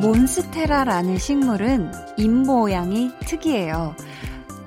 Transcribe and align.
몬스테라라는 0.00 1.18
식물은 1.18 1.90
잎 2.16 2.30
모양이 2.30 3.10
특이해요. 3.26 3.94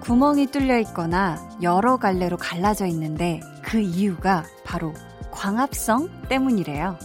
구멍이 0.02 0.48
뚫려 0.48 0.78
있거나 0.80 1.38
여러 1.62 1.98
갈래로 1.98 2.38
갈라져 2.38 2.86
있는데 2.88 3.40
그 3.64 3.80
이유가 3.80 4.44
바로 4.66 4.94
광합성 5.32 6.28
때문이래요. 6.28 6.98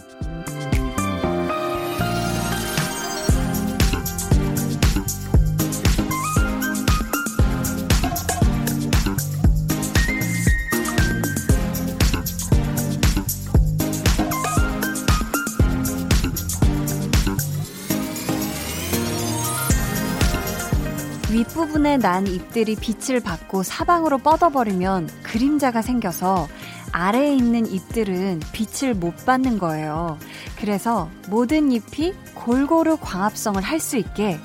윗부분에 21.76 21.98
난 21.98 22.26
잎들이 22.26 22.74
빛을 22.74 23.20
받고 23.20 23.62
사방으로 23.62 24.18
뻗어버리면 24.18 25.10
그림자가 25.22 25.82
생겨서 25.82 26.48
아래에 26.90 27.34
있는 27.34 27.66
잎들은 27.66 28.40
빛을 28.52 28.94
못 28.94 29.26
받는 29.26 29.58
거예요. 29.58 30.18
그래서 30.58 31.10
모든 31.28 31.70
잎이 31.72 32.14
골고루 32.34 32.96
광합성을 32.98 33.60
할 33.62 33.78
수 33.78 33.98
있게 33.98 34.38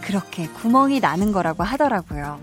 그렇게 0.00 0.46
구멍이 0.48 1.00
나는 1.00 1.32
거라고 1.32 1.64
하더라고요. 1.64 2.38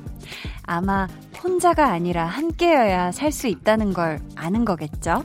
아마 0.63 1.07
혼자가 1.41 1.87
아니라 1.87 2.25
함께여야 2.25 3.13
살 3.13 3.31
수 3.31 3.47
있다는 3.47 3.93
걸 3.93 4.19
아는 4.35 4.65
거겠죠? 4.65 5.23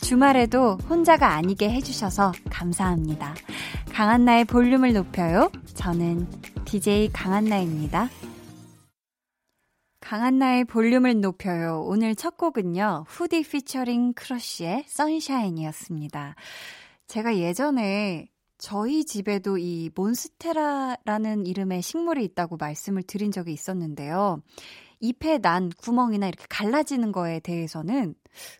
주말에도 0.00 0.78
혼자가 0.88 1.34
아니게 1.34 1.70
해주셔서 1.70 2.32
감사합니다. 2.50 3.34
강한나의 3.92 4.46
볼륨을 4.46 4.94
높여요. 4.94 5.50
저는 5.74 6.26
DJ 6.74 7.10
강한나입니다. 7.12 8.08
강한나의 10.00 10.64
볼륨을 10.64 11.20
높여요. 11.20 11.84
오늘 11.86 12.16
첫 12.16 12.36
곡은요. 12.36 13.04
후디 13.06 13.44
피처링 13.44 14.14
크러쉬의 14.14 14.82
선샤인이었습니다. 14.88 16.34
제가 17.06 17.36
예전에 17.36 18.26
저희 18.58 19.04
집에도 19.04 19.56
이 19.56 19.88
몬스테라라는 19.94 21.46
이름의 21.46 21.80
식물이 21.80 22.24
있다고 22.24 22.56
말씀을 22.56 23.04
드린 23.04 23.30
적이 23.30 23.52
있었는데요. 23.52 24.42
잎에 25.00 25.38
난 25.38 25.70
구멍이나 25.70 26.28
이렇게 26.28 26.44
갈라지는 26.48 27.12
거에 27.12 27.40
대해서는 27.40 28.14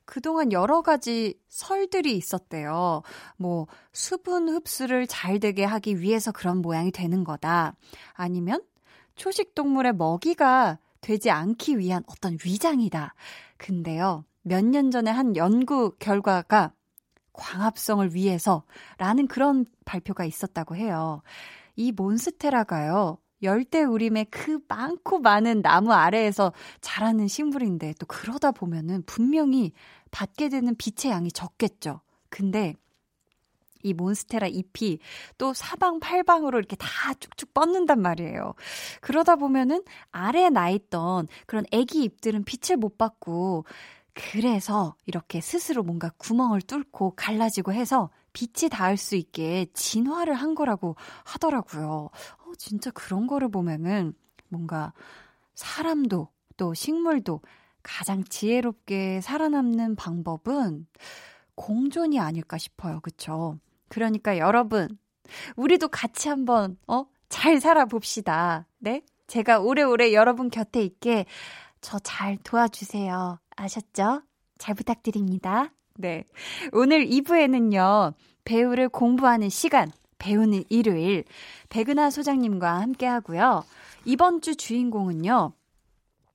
그동안 0.05 0.53
여러 0.53 0.83
가지 0.83 1.35
설들이 1.49 2.17
있었대요. 2.17 3.03
뭐, 3.37 3.67
수분 3.93 4.49
흡수를 4.49 5.07
잘 5.07 5.41
되게 5.41 5.65
하기 5.65 6.01
위해서 6.01 6.33
그런 6.33 6.59
모양이 6.59 6.91
되는 6.93 7.25
거다. 7.25 7.75
아니면 8.13 8.63
초식 9.17 9.55
동물의 9.55 9.95
먹이가 9.95 10.79
되지 11.01 11.31
않기 11.31 11.79
위한 11.79 12.03
어떤 12.07 12.39
위장이다. 12.45 13.15
근데요, 13.59 14.25
몇 14.43 14.65
년 14.65 14.91
전에 14.91 15.11
한 15.11 15.37
연구 15.37 15.95
결과가 15.99 16.73
광합성을 17.33 18.15
위해서라는 18.15 19.27
그런 19.29 19.67
발표가 19.85 20.25
있었다고 20.25 20.77
해요. 20.77 21.23
이 21.77 21.93
몬스테라가요, 21.93 23.19
열대 23.45 23.85
우림의 23.85 24.27
그 24.31 24.61
많고 24.69 25.21
많은 25.21 25.63
나무 25.63 25.93
아래에서 25.93 26.53
자라는 26.81 27.29
식물인데 27.29 27.95
또 27.99 28.07
그러다 28.07 28.51
보면은 28.51 29.03
분명히 29.07 29.73
받게 30.11 30.49
되는 30.49 30.75
빛의 30.77 31.13
양이 31.13 31.31
적겠죠. 31.31 32.01
근데 32.29 32.75
이 33.85 33.93
몬스테라 33.93 34.49
잎이 34.49 34.99
또 35.39 35.53
사방팔방으로 35.55 36.59
이렇게 36.59 36.75
다 36.75 36.89
쭉쭉 37.15 37.55
뻗는단 37.55 38.01
말이에요. 38.01 38.55
그러다 39.01 39.37
보면은 39.37 39.85
아래에 40.11 40.49
나 40.49 40.71
있던 40.71 41.29
그런 41.47 41.65
애기 41.71 42.03
잎들은 42.03 42.45
빛을 42.45 42.79
못 42.79 42.99
받고 42.99 43.67
그래서 44.15 44.95
이렇게 45.07 45.41
스스로 45.41 45.83
뭔가 45.83 46.11
구멍을 46.17 46.63
뚫고 46.63 47.15
갈라지고 47.17 47.73
해서 47.73 48.11
빛이 48.33 48.69
닿을 48.71 48.97
수 48.97 49.17
있게 49.17 49.67
진화를 49.75 50.35
한 50.35 50.55
거라고 50.55 50.97
하더라고요. 51.25 52.11
어, 52.55 52.57
진짜 52.57 52.91
그런 52.93 53.27
거를 53.27 53.49
보면은 53.51 54.15
뭔가 54.49 54.93
사람도 55.55 56.29
또 56.57 56.73
식물도 56.73 57.41
가장 57.83 58.23
지혜롭게 58.25 59.21
살아남는 59.21 59.97
방법은 59.97 60.87
공존이 61.57 62.19
아닐까 62.21 62.57
싶어요. 62.57 63.01
그쵸? 63.01 63.59
그러니까 63.89 64.39
여러분, 64.39 64.97
우리도 65.57 65.89
같이 65.89 66.29
한번, 66.29 66.79
어? 66.87 67.07
잘 67.29 67.61
살아봅시다. 67.61 68.67
네? 68.79 69.03
제가 69.27 69.59
오래오래 69.61 70.13
여러분 70.13 70.49
곁에 70.51 70.83
있게 70.83 71.27
저 71.81 71.99
잘 72.03 72.39
도와주세요. 72.39 73.39
아셨죠? 73.57 74.23
잘 74.59 74.75
부탁드립니다. 74.75 75.73
네. 75.97 76.25
오늘 76.73 77.07
2부에는요, 77.07 78.15
배우를 78.45 78.89
공부하는 78.89 79.49
시간, 79.49 79.91
배우는 80.25 80.65
일요일, 80.71 81.25
백은하 81.69 82.09
소장님과 82.09 82.81
함께 82.81 83.05
하고요. 83.05 83.63
이번 84.07 84.41
주 84.41 84.57
주인공은요, 84.57 85.53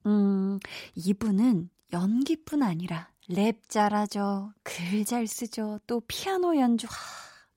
음, 0.05 0.59
이분은 0.93 1.69
연기뿐 1.91 2.61
아니라 2.61 3.09
랩 3.27 3.67
잘하죠. 3.67 4.53
글 4.63 5.05
잘 5.05 5.25
쓰죠. 5.25 5.79
또 5.87 6.01
피아노 6.07 6.55
연주, 6.57 6.85
하, 6.87 6.93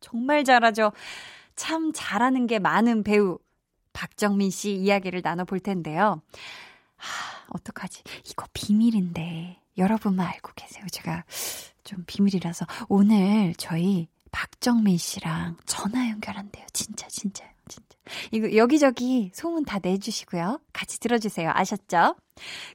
정말 0.00 0.43
잘하죠. 0.44 0.93
참 1.54 1.93
잘하는 1.94 2.47
게 2.47 2.59
많은 2.59 3.03
배우 3.03 3.38
박정민 3.93 4.50
씨 4.50 4.72
이야기를 4.75 5.20
나눠 5.20 5.44
볼 5.44 5.60
텐데요. 5.60 6.22
하, 6.97 7.47
어떡하지? 7.50 8.03
이거 8.31 8.47
비밀인데 8.54 9.60
여러분만 9.76 10.26
알고 10.26 10.53
계세요. 10.56 10.87
제가 10.91 11.25
좀 11.84 12.04
비밀이라서 12.06 12.64
오늘 12.88 13.53
저희 13.59 14.09
박정민 14.32 14.97
씨랑 14.98 15.56
전화 15.66 16.10
연결한대요. 16.10 16.66
진짜 16.72 17.06
진짜요. 17.09 17.48
진짜. 17.69 17.87
이거 18.32 18.56
여기저기 18.56 19.31
소문 19.32 19.65
다 19.65 19.78
내주시고요. 19.81 20.59
같이 20.72 20.98
들어주세요. 20.98 21.50
아셨죠? 21.54 22.16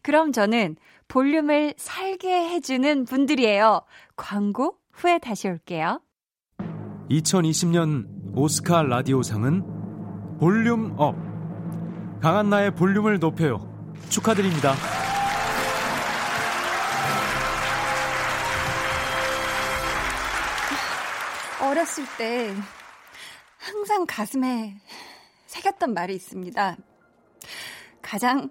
그럼 0.01 0.31
저는 0.31 0.77
볼륨을 1.09 1.73
살게 1.77 2.49
해주는 2.49 3.05
분들이에요. 3.05 3.81
광고 4.15 4.77
후에 4.93 5.19
다시 5.19 5.47
올게요. 5.47 6.01
2020년 7.09 8.35
오스카 8.35 8.83
라디오상은 8.83 10.37
volume 10.39 10.93
up. 10.97 11.15
강한나의 12.21 12.75
볼륨을 12.75 13.19
높여요. 13.19 13.73
축하드립니다. 14.09 14.73
어렸을 21.67 22.05
때 22.17 22.55
항상 23.57 24.05
가슴에 24.07 24.77
새겼던 25.47 25.93
말이 25.93 26.15
있습니다. 26.15 26.77
가장 28.01 28.49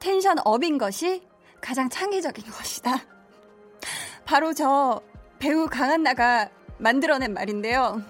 텐션 0.00 0.36
업인 0.44 0.76
것이 0.76 1.22
가장 1.60 1.88
창의적인 1.88 2.44
것이다. 2.50 2.96
바로 4.24 4.52
저 4.52 5.00
배우 5.38 5.66
강한나가 5.66 6.50
만들어낸 6.78 7.34
말인데요. 7.34 8.02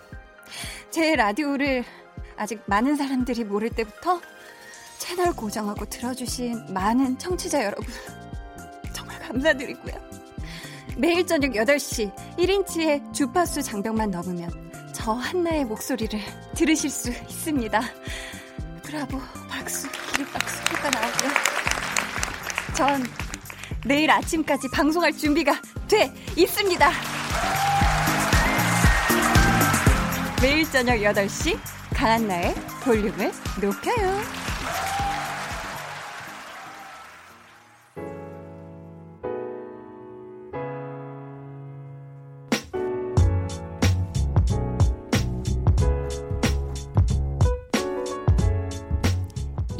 제 0.91 1.15
라디오를 1.17 1.85
아직 2.37 2.63
많은 2.67 2.97
사람들이 2.97 3.45
모를 3.45 3.69
때부터 3.71 4.21
채널 4.99 5.35
고정하고 5.35 5.85
들어주신 5.85 6.73
많은 6.73 7.19
청취자 7.19 7.65
여러분 7.65 7.87
정말 8.95 9.19
감사드리고요. 9.21 10.10
매일 11.01 11.27
저녁 11.27 11.53
8시 11.53 12.15
1인치의 12.37 13.15
주파수 13.15 13.63
장벽만 13.63 14.11
넘으면 14.11 14.51
저 14.93 15.13
한나의 15.13 15.65
목소리를 15.65 16.21
들으실 16.55 16.91
수 16.91 17.09
있습니다. 17.09 17.81
브라보, 18.83 19.19
박수, 19.49 19.89
기립박수 20.13 20.63
효과 20.75 20.91
나오고요. 20.91 21.31
전 22.77 23.03
내일 23.87 24.11
아침까지 24.11 24.69
방송할 24.75 25.17
준비가 25.17 25.59
돼 25.89 26.13
있습니다. 26.37 26.91
매일 30.43 30.71
저녁 30.71 30.97
8시 30.97 31.59
강한나의 31.95 32.55
볼륨을 32.85 33.33
높여요. 33.59 34.40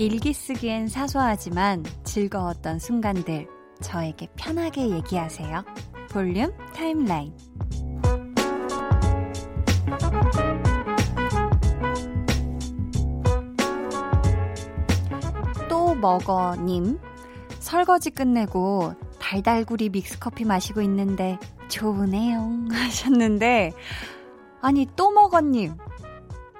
일기 0.01 0.33
쓰기엔 0.33 0.89
사소하지만 0.89 1.85
즐거웠던 2.05 2.79
순간들 2.79 3.47
저에게 3.83 4.29
편하게 4.35 4.89
얘기하세요. 4.89 5.63
볼륨 6.11 6.51
타임라인. 6.75 7.37
또 15.69 15.95
먹어님. 15.97 16.99
설거지 17.59 18.09
끝내고 18.09 18.95
달달구리 19.19 19.91
믹스커피 19.91 20.47
마시고 20.47 20.81
있는데 20.81 21.39
좋으네요. 21.69 22.69
하셨는데, 22.73 23.73
아니, 24.63 24.87
또 24.97 25.11
먹어님. 25.11 25.75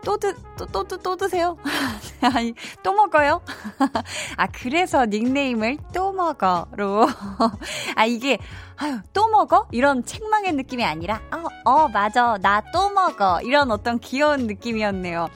또 0.05 0.19
드, 0.19 0.35
또, 0.61 0.67
또, 0.67 0.85
또, 0.85 0.97
또 0.99 1.17
드세요? 1.17 1.57
아니, 2.35 2.55
또 2.83 2.93
먹어요? 2.93 3.41
아, 4.37 4.47
그래서 4.49 5.07
닉네임을 5.07 5.79
또 5.95 6.13
먹어로. 6.13 7.07
아, 7.97 8.05
이게, 8.05 8.39
아유, 8.77 8.99
또 9.13 9.29
먹어? 9.29 9.67
이런 9.73 10.05
책망의 10.05 10.53
느낌이 10.53 10.85
아니라, 10.85 11.21
어, 11.33 11.71
어, 11.71 11.89
맞아. 11.89 12.39
나 12.41 12.63
또 12.73 12.91
먹어. 12.91 13.41
이런 13.43 13.71
어떤 13.71 13.99
귀여운 13.99 14.47
느낌이었네요. 14.47 15.29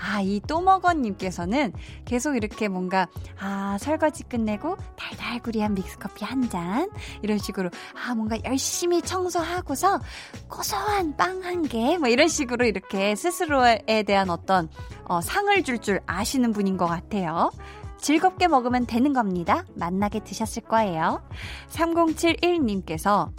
아, 0.00 0.20
이 0.20 0.40
또 0.48 0.60
먹어님께서는 0.60 1.72
계속 2.04 2.36
이렇게 2.36 2.68
뭔가, 2.68 3.06
아, 3.40 3.76
설거지 3.80 4.24
끝내고 4.24 4.76
달달구리한 4.96 5.74
믹스커피 5.74 6.24
한 6.24 6.48
잔. 6.50 6.90
이런 7.22 7.38
식으로, 7.38 7.70
아, 7.94 8.14
뭔가 8.14 8.36
열심히 8.44 9.00
청소하고서 9.02 10.00
고소한 10.48 11.16
빵 11.16 11.42
한 11.44 11.62
개. 11.62 11.96
뭐 11.98 12.08
이런 12.08 12.28
식으로 12.28 12.64
이렇게 12.66 13.14
스스로에 13.16 14.02
대한 14.06 14.30
어떤, 14.30 14.68
어, 15.04 15.20
상을 15.20 15.62
줄줄 15.62 16.00
아시는 16.06 16.52
분인 16.52 16.76
것 16.76 16.86
같아요. 16.86 17.50
즐겁게 17.98 18.48
먹으면 18.48 18.86
되는 18.86 19.12
겁니다. 19.12 19.64
맛나게 19.76 20.20
드셨을 20.20 20.62
거예요. 20.62 21.22
3071님께서 21.70 23.30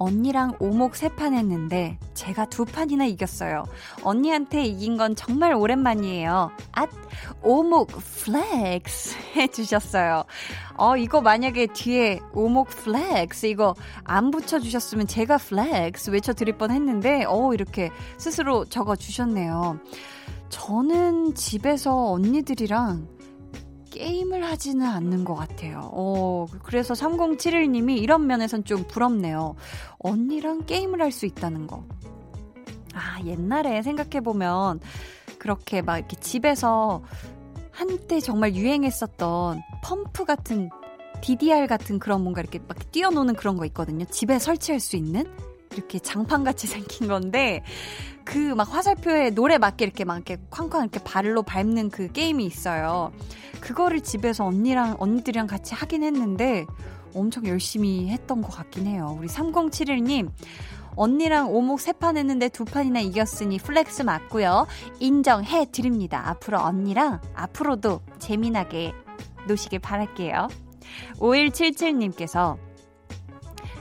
언니랑 0.00 0.56
오목 0.60 0.96
세 0.96 1.10
판 1.10 1.34
했는데 1.34 1.98
제가 2.14 2.46
두 2.46 2.64
판이나 2.64 3.04
이겼어요. 3.04 3.64
언니한테 4.02 4.64
이긴 4.64 4.96
건 4.96 5.14
정말 5.14 5.52
오랜만이에요. 5.54 6.50
앗 6.72 6.88
오목 7.42 7.88
flex 7.88 9.16
해주셨어요. 9.36 10.24
어 10.78 10.96
이거 10.96 11.20
만약에 11.20 11.66
뒤에 11.66 12.20
오목 12.32 12.68
flex 12.68 13.46
이거 13.46 13.74
안 14.04 14.30
붙여주셨으면 14.30 15.06
제가 15.06 15.36
flex 15.36 16.10
외쳐드릴 16.10 16.56
뻔 16.56 16.70
했는데 16.70 17.24
어 17.28 17.52
이렇게 17.52 17.90
스스로 18.16 18.64
적어주셨네요. 18.64 19.78
저는 20.48 21.34
집에서 21.34 22.10
언니들이랑 22.12 23.06
게임을 23.90 24.44
하지는 24.44 24.86
않는 24.86 25.24
것 25.24 25.34
같아요. 25.34 25.90
어, 25.92 26.46
그래서 26.62 26.94
3071님이 26.94 27.98
이런 27.98 28.26
면에선 28.26 28.64
좀 28.64 28.84
부럽네요. 28.84 29.56
언니랑 29.98 30.64
게임을 30.66 31.00
할 31.02 31.10
수 31.12 31.26
있다는 31.26 31.66
거. 31.66 31.84
아, 32.94 33.20
옛날에 33.24 33.82
생각해보면 33.82 34.80
그렇게 35.38 35.82
막 35.82 35.98
이렇게 35.98 36.16
집에서 36.16 37.02
한때 37.72 38.20
정말 38.20 38.54
유행했었던 38.54 39.60
펌프 39.82 40.24
같은 40.24 40.70
DDR 41.22 41.66
같은 41.66 41.98
그런 41.98 42.22
뭔가 42.22 42.40
이렇게 42.40 42.58
막 42.66 42.92
뛰어노는 42.92 43.34
그런 43.34 43.56
거 43.56 43.64
있거든요. 43.66 44.04
집에 44.06 44.38
설치할 44.38 44.80
수 44.80 44.96
있는? 44.96 45.24
이렇게 45.72 45.98
장판같이 45.98 46.66
생긴 46.68 47.08
건데, 47.08 47.62
그 48.24 48.54
막 48.54 48.72
화살표에 48.74 49.30
노래 49.30 49.58
맞게 49.58 49.84
이렇게 49.84 50.04
막 50.04 50.16
이렇게 50.16 50.36
쾅쾅 50.50 50.82
이렇게 50.82 51.00
발로 51.02 51.42
밟는 51.42 51.90
그 51.90 52.10
게임이 52.12 52.44
있어요. 52.44 53.12
그거를 53.60 54.00
집에서 54.02 54.44
언니랑, 54.46 54.96
언니들이랑 54.98 55.46
같이 55.46 55.74
하긴 55.74 56.02
했는데, 56.04 56.66
엄청 57.14 57.46
열심히 57.46 58.08
했던 58.08 58.40
것 58.40 58.50
같긴 58.54 58.86
해요. 58.86 59.16
우리 59.18 59.26
3071님, 59.28 60.30
언니랑 60.96 61.50
오목 61.52 61.80
세 61.80 61.92
판 61.92 62.16
했는데 62.16 62.48
두 62.48 62.64
판이나 62.64 63.00
이겼으니 63.00 63.58
flex 63.58 64.02
맞고요. 64.02 64.66
인정해 65.00 65.66
드립니다. 65.70 66.22
앞으로 66.28 66.60
언니랑 66.60 67.20
앞으로도 67.34 68.00
재미나게 68.18 68.92
노시길 69.48 69.78
바랄게요. 69.80 70.48
5177님께서 71.18 72.56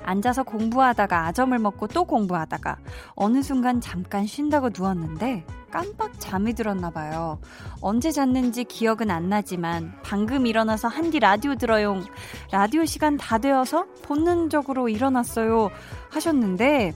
앉아서 0.03 0.43
공부하다가 0.43 1.27
아점을 1.27 1.57
먹고 1.57 1.87
또 1.87 2.05
공부하다가 2.05 2.77
어느 3.15 3.41
순간 3.41 3.81
잠깐 3.81 4.25
쉰다고 4.25 4.69
누웠는데 4.75 5.45
깜빡 5.71 6.19
잠이 6.19 6.53
들었나 6.53 6.89
봐요. 6.89 7.39
언제 7.81 8.11
잤는지 8.11 8.63
기억은 8.63 9.11
안 9.11 9.29
나지만 9.29 9.93
방금 10.03 10.47
일어나서 10.47 10.87
한디 10.87 11.19
라디오 11.19 11.55
들어용. 11.55 12.03
라디오 12.51 12.85
시간 12.85 13.17
다 13.17 13.37
되어서 13.37 13.85
본능적으로 14.03 14.89
일어났어요. 14.89 15.69
하셨는데 16.09 16.93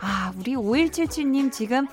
아, 0.00 0.32
우리 0.38 0.54
5177님 0.54 1.52
지금 1.52 1.86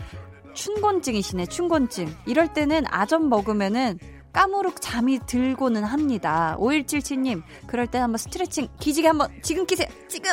춘곤증이시네, 0.54 1.46
춘곤증. 1.46 2.14
이럴 2.26 2.54
때는 2.54 2.84
아점 2.88 3.30
먹으면은 3.30 4.00
까무룩 4.40 4.80
잠이 4.80 5.20
들고는 5.26 5.84
합니다. 5.84 6.56
5177님, 6.60 7.44
그럴 7.68 7.88
때 7.88 7.98
한번 7.98 8.18
스트레칭 8.18 8.70
기지개 8.80 9.06
한번 9.06 9.30
지금 9.42 9.66
키세요. 9.66 9.90
지금! 10.08 10.32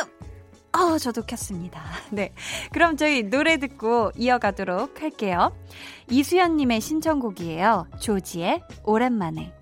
어, 0.71 0.97
저도 0.97 1.23
켰습니다. 1.23 1.83
네. 2.13 2.33
그럼 2.71 2.95
저희 2.95 3.23
노래 3.23 3.57
듣고 3.57 4.11
이어가도록 4.15 5.01
할게요. 5.01 5.53
이수연님의 6.09 6.79
신청곡이에요. 6.79 7.87
조지의 7.99 8.61
오랜만에. 8.85 9.53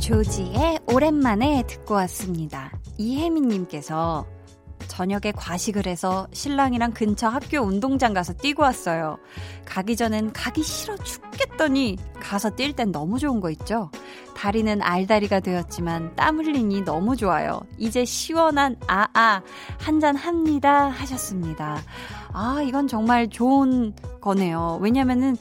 조지의 0.00 0.80
오랜만에 0.86 1.64
듣고 1.66 1.92
왔습니다. 1.92 2.72
이혜민님께서 2.96 4.33
저녁에 4.88 5.32
과식을 5.34 5.86
해서 5.86 6.26
신랑이랑 6.32 6.92
근처 6.92 7.28
학교 7.28 7.58
운동장 7.60 8.14
가서 8.14 8.32
뛰고 8.32 8.62
왔어요. 8.62 9.18
가기 9.64 9.96
전엔 9.96 10.32
가기 10.32 10.62
싫어 10.62 10.96
죽겠더니 10.96 11.96
가서 12.20 12.50
뛸 12.50 12.74
땐 12.74 12.92
너무 12.92 13.18
좋은 13.18 13.40
거 13.40 13.50
있죠? 13.50 13.90
다리는 14.36 14.82
알다리가 14.82 15.40
되었지만 15.40 16.14
땀 16.16 16.38
흘리니 16.38 16.82
너무 16.82 17.16
좋아요. 17.16 17.60
이제 17.78 18.04
시원한 18.04 18.76
아아 18.86 19.42
한잔 19.78 20.16
합니다 20.16 20.88
하셨습니다. 20.88 21.80
아, 22.32 22.60
이건 22.62 22.88
정말 22.88 23.28
좋은 23.28 23.94
거네요. 24.20 24.78
왜냐면은 24.80 25.36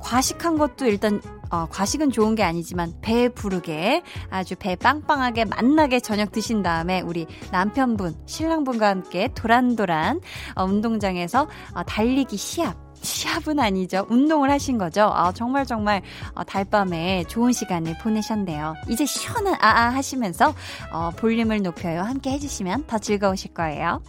과식한 0.00 0.58
것도 0.58 0.86
일단 0.86 1.20
어, 1.50 1.66
과식은 1.70 2.10
좋은 2.10 2.34
게 2.34 2.42
아니지만 2.42 2.92
배 3.00 3.28
부르게 3.28 4.02
아주 4.30 4.54
배 4.56 4.76
빵빵하게 4.76 5.46
만나게 5.46 6.00
저녁 6.00 6.32
드신 6.32 6.62
다음에 6.62 7.00
우리 7.00 7.26
남편분, 7.52 8.14
신랑분과 8.26 8.88
함께 8.88 9.28
도란도란 9.34 10.20
어, 10.56 10.64
운동장에서 10.64 11.48
어, 11.74 11.82
달리기 11.84 12.36
시합 12.36 12.86
시합은 13.02 13.60
아니죠. 13.60 14.06
운동을 14.08 14.50
하신 14.50 14.78
거죠. 14.78 15.10
아, 15.14 15.30
정말 15.32 15.66
정말 15.66 16.02
어, 16.34 16.42
달밤에 16.44 17.24
좋은 17.28 17.52
시간을 17.52 17.98
보내셨네요. 17.98 18.74
이제 18.88 19.04
시원한 19.04 19.54
아아 19.60 19.90
하시면서 19.90 20.54
어, 20.92 21.10
볼륨을 21.16 21.62
높여요. 21.62 22.00
함께 22.02 22.30
해주시면 22.30 22.86
더 22.86 22.98
즐거우실 22.98 23.54
거예요. 23.54 24.02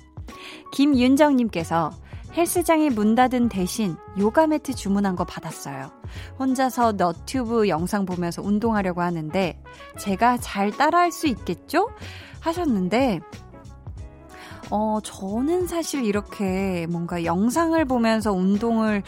김윤정님께서 0.72 1.92
헬스장이 2.38 2.92
문 2.92 3.16
닫은 3.16 3.50
대신 3.50 3.98
요가 4.20 4.46
매트 4.46 4.76
주문한 4.76 5.16
거 5.16 5.24
받았어요. 5.24 5.92
혼자서 6.38 6.92
너튜브 6.92 7.68
영상 7.68 8.06
보면서 8.06 8.44
운동하려고 8.44 9.02
하는데 9.02 9.60
제가 9.98 10.38
잘 10.38 10.70
따라할 10.70 11.12
수 11.12 11.26
있겠죠? 11.26 11.90
하셨는데 12.40 13.22
어, 14.70 15.00
저는 15.04 15.66
사실 15.66 16.06
이렇게 16.06 16.86
뭔가 16.90 17.24
영상을 17.24 17.84
보면서 17.86 18.32
운동을 18.32 19.02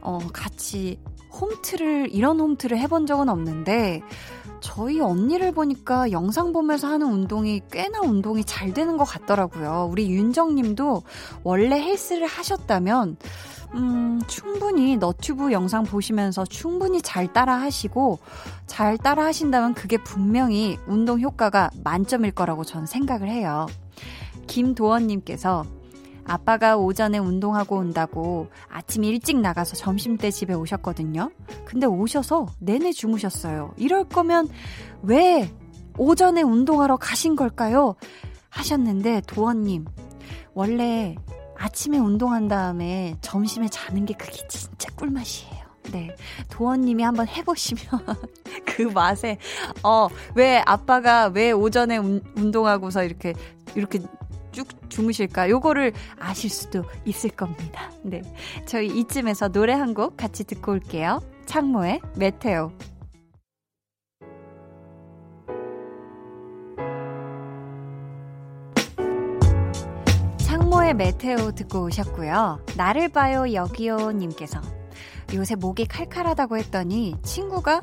어, 0.00 0.18
같이 0.32 0.98
홈트를 1.30 2.08
이런 2.10 2.40
홈트를 2.40 2.78
해본 2.78 3.06
적은 3.06 3.28
없는데 3.28 4.00
저희 4.62 5.00
언니를 5.00 5.52
보니까 5.52 6.10
영상 6.12 6.52
보면서 6.52 6.88
하는 6.88 7.08
운동이 7.08 7.60
꽤나 7.70 8.00
운동이 8.00 8.44
잘 8.44 8.72
되는 8.72 8.96
것 8.96 9.04
같더라고요. 9.04 9.88
우리 9.90 10.08
윤정님도 10.10 11.02
원래 11.42 11.82
헬스를 11.82 12.26
하셨다면 12.26 13.16
음, 13.74 14.20
충분히 14.26 14.96
너튜브 14.96 15.50
영상 15.50 15.82
보시면서 15.82 16.44
충분히 16.44 17.00
잘 17.00 17.32
따라 17.32 17.60
하시고, 17.60 18.18
잘 18.66 18.98
따라 18.98 19.24
하신다면 19.24 19.74
그게 19.74 19.96
분명히 19.96 20.78
운동 20.86 21.20
효과가 21.20 21.70
만점일 21.82 22.32
거라고 22.32 22.64
저는 22.64 22.86
생각을 22.86 23.28
해요. 23.28 23.66
김도원님께서 24.46 25.64
아빠가 26.24 26.76
오전에 26.76 27.18
운동하고 27.18 27.76
온다고 27.76 28.48
아침 28.68 29.04
일찍 29.04 29.40
나가서 29.40 29.76
점심 29.76 30.16
때 30.16 30.30
집에 30.30 30.54
오셨거든요. 30.54 31.30
근데 31.64 31.86
오셔서 31.86 32.46
내내 32.58 32.92
주무셨어요. 32.92 33.74
이럴 33.76 34.04
거면 34.04 34.48
왜 35.02 35.50
오전에 35.98 36.42
운동하러 36.42 36.96
가신 36.96 37.36
걸까요? 37.36 37.94
하셨는데 38.50 39.22
도원님 39.26 39.86
원래 40.54 41.16
아침에 41.56 41.98
운동한 41.98 42.48
다음에 42.48 43.16
점심에 43.20 43.68
자는 43.68 44.04
게 44.04 44.14
그게 44.14 44.46
진짜 44.48 44.90
꿀맛이에요. 44.96 45.62
네. 45.92 46.14
도원님이 46.50 47.02
한번 47.02 47.26
해보시면 47.26 47.84
그 48.66 48.82
맛에, 48.82 49.38
어, 49.82 50.08
왜 50.34 50.62
아빠가 50.64 51.26
왜 51.26 51.50
오전에 51.50 51.98
운, 51.98 52.22
운동하고서 52.36 53.04
이렇게, 53.04 53.34
이렇게 53.74 54.00
쭉 54.52 54.66
주무실까? 54.88 55.48
요거를 55.50 55.92
아실 56.18 56.50
수도 56.50 56.84
있을 57.04 57.30
겁니다. 57.30 57.90
네. 58.04 58.22
저희 58.66 58.86
이쯤에서 58.88 59.48
노래 59.48 59.72
한 59.72 59.92
곡 59.92 60.16
같이 60.16 60.44
듣고 60.44 60.72
올게요. 60.72 61.20
창모의 61.44 62.00
메테오. 62.16 62.72
창모의 70.38 70.94
메테오 70.94 71.52
듣고 71.52 71.84
오셨고요. 71.84 72.64
나를 72.76 73.08
봐요 73.08 73.52
여기요 73.52 74.12
님께서 74.12 74.60
요새 75.34 75.54
목이 75.54 75.86
칼칼하다고 75.86 76.58
했더니 76.58 77.14
친구가 77.22 77.82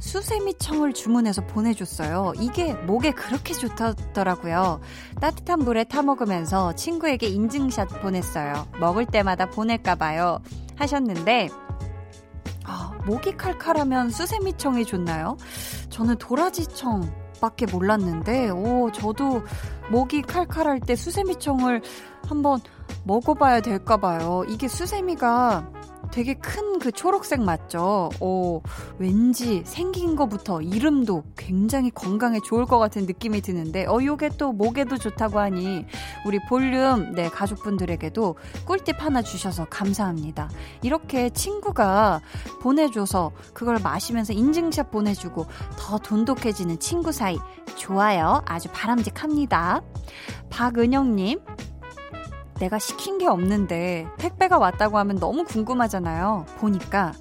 수세미청을 0.00 0.92
주문해서 0.92 1.46
보내줬어요. 1.46 2.32
이게 2.38 2.74
목에 2.74 3.12
그렇게 3.12 3.54
좋다더라고요. 3.54 4.80
따뜻한 5.20 5.60
물에 5.60 5.84
타먹으면서 5.84 6.74
친구에게 6.74 7.26
인증샷 7.28 8.02
보냈어요. 8.02 8.66
먹을 8.80 9.06
때마다 9.06 9.46
보낼까봐요. 9.46 10.40
하셨는데, 10.76 11.48
아, 12.64 12.92
목이 13.06 13.36
칼칼하면 13.36 14.10
수세미청이 14.10 14.84
좋나요? 14.84 15.36
저는 15.90 16.16
도라지청 16.16 17.12
밖에 17.40 17.66
몰랐는데, 17.66 18.50
오, 18.50 18.90
저도 18.92 19.42
목이 19.90 20.22
칼칼할 20.22 20.80
때 20.80 20.96
수세미청을 20.96 21.82
한번 22.26 22.60
먹어봐야 23.04 23.60
될까봐요. 23.60 24.44
이게 24.48 24.66
수세미가 24.66 25.73
되게 26.12 26.34
큰 26.34 26.74
그 26.84 26.92
초록색 26.92 27.40
맞죠? 27.40 28.10
오, 28.20 28.60
왠지 28.98 29.62
생긴 29.64 30.16
거부터 30.16 30.60
이름도 30.60 31.24
굉장히 31.34 31.88
건강에 31.88 32.38
좋을 32.44 32.66
것 32.66 32.78
같은 32.78 33.06
느낌이 33.06 33.40
드는데, 33.40 33.86
어, 33.86 34.04
요게 34.04 34.32
또 34.36 34.52
목에도 34.52 34.98
좋다고 34.98 35.38
하니, 35.38 35.86
우리 36.26 36.38
볼륨, 36.46 37.14
네, 37.14 37.30
가족분들에게도 37.30 38.36
꿀팁 38.66 39.02
하나 39.02 39.22
주셔서 39.22 39.64
감사합니다. 39.70 40.50
이렇게 40.82 41.30
친구가 41.30 42.20
보내줘서 42.60 43.32
그걸 43.54 43.78
마시면서 43.82 44.34
인증샷 44.34 44.90
보내주고 44.90 45.46
더 45.78 45.96
돈독해지는 45.96 46.80
친구 46.80 47.12
사이. 47.12 47.38
좋아요. 47.76 48.42
아주 48.44 48.68
바람직합니다. 48.74 49.80
박은영님, 50.50 51.40
내가 52.60 52.78
시킨 52.78 53.18
게 53.18 53.26
없는데 53.26 54.06
택배가 54.18 54.58
왔다고 54.58 54.98
하면 54.98 55.16
너무 55.16 55.44
궁금하잖아요. 55.44 56.46
보니까 56.58 57.12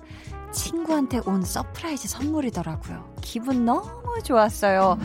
친구한테 0.52 1.20
온 1.26 1.44
surprise 1.44 2.08
선물이더라고요. 2.08 3.16
기분 3.22 3.66
너무 3.66 4.22
좋았어요. 4.24 4.98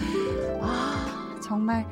아, 0.61 1.37
정말 1.43 1.87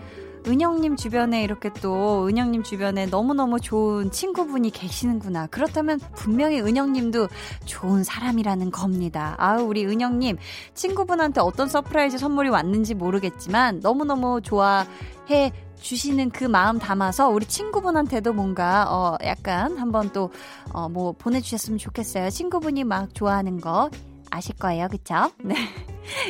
은영님 0.46 0.94
주변에 0.94 1.42
이렇게 1.42 1.70
또 1.82 2.28
은영님 2.28 2.62
주변에 2.62 3.06
너무너무 3.06 3.58
좋은 3.58 4.12
친구분이 4.12 4.70
계시는구나. 4.70 5.48
그렇다면 5.48 5.98
분명히 6.14 6.60
은영님도 6.60 7.28
좋은 7.64 8.04
사람이라는 8.04 8.70
겁니다. 8.70 9.34
아우, 9.38 9.62
우리 9.62 9.84
은영님 9.84 10.36
친구분한테 10.74 11.40
어떤 11.40 11.68
surprise 11.68 12.18
선물이 12.18 12.50
왔는지 12.50 12.94
모르겠지만 12.94 13.80
너무너무 13.80 14.40
좋아해 14.40 15.52
주시는 15.80 16.30
그 16.30 16.44
마음 16.44 16.78
담아서 16.78 17.28
우리 17.28 17.46
친구분한테도 17.46 18.32
뭔가 18.32 18.86
어 18.88 19.16
약간 19.24 19.76
한번 19.78 20.10
또 20.12 20.46
어 20.46 20.68
뭐 20.68 21.12
보내주셨으면 21.12 21.78
좋겠어요. 21.78 22.30
친구분이 22.30 22.84
막 22.84 23.14
좋아하는 23.14 23.60
거 23.60 23.90
아실 24.30 24.54
거예요, 24.56 24.88
그쵸? 24.88 25.30
네. 25.42 25.54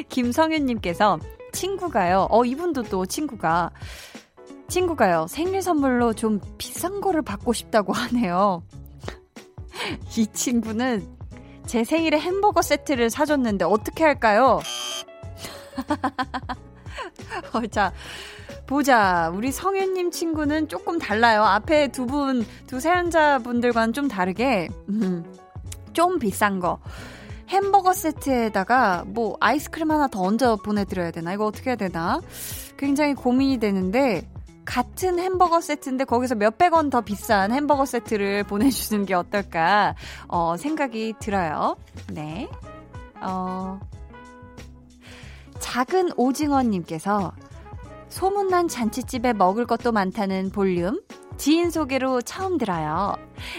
김성윤님께서 0.08 1.18
친구가요. 1.52 2.28
어 2.30 2.44
이분도 2.44 2.84
또 2.84 3.06
친구가 3.06 3.70
친구가요. 4.68 5.26
생일 5.28 5.62
선물로 5.62 6.12
좀 6.12 6.40
비싼 6.58 7.00
거를 7.00 7.22
받고 7.22 7.52
싶다고 7.52 7.92
하네요. 7.92 8.62
이 10.16 10.26
친구는 10.26 11.16
제 11.66 11.84
생일에 11.84 12.18
햄버거 12.18 12.62
세트를 12.62 13.10
사줬는데 13.10 13.64
어떻게 13.64 14.04
할까요? 14.04 14.60
어, 17.52 17.66
자, 17.66 17.92
보자. 18.66 19.30
우리 19.34 19.52
성윤님 19.52 20.10
친구는 20.10 20.68
조금 20.68 20.98
달라요. 20.98 21.44
앞에 21.44 21.88
두 21.88 22.06
분, 22.06 22.44
두 22.66 22.80
사연자분들과는 22.80 23.92
좀 23.92 24.08
다르게, 24.08 24.68
음, 24.88 25.24
좀 25.92 26.18
비싼 26.18 26.60
거. 26.60 26.78
햄버거 27.48 27.92
세트에다가 27.92 29.04
뭐 29.06 29.36
아이스크림 29.40 29.90
하나 29.90 30.08
더 30.08 30.20
얹어 30.20 30.56
보내드려야 30.56 31.12
되나? 31.12 31.32
이거 31.32 31.46
어떻게 31.46 31.70
해야 31.70 31.76
되나? 31.76 32.20
굉장히 32.76 33.14
고민이 33.14 33.58
되는데, 33.58 34.28
같은 34.64 35.20
햄버거 35.20 35.60
세트인데 35.60 36.04
거기서 36.04 36.34
몇백 36.34 36.74
원 36.74 36.90
더 36.90 37.00
비싼 37.00 37.52
햄버거 37.52 37.86
세트를 37.86 38.42
보내주는 38.50 39.06
게 39.06 39.14
어떨까, 39.14 39.94
어, 40.26 40.56
생각이 40.58 41.14
들어요. 41.20 41.76
네. 42.12 42.48
어, 43.20 43.78
작은 45.60 46.10
오징어님께서 46.16 47.32
소문난 48.16 48.68
잔치집에 48.68 49.34
먹을 49.34 49.66
것도 49.66 49.92
많다는 49.92 50.48
볼륨. 50.48 51.02
지인 51.36 51.70
소개로 51.70 52.22
처음 52.22 52.56
들어요. 52.56 53.14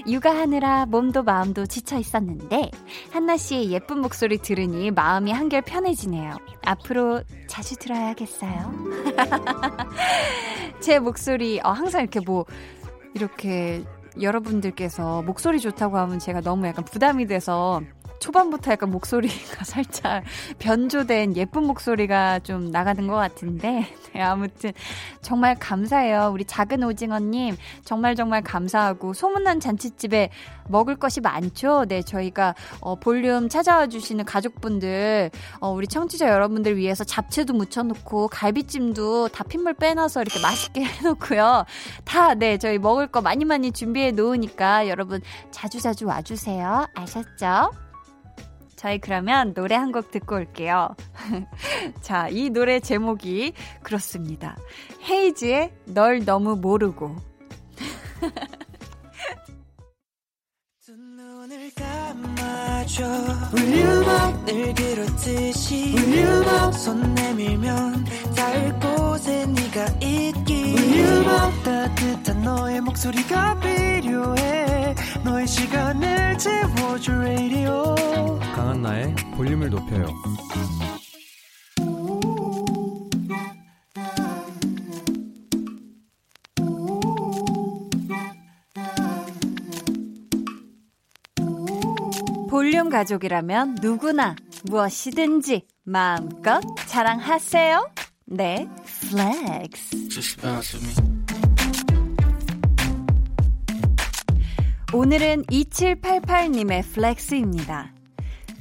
육아하느라 0.08 0.88
몸도 0.88 1.22
마음도 1.22 1.68
지쳐 1.68 2.00
있었는데, 2.00 2.72
한나 3.12 3.38
씨의 3.38 3.70
예쁜 3.70 4.02
목소리 4.02 4.40
들으니 4.40 4.90
마음이 4.90 5.32
한결 5.32 5.62
편해지네요. 5.62 6.38
앞으로 6.66 7.22
자주 7.46 7.76
들어야겠어요. 7.76 8.74
제 10.82 10.98
목소리, 10.98 11.60
어, 11.64 11.70
항상 11.70 12.02
이렇게 12.02 12.20
뭐, 12.20 12.46
이렇게 13.14 13.84
여러분들께서 14.20 15.22
목소리 15.22 15.60
좋다고 15.60 16.00
하면 16.00 16.18
제가 16.18 16.42
너무 16.42 16.66
약간 16.66 16.84
부담이 16.84 17.28
돼서 17.28 17.82
초반부터 18.20 18.72
약간 18.72 18.92
목소리가 18.92 19.64
살짝 19.66 20.24
변조된 20.60 21.36
예쁜 21.36 21.64
목소리가 21.64 22.40
좀 22.40 22.72
나가는 22.72 23.06
것 23.08 23.16
같은데, 23.16 23.88
네, 24.14 24.22
아무튼 24.22 24.72
정말 25.22 25.56
감사해요. 25.60 26.32
우리 26.34 26.46
작은 26.46 26.84
오징어님, 26.84 27.56
정말 27.84 28.16
정말 28.16 28.42
감사하고, 28.42 29.14
소문난 29.14 29.60
잔치집에 29.60 30.30
먹을 30.68 30.96
것이 30.96 31.22
많죠? 31.22 31.86
네, 31.88 32.02
저희가, 32.02 32.56
어, 32.82 32.96
볼륨 32.96 33.50
찾아와 33.50 33.88
주시는 33.88 34.26
가족분들, 34.26 35.32
어, 35.60 35.72
우리 35.72 35.88
청취자 35.88 36.30
여러분들 36.30 36.78
위해서 36.78 37.04
잡채도 37.04 37.54
무쳐놓고, 37.54 38.28
갈비찜도 38.30 39.30
다 39.30 39.44
핏물 39.44 39.74
빼놔서 39.74 40.22
이렇게 40.22 40.42
맛있게 40.42 40.84
해놓고요. 40.86 41.66
다, 42.04 42.34
네, 42.34 42.58
저희 42.58 42.78
먹을 42.78 43.08
거 43.08 43.22
많이 43.22 43.46
많이 43.46 43.72
준비해 43.72 44.12
놓으니까 44.12 44.88
여러분 44.88 45.22
자주자주 45.52 46.06
와주세요. 46.08 46.88
아셨죠? 46.94 47.87
저희 48.78 49.00
그러면 49.00 49.54
노래 49.54 49.76
한 49.76 49.92
곡 49.92 50.12
듣고 50.12 50.36
올게요. 50.36 50.96
자, 52.02 52.30
이 52.30 52.50
노래 52.50 52.80
제목이 52.80 53.54
그렇습니다. 53.82 54.56
헤이즈의 55.10 55.74
널 55.86 56.24
너무 56.24 56.56
모르고. 56.56 57.16
강한 78.56 78.82
나의 78.82 79.16
볼륨을 79.36 79.70
높여요 79.70 80.06
볼륨 92.68 92.90
가족이라면 92.90 93.78
누구나 93.82 94.36
무엇이든지 94.70 95.68
마음껏 95.86 96.60
자랑하세요. 96.86 97.90
네, 98.26 98.68
플렉스. 99.10 100.36
오늘은 104.94 105.44
2788님의 105.44 106.84
flex입니다. 106.92 107.94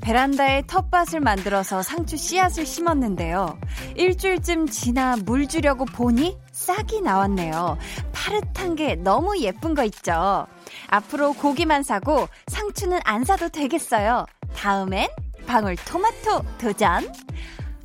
베란다에 0.02 0.62
텃밭을 0.68 1.18
만들어서 1.18 1.82
상추 1.82 2.16
씨앗을 2.16 2.64
심었는데요. 2.64 3.58
일주일쯤 3.96 4.68
지나 4.68 5.16
물 5.25 5.48
주려고 5.48 5.84
보니 5.84 6.38
싹이 6.66 7.00
나왔네요. 7.00 7.78
파릇한 8.12 8.75
게 8.75 8.96
너무 8.96 9.38
예쁜 9.38 9.76
거 9.76 9.85
있죠. 9.85 10.49
앞으로 10.88 11.32
고기만 11.35 11.85
사고 11.85 12.28
상추는 12.49 12.99
안 13.04 13.23
사도 13.23 13.49
되겠어요. 13.49 14.26
다음엔 14.56 15.08
방울토마토 15.46 16.44
도전. 16.58 17.12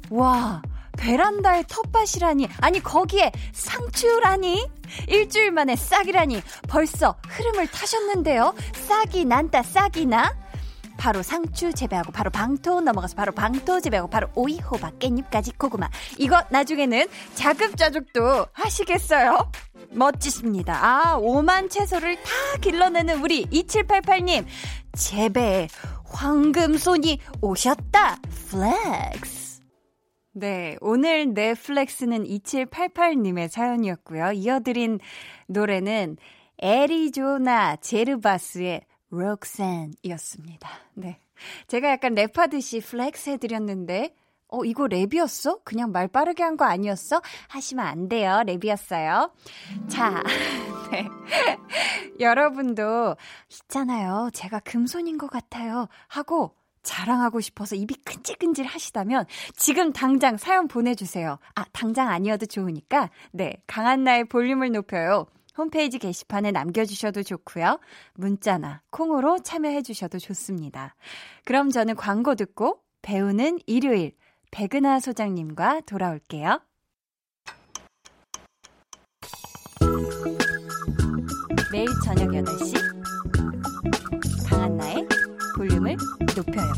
와, 0.09 0.63
베란다에 0.97 1.63
텃밭이라니. 1.67 2.49
아니, 2.59 2.81
거기에 2.81 3.31
상추라니. 3.53 4.67
일주일 5.07 5.51
만에 5.51 5.75
싹이라니. 5.75 6.41
벌써 6.67 7.15
흐름을 7.27 7.67
타셨는데요. 7.67 8.55
싹이 8.73 9.25
난다, 9.25 9.61
싹이 9.61 10.07
나. 10.07 10.33
바로 11.01 11.23
상추 11.23 11.73
재배하고 11.73 12.11
바로 12.11 12.29
방토 12.29 12.79
넘어가서 12.79 13.15
바로 13.15 13.31
방토 13.31 13.79
재배하고 13.79 14.07
바로 14.07 14.27
오이 14.35 14.59
호박 14.59 14.99
깻잎까지 14.99 15.57
고구마 15.57 15.89
이거 16.19 16.43
나중에는 16.51 17.07
자급자족도 17.33 18.45
하시겠어요? 18.53 19.51
멋지십니다. 19.89 20.77
아, 20.79 21.17
오만 21.17 21.69
채소를 21.69 22.17
다 22.17 22.31
길러내는 22.61 23.19
우리 23.23 23.47
2788님. 23.47 24.45
재배에 24.93 25.69
황금손이 26.05 27.17
오셨다. 27.41 28.17
flex. 28.51 29.61
네, 30.33 30.77
오늘 30.81 31.33
내 31.33 31.58
flex는 31.58 32.25
2788님의 32.25 33.49
사연이었고요. 33.49 34.33
이어드린 34.33 34.99
노래는 35.47 36.17
애리조나 36.59 37.77
제르바스의 37.77 38.81
Roxanne이었습니다. 39.11 40.69
네. 40.95 41.19
제가 41.67 41.89
약간 41.89 42.15
랩하듯이 42.15 42.83
flex 42.83 43.29
해드렸는데, 43.31 44.15
어, 44.47 44.65
이거 44.65 44.85
랩이었어? 44.85 45.61
그냥 45.63 45.91
말 45.91 46.07
빠르게 46.09 46.43
한 46.43 46.57
거 46.57 46.65
아니었어? 46.65 47.21
하시면 47.47 47.85
안 47.85 48.09
돼요. 48.09 48.41
랩이었어요. 48.45 49.31
자, 49.87 50.21
네. 50.91 51.07
여러분도 52.19 53.15
있잖아요. 53.49 54.29
제가 54.33 54.59
금손인 54.59 55.17
것 55.17 55.29
같아요. 55.29 55.87
하고 56.07 56.55
자랑하고 56.83 57.39
싶어서 57.41 57.75
입이 57.75 57.93
끈질끈질 58.03 58.65
하시다면 58.65 59.25
지금 59.55 59.93
당장 59.93 60.37
사연 60.37 60.67
보내주세요. 60.67 61.37
아, 61.55 61.63
당장 61.71 62.09
아니어도 62.09 62.45
좋으니까. 62.47 63.09
네. 63.31 63.53
강한 63.67 64.03
나의 64.03 64.25
볼륨을 64.25 64.71
높여요. 64.71 65.27
홈페이지 65.61 65.99
게시판에 65.99 66.51
남겨주셔도 66.51 67.21
좋고요. 67.23 67.79
문자나 68.15 68.81
콩으로 68.89 69.39
참여해주셔도 69.39 70.17
좋습니다. 70.17 70.95
그럼 71.45 71.69
저는 71.69 71.95
광고 71.95 72.35
듣고 72.35 72.79
배우는 73.01 73.59
일요일 73.67 74.13
백은하 74.51 74.99
소장님과 74.99 75.81
돌아올게요. 75.81 76.61
매일 81.71 81.87
저녁 82.03 82.27
8시 82.29 82.73
강한나의 84.49 85.07
볼륨을 85.55 85.95
높여요. 86.35 86.73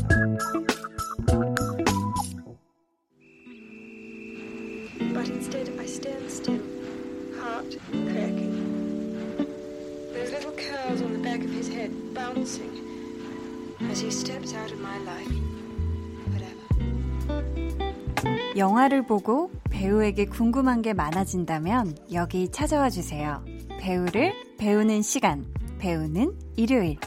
Little 10.34 10.52
curls 10.56 11.00
on 11.00 11.12
the 11.12 11.18
back 11.22 11.44
of 11.44 11.50
his 11.50 11.68
head 11.68 11.90
bouncing 12.12 12.82
as 13.90 14.00
he 14.00 14.10
steps 14.10 14.52
out 14.54 14.72
of 14.72 14.80
my 14.80 14.98
life. 15.04 15.30
Whatever. 16.32 16.64
영화를 18.56 19.06
보고 19.06 19.52
배우에게 19.70 20.26
궁금한 20.26 20.82
게 20.82 20.92
많아진다면 20.92 21.96
여기 22.12 22.50
찾아와 22.50 22.90
주세요. 22.90 23.44
배우를 23.78 24.34
배우는 24.58 25.02
시간, 25.02 25.46
배우는 25.78 26.32
일요일. 26.56 26.98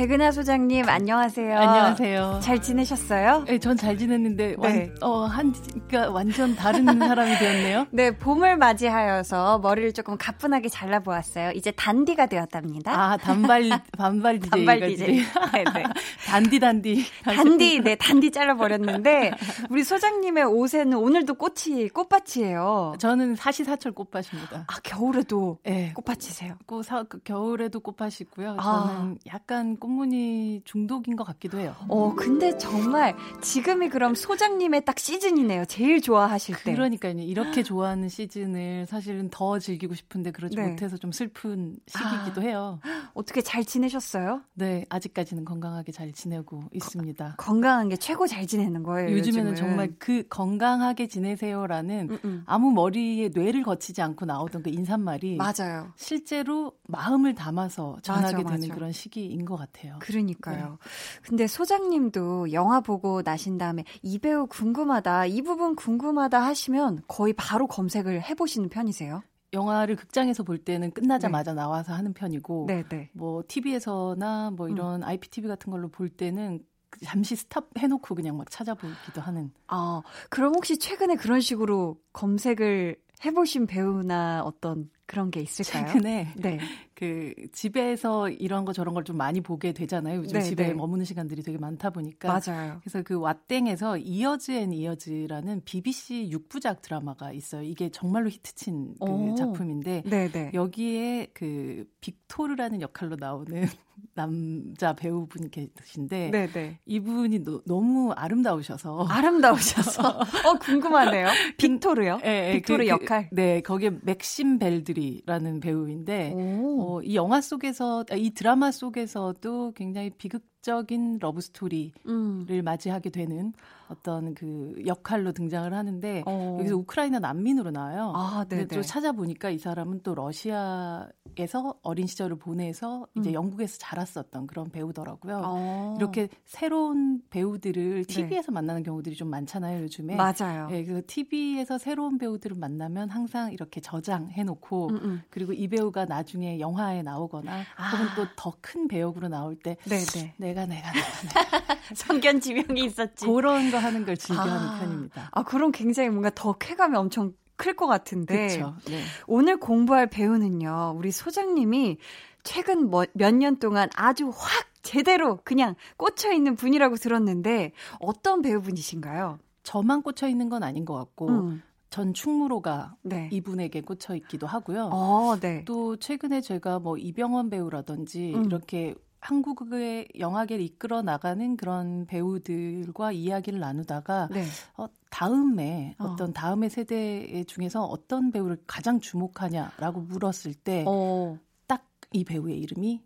백은하 0.00 0.32
소장님 0.32 0.88
안녕하세요. 0.88 1.58
안녕하세요. 1.58 2.40
잘 2.42 2.62
지내셨어요? 2.62 3.44
네, 3.46 3.58
전 3.58 3.76
잘 3.76 3.98
지냈는데 3.98 4.56
네. 4.56 4.56
완, 4.56 4.94
어, 5.02 5.26
한 5.26 5.52
그러니까 5.88 6.10
완전 6.10 6.56
다른 6.56 6.86
사람이 6.98 7.36
되었네요. 7.36 7.86
네, 7.90 8.10
봄을 8.16 8.56
맞이하여서 8.56 9.58
머리를 9.58 9.92
조금 9.92 10.16
가뿐하게 10.16 10.70
잘라 10.70 11.00
보았어요. 11.00 11.50
이제 11.50 11.70
단디가 11.72 12.24
되었답니다. 12.24 12.92
아, 12.98 13.16
단발 13.18 13.68
단발 13.98 14.38
DJ. 14.40 14.50
단발 14.50 14.80
DJ. 14.88 15.06
네, 15.52 15.64
네. 15.74 15.84
단디 16.26 16.60
단디. 16.60 17.04
단디, 17.22 17.80
네, 17.80 17.94
단디 17.96 18.30
잘라 18.30 18.54
버렸는데 18.54 19.32
우리 19.68 19.84
소장님의 19.84 20.44
옷에는 20.44 20.96
오늘도 20.96 21.34
꽃이 21.34 21.90
꽃밭이에요. 21.90 22.94
저는 22.98 23.36
사시사철 23.36 23.92
꽃밭입니다. 23.92 24.64
아, 24.66 24.80
겨울에도 24.82 25.58
네. 25.62 25.92
꽃밭이세요? 25.94 26.54
꽃 26.64 26.84
사, 26.84 27.02
그 27.02 27.18
겨울에도 27.22 27.80
꽃밭이고요. 27.80 28.56
저는 28.56 28.58
아. 28.60 29.14
약간 29.26 29.76
꽃 29.76 29.89
무늬 29.90 30.62
중독인 30.64 31.16
것 31.16 31.24
같기도 31.24 31.58
해요. 31.58 31.74
어, 31.88 32.14
근데 32.14 32.56
정말 32.58 33.14
지금이 33.42 33.88
그럼 33.88 34.14
소장님의 34.14 34.84
딱 34.84 34.98
시즌이네요. 34.98 35.64
제일 35.66 36.00
좋아하실 36.00 36.56
때. 36.64 36.72
그러니까요. 36.72 37.14
이렇게 37.18 37.62
좋아하는 37.62 38.08
시즌을 38.08 38.86
사실은 38.86 39.28
더 39.30 39.58
즐기고 39.58 39.94
싶은데 39.94 40.30
그러지 40.30 40.56
네. 40.56 40.68
못해서 40.68 40.96
좀 40.96 41.12
슬픈 41.12 41.76
시기이기도 41.86 42.40
아, 42.40 42.44
해요. 42.44 42.80
어떻게 43.14 43.40
잘 43.42 43.64
지내셨어요? 43.64 44.42
네, 44.54 44.84
아직까지는 44.88 45.44
건강하게 45.44 45.92
잘 45.92 46.12
지내고 46.12 46.64
있습니다. 46.72 47.34
거, 47.36 47.44
건강한 47.44 47.88
게 47.88 47.96
최고 47.96 48.26
잘 48.26 48.46
지내는 48.46 48.82
거예요. 48.82 49.10
요즘에는 49.16 49.52
요즘은. 49.52 49.54
정말 49.56 49.92
그 49.98 50.22
건강하게 50.28 51.08
지내세요라는 51.08 52.08
음음. 52.10 52.18
음. 52.24 52.42
아무 52.46 52.70
머리에 52.70 53.30
뇌를 53.34 53.62
거치지 53.62 54.02
않고 54.02 54.24
나오던 54.26 54.62
그 54.62 54.70
인사말이 54.70 55.36
맞아요. 55.36 55.92
실제로 55.96 56.72
마음을 56.86 57.34
담아서 57.34 57.98
전하게 58.02 58.42
맞아, 58.42 58.48
되는 58.56 58.68
맞아. 58.68 58.74
그런 58.74 58.92
시기인 58.92 59.44
것 59.44 59.56
같아요. 59.56 59.70
같아요. 59.80 59.98
그러니까요. 60.00 60.70
네. 60.70 61.22
근데 61.22 61.46
소장님도 61.46 62.52
영화 62.52 62.80
보고 62.80 63.22
나신 63.22 63.58
다음에 63.58 63.84
이 64.02 64.18
배우 64.18 64.46
궁금하다, 64.46 65.26
이 65.26 65.42
부분 65.42 65.74
궁금하다 65.74 66.40
하시면 66.42 67.02
거의 67.08 67.32
바로 67.32 67.66
검색을 67.66 68.22
해보시는 68.22 68.68
편이세요? 68.68 69.22
영화를 69.52 69.96
극장에서 69.96 70.44
볼 70.44 70.58
때는 70.58 70.92
끝나자마자 70.92 71.52
네. 71.52 71.56
나와서 71.56 71.92
하는 71.92 72.12
편이고, 72.12 72.66
네, 72.68 72.84
네. 72.88 73.10
뭐 73.12 73.42
TV에서나 73.48 74.52
뭐 74.52 74.68
이런 74.68 75.02
음. 75.02 75.08
IPTV 75.08 75.48
같은 75.48 75.72
걸로 75.72 75.88
볼 75.88 76.08
때는 76.08 76.60
잠시 77.04 77.36
스탑 77.36 77.68
해놓고 77.78 78.14
그냥 78.14 78.36
막 78.36 78.50
찾아보기도 78.50 79.20
하는. 79.20 79.50
아, 79.66 80.02
그럼 80.28 80.54
혹시 80.54 80.78
최근에 80.78 81.16
그런 81.16 81.40
식으로 81.40 82.00
검색을 82.12 82.96
해보신 83.24 83.66
배우나 83.66 84.42
어떤 84.44 84.90
그런 85.10 85.32
게 85.32 85.40
있을까요? 85.40 85.86
최근에 85.86 86.34
네. 86.36 86.60
그 86.94 87.34
집에서 87.52 88.28
이런 88.28 88.64
거 88.64 88.72
저런 88.72 88.94
걸 88.94 89.00
좀 89.02 89.16
많이 89.16 89.40
보게 89.40 89.72
되잖아요. 89.72 90.18
요즘 90.20 90.38
네, 90.38 90.44
집에 90.44 90.68
네. 90.68 90.74
머무는 90.74 91.04
시간들이 91.04 91.42
되게 91.42 91.58
많다 91.58 91.90
보니까. 91.90 92.28
맞아요. 92.28 92.78
그래서 92.80 93.02
그 93.02 93.18
왓땡에서 93.18 94.00
Years 94.04 94.52
and 94.52 94.72
Years라는 94.72 95.62
BBC 95.64 96.30
6부작 96.32 96.80
드라마가 96.82 97.32
있어요. 97.32 97.62
이게 97.62 97.88
정말로 97.90 98.28
히트친 98.28 98.94
그 99.04 99.10
오. 99.10 99.34
작품인데 99.34 100.02
네네. 100.06 100.30
네. 100.30 100.50
여기에 100.54 101.28
그 101.34 101.86
빅토르라는 102.00 102.82
역할로 102.82 103.16
나오는 103.18 103.62
남자 104.14 104.94
배우분 104.94 105.50
계신데 105.50 106.30
네네. 106.30 106.52
네. 106.52 106.78
이분이 106.86 107.44
너무 107.44 108.12
아름다우셔서 108.12 109.06
아름다우셔서 109.10 110.02
어 110.46 110.58
궁금하네요. 110.60 111.28
빅토르요? 111.58 112.18
네, 112.18 112.52
빅토르 112.54 112.84
그, 112.84 112.88
역할. 112.88 113.28
그, 113.28 113.34
네, 113.34 113.60
거기에 113.60 113.90
맥심 114.02 114.58
벨드리라는 114.58 115.60
배우인데 115.60 116.34
어, 116.36 117.00
이 117.02 117.14
영화 117.14 117.40
속에서 117.40 118.04
이 118.14 118.30
드라마 118.30 118.70
속에서도 118.70 119.72
굉장히 119.72 120.10
비극적인 120.10 121.18
love 121.20 121.40
story를 121.40 121.92
음. 122.06 122.46
맞이하게 122.64 123.10
되는 123.10 123.52
어떤 123.88 124.34
그 124.34 124.74
역할로 124.86 125.32
등장을 125.32 125.72
하는데 125.72 126.22
어. 126.26 126.56
여기서 126.60 126.76
우크라이나 126.76 127.18
난민으로 127.18 127.70
나와요. 127.72 128.12
아, 128.14 128.44
네. 128.48 128.66
또 128.66 128.82
찾아보니까 128.82 129.50
이 129.50 129.58
사람은 129.58 130.02
또 130.04 130.14
러시아에서 130.14 131.74
어린 131.82 132.06
시절을 132.06 132.36
보내서 132.36 133.06
이제 133.16 133.30
음. 133.30 133.34
영국에서 133.34 133.78
자랐었던 133.78 134.46
그런 134.46 134.70
배우더라고요. 134.70 135.42
어. 135.44 135.94
이렇게 135.98 136.28
새로운 136.44 137.20
배우들을 137.30 138.04
TV에서 138.04 138.52
네. 138.52 138.52
만나는 138.52 138.82
경우들이 138.84 139.16
좀 139.16 139.28
많잖아요, 139.28 139.82
요즘에. 139.82 140.14
맞아요. 140.14 140.68
네, 140.68 140.84
그래서 140.84 141.02
TV에서 141.06 141.78
새로운 141.78 142.18
배우들을 142.18 142.56
만나면 142.56 143.10
항상 143.10 143.52
이렇게 143.52 143.80
저장해 143.80 144.44
놓고 144.44 144.88
음, 144.90 144.96
음. 145.02 145.22
그리고 145.30 145.52
이 145.52 145.66
배우가 145.66 146.04
나중에 146.04 146.60
영화에 146.60 147.02
나오거나 147.02 147.64
아. 147.76 147.90
혹은 147.90 148.06
또 148.14 148.26
더 148.36 148.52
큰 148.60 148.88
배역으로 148.88 149.28
나올 149.28 149.56
때 149.56 149.76
네네. 149.84 150.34
내가 150.54 150.66
내가 150.66 150.92
내가, 150.92 151.50
내가. 151.50 151.76
성견 151.94 152.40
지명이 152.40 152.84
있었지. 152.84 153.26
그런 153.26 153.70
거 153.70 153.78
하는 153.78 154.04
걸 154.04 154.16
즐겨하는 154.16 154.68
아, 154.68 154.78
편입니다. 154.80 155.28
아, 155.32 155.42
그럼 155.42 155.72
굉장히 155.72 156.08
뭔가 156.10 156.30
더 156.34 156.52
쾌감이 156.52 156.96
엄청 156.96 157.34
클 157.56 157.74
것 157.76 157.86
같은데. 157.86 158.48
그쵸, 158.48 158.74
네. 158.86 159.02
오늘 159.26 159.58
공부할 159.58 160.06
배우는요, 160.08 160.94
우리 160.96 161.10
소장님이 161.12 161.98
최근 162.42 162.88
뭐, 162.90 163.04
몇년 163.12 163.58
동안 163.58 163.88
아주 163.96 164.28
확 164.34 164.66
제대로 164.82 165.40
그냥 165.44 165.74
꽂혀 165.98 166.32
있는 166.32 166.56
분이라고 166.56 166.96
들었는데 166.96 167.72
어떤 168.00 168.40
배우분이신가요? 168.40 169.38
저만 169.62 170.02
꽂혀 170.02 170.26
있는 170.26 170.48
건 170.48 170.62
아닌 170.62 170.86
것 170.86 170.94
같고 170.94 171.28
음. 171.28 171.62
전 171.90 172.14
충무로가 172.14 172.96
네. 173.02 173.28
이분에게 173.30 173.82
꽂혀 173.82 174.14
있기도 174.14 174.46
하고요. 174.46 174.88
어, 174.92 175.36
네. 175.38 175.64
또 175.66 175.96
최근에 175.96 176.40
제가 176.40 176.78
뭐 176.78 176.96
이병헌 176.96 177.50
배우라든지 177.50 178.32
음. 178.36 178.44
이렇게 178.46 178.94
한국의 179.20 180.08
영화계를 180.18 180.64
이끌어 180.64 181.02
나가는 181.02 181.56
그런 181.56 182.06
배우들과 182.06 183.12
이야기를 183.12 183.60
나누다가 183.60 184.28
네. 184.30 184.44
어, 184.76 184.86
다음에 185.10 185.94
어. 185.98 186.16
떤 186.16 186.32
다음의 186.32 186.70
세대 186.70 187.44
중에서 187.44 187.84
어떤 187.84 188.32
배우를 188.32 188.62
가장 188.66 189.00
주목하냐라고 189.00 190.00
물었을 190.00 190.54
때 190.54 190.84
어. 190.86 191.38
딱이 191.66 192.24
배우의 192.24 192.58
이름이 192.60 193.02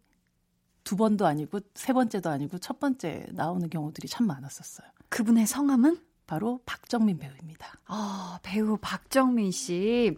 두 0.84 0.96
번도 0.96 1.26
아니고 1.26 1.60
세 1.74 1.92
번째도 1.92 2.30
아니고 2.30 2.58
첫 2.58 2.78
번째 2.78 3.26
나오는 3.32 3.68
경우들이 3.68 4.06
참 4.06 4.26
많았었어요. 4.26 4.86
그분의 5.08 5.46
성함은? 5.46 5.98
바로 6.26 6.60
박정민 6.64 7.18
배우입니다. 7.18 7.68
아, 7.86 8.38
배우 8.42 8.78
박정민 8.80 9.50
씨. 9.50 10.16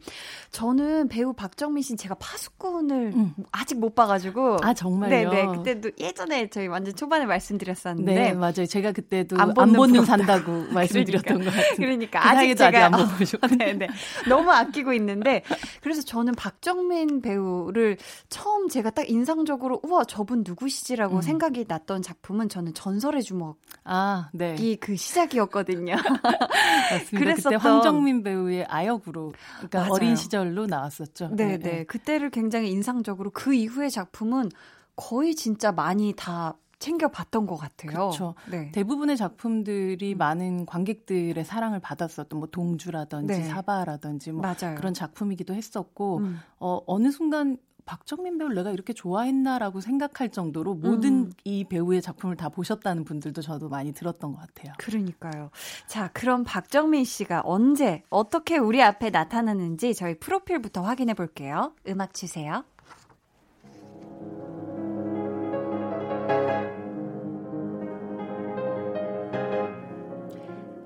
저는 0.53 1.09
배우 1.09 1.33
박정민 1.33 1.83
씨 1.83 1.97
제가 1.97 2.15
파수꾼을 2.15 3.13
음. 3.15 3.35
아직 3.51 3.79
못 3.81 3.95
봐가지고. 3.97 4.59
아, 4.63 4.73
정말요? 4.73 5.31
네네. 5.31 5.47
그때도 5.57 5.91
예전에 5.99 6.49
저희 6.49 6.69
완전 6.69 6.95
초반에 6.95 7.27
말씀드렸었는데. 7.27 8.15
네, 8.15 8.33
맞아요. 8.35 8.67
제가 8.67 8.93
그때도 8.93 9.37
안 9.37 9.53
보는, 9.53 9.75
안 9.75 9.77
보는 9.77 10.05
산다고 10.05 10.53
말씀드렸던 10.73 11.39
그러니까, 11.39 11.51
것 11.51 11.57
같은데. 11.57 11.85
그러니까. 11.85 12.21
그 12.21 12.29
아직 12.29 12.55
제가. 12.55 12.69
아직 12.69 12.79
안 12.79 12.93
보고 12.93 13.57
네네. 13.59 13.89
너무 14.29 14.53
아끼고 14.53 14.93
있는데. 14.93 15.43
그래서 15.83 16.03
저는 16.03 16.35
박정민 16.37 17.21
배우를 17.21 17.97
처음 18.29 18.69
제가 18.69 18.91
딱 18.91 19.11
인상적으로 19.11 19.81
우와, 19.83 20.05
저분 20.05 20.45
누구시지라고 20.47 21.17
음. 21.17 21.23
생각이 21.23 21.65
났던 21.67 22.03
작품은 22.03 22.49
저는 22.49 22.75
전설의 22.75 23.25
주먹. 23.25 23.59
아, 23.83 24.31
네. 24.33 24.55
그 24.81 24.95
시작이었거든요. 24.95 25.96
맞습니다. 26.91 27.19
그랬었던... 27.19 27.53
그때 27.53 27.57
황정민 27.57 28.23
배우의 28.23 28.65
아역으로 28.67 29.33
그러니까 29.57 29.79
맞아요. 29.81 29.93
어린 29.93 30.17
시절로 30.17 30.67
나왔었죠. 30.67 31.31
네, 31.33 31.47
네, 31.47 31.59
네. 31.59 31.85
그때를 31.85 32.31
굉장히 32.31 32.71
인상적으로 32.71 33.31
그 33.31 33.55
이후의 33.55 33.91
작품은 33.91 34.51
거의 34.97 35.35
진짜 35.35 35.73
많이 35.73 36.15
다 36.17 36.57
챙겨봤던 36.79 37.47
것 37.47 37.57
같아요. 37.57 37.91
그렇죠. 37.91 38.35
네. 38.51 38.71
대부분의 38.73 39.17
작품들이 39.17 40.15
음. 40.15 40.19
많은 40.19 40.67
관객들의 40.67 41.43
사랑을 41.45 41.81
받았었던 41.81 42.39
뭐 42.39 42.49
동주라든지 42.49 43.39
네. 43.39 43.45
사바라든지 43.45 44.33
뭐 44.33 44.43
맞아요. 44.43 44.75
그런 44.77 44.93
작품이기도 44.93 45.55
했었고 45.55 46.19
음. 46.19 46.39
어, 46.59 46.81
어느 46.87 47.11
순간 47.11 47.57
박정민 47.87 48.37
배우를 48.37 48.57
내가 48.57 48.73
이렇게 48.73 48.93
좋아했나라고 48.93 49.81
생각할 49.81 50.29
정도로 50.31 50.75
모든 50.75 51.13
음. 51.13 51.33
이 51.45 51.65
배우의 51.65 52.03
작품을 52.03 52.37
다 52.37 52.49
보셨다는 52.49 53.05
분들도 53.05 53.41
저도 53.41 53.69
많이 53.69 53.93
들었던 53.93 54.33
것 54.33 54.41
같아요. 54.41 54.75
그러니까요. 54.79 55.51
자, 55.87 56.11
그럼 56.13 56.45
박정민 56.45 57.05
씨가 57.05 57.43
언제 57.45 58.03
어떻게 58.11 58.59
우리 58.59 58.83
앞에 58.83 59.11
나타나는지 59.11 59.95
저희 59.95 60.19
프로필부터 60.19 60.83
확인해 60.83 61.15
볼게요. 61.15 61.73
음악 61.89 62.13
주세요. 62.13 62.65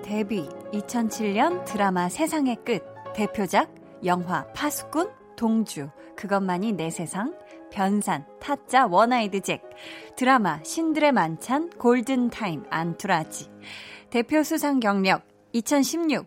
데뷔 0.02 0.48
2007년 0.72 1.64
드라마 1.64 2.08
세상의 2.08 2.56
끝 2.64 2.82
대표작 3.14 3.72
영화 4.04 4.44
파수꾼 4.52 5.20
동주, 5.40 5.88
그것만이 6.20 6.72
내 6.72 6.90
세상, 6.90 7.34
변산, 7.72 8.26
타짜, 8.40 8.86
원아이드 8.86 9.40
잭, 9.40 9.62
드라마 10.16 10.62
신들의 10.62 11.12
만찬, 11.12 11.70
골든타임, 11.78 12.64
안투라지, 12.68 13.48
대표 14.10 14.42
수상 14.42 14.80
경력 14.80 15.22
2016 15.52 16.26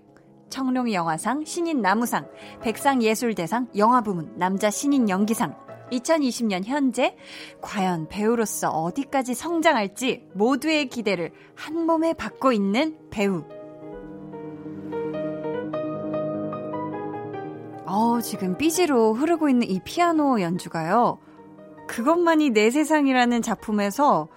청룡 0.49 0.91
영화상 0.91 1.45
신인 1.45 1.83
남우상, 1.83 2.27
백상예술대상 2.61 3.69
영화부문 3.77 4.33
남자 4.37 4.71
신인 4.71 5.09
연기상, 5.09 5.55
2020년 5.91 6.63
현재 6.65 7.15
과연 7.61 8.07
배우로서 8.07 8.69
어디까지 8.69 9.35
성장할지 9.35 10.25
모두의 10.33 10.89
기대를 10.89 11.31
한 11.53 11.85
몸에 11.85 12.13
받고 12.13 12.51
있는 12.51 12.97
배우 13.11 13.43
어, 17.93 18.19
지금 18.21 18.57
삐지로 18.57 19.13
흐르고 19.13 19.49
있는 19.49 19.69
이 19.69 19.79
피아노 19.79 20.41
연주가요. 20.41 21.19
그것만이 21.87 22.49
내 22.49 22.71
세상이라는 22.71 23.43
작품에서 23.43 24.29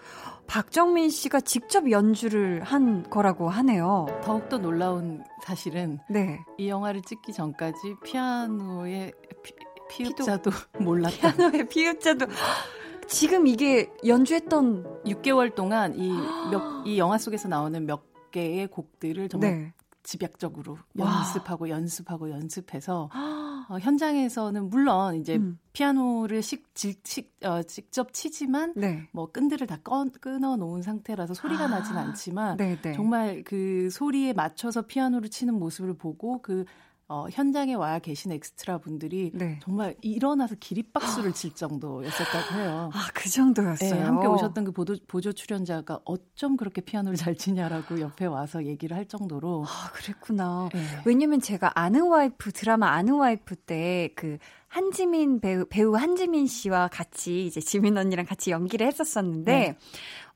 박정민 0.46 1.08
씨가 1.08 1.40
직접 1.40 1.90
연주를 1.90 2.62
한 2.62 3.08
거라고 3.08 3.48
하네요. 3.48 4.06
더욱더 4.22 4.58
놀라운 4.58 5.24
사실은 5.42 5.98
네. 6.10 6.38
이 6.58 6.68
영화를 6.68 7.00
찍기 7.00 7.32
전까지 7.32 7.96
피아노의 8.04 9.12
피, 9.88 10.04
읍자도 10.04 10.50
몰랐다. 10.78 11.32
피아노의 11.32 11.68
피읍자도 11.68 12.26
지금 13.08 13.46
이게 13.46 13.90
연주했던 14.06 15.02
6개월 15.06 15.54
동안 15.54 15.94
이, 15.98 16.10
몇, 16.52 16.86
이 16.86 16.98
영화 16.98 17.16
속에서 17.16 17.48
나오는 17.48 17.86
몇 17.86 18.02
개의 18.32 18.66
곡들을 18.66 19.30
정말 19.30 19.50
네. 19.50 19.72
집약적으로 20.02 20.76
연습하고 20.98 21.64
와. 21.64 21.70
연습하고 21.70 22.30
연습해서 22.30 23.08
어, 23.68 23.78
현장에서는 23.78 24.70
물론 24.70 25.16
이제 25.16 25.36
음. 25.36 25.58
피아노를 25.72 26.42
식, 26.42 26.74
직, 26.74 27.00
식, 27.04 27.34
어, 27.42 27.62
직접 27.62 28.12
치지만 28.12 28.72
네. 28.76 29.08
뭐 29.12 29.30
끈들을 29.30 29.66
다 29.66 29.78
꺼, 29.82 30.04
끊어 30.20 30.56
놓은 30.56 30.82
상태라서 30.82 31.34
소리가 31.34 31.64
아. 31.64 31.68
나진 31.68 31.96
않지만 31.96 32.56
네네. 32.56 32.80
네. 32.80 32.92
정말 32.92 33.42
그 33.44 33.90
소리에 33.90 34.32
맞춰서 34.32 34.82
피아노를 34.82 35.28
치는 35.28 35.54
모습을 35.54 35.94
보고 35.94 36.40
그 36.42 36.64
어, 37.08 37.26
현장에 37.30 37.74
와 37.74 38.00
계신 38.00 38.32
엑스트라 38.32 38.78
분들이 38.78 39.30
네. 39.32 39.60
정말 39.62 39.94
일어나서 40.00 40.56
기립박수를 40.58 41.34
칠 41.34 41.54
정도였었다고 41.54 42.54
해요. 42.58 42.90
아, 42.92 43.08
그 43.14 43.28
정도였어요. 43.30 43.94
네, 43.94 44.00
함께 44.02 44.26
오셨던 44.26 44.64
그 44.64 44.72
보도, 44.72 44.96
보조 45.06 45.32
출연자가 45.32 46.00
어쩜 46.04 46.56
그렇게 46.56 46.80
피아노를 46.80 47.16
잘 47.16 47.36
치냐라고 47.36 48.00
옆에 48.00 48.26
와서 48.26 48.64
얘기를 48.64 48.96
할 48.96 49.06
정도로. 49.06 49.64
아, 49.68 49.90
그랬구나. 49.92 50.68
네. 50.72 50.84
왜냐면 51.04 51.40
제가 51.40 51.78
아는 51.78 52.08
와이프, 52.08 52.52
드라마 52.52 52.90
아는 52.90 53.14
와이프 53.14 53.54
때 53.56 53.96
그 54.14 54.38
한지민 54.68 55.40
배우, 55.40 55.64
배우 55.66 55.94
한지민 55.94 56.46
씨와 56.46 56.88
같이 56.88 57.46
이제 57.46 57.60
지민 57.60 57.96
언니랑 57.96 58.26
같이 58.26 58.50
연기를 58.50 58.86
했었었는데, 58.86 59.52
네. 59.52 59.76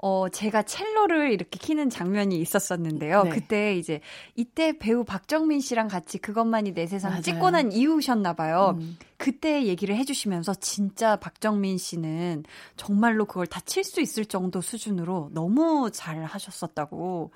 어, 0.03 0.29
제가 0.31 0.63
첼로를 0.63 1.31
이렇게 1.31 1.59
키는 1.59 1.91
장면이 1.91 2.39
있었었는데요. 2.41 3.25
네. 3.25 3.31
그때 3.31 3.77
이제 3.77 4.01
이때 4.35 4.73
배우 4.79 5.05
박정민 5.05 5.61
씨랑 5.61 5.89
같이 5.89 6.17
그것만이 6.19 6.73
내 6.73 6.87
세상 6.87 7.11
맞아요. 7.11 7.23
찍고 7.23 7.51
난 7.51 7.71
이후셨나 7.73 8.33
봐요. 8.33 8.77
음. 8.81 8.97
그때 9.19 9.65
얘기를 9.67 9.95
해주시면서 9.97 10.55
진짜 10.55 11.17
박정민 11.17 11.77
씨는 11.77 12.45
정말로 12.77 13.27
그걸 13.27 13.47
다 13.47 13.61
칠 13.61 13.85
수 13.85 14.01
있을 14.01 14.25
정도 14.25 14.61
수준으로 14.63 15.31
너무 15.33 15.91
잘 15.93 16.25
하셨었다고 16.25 17.31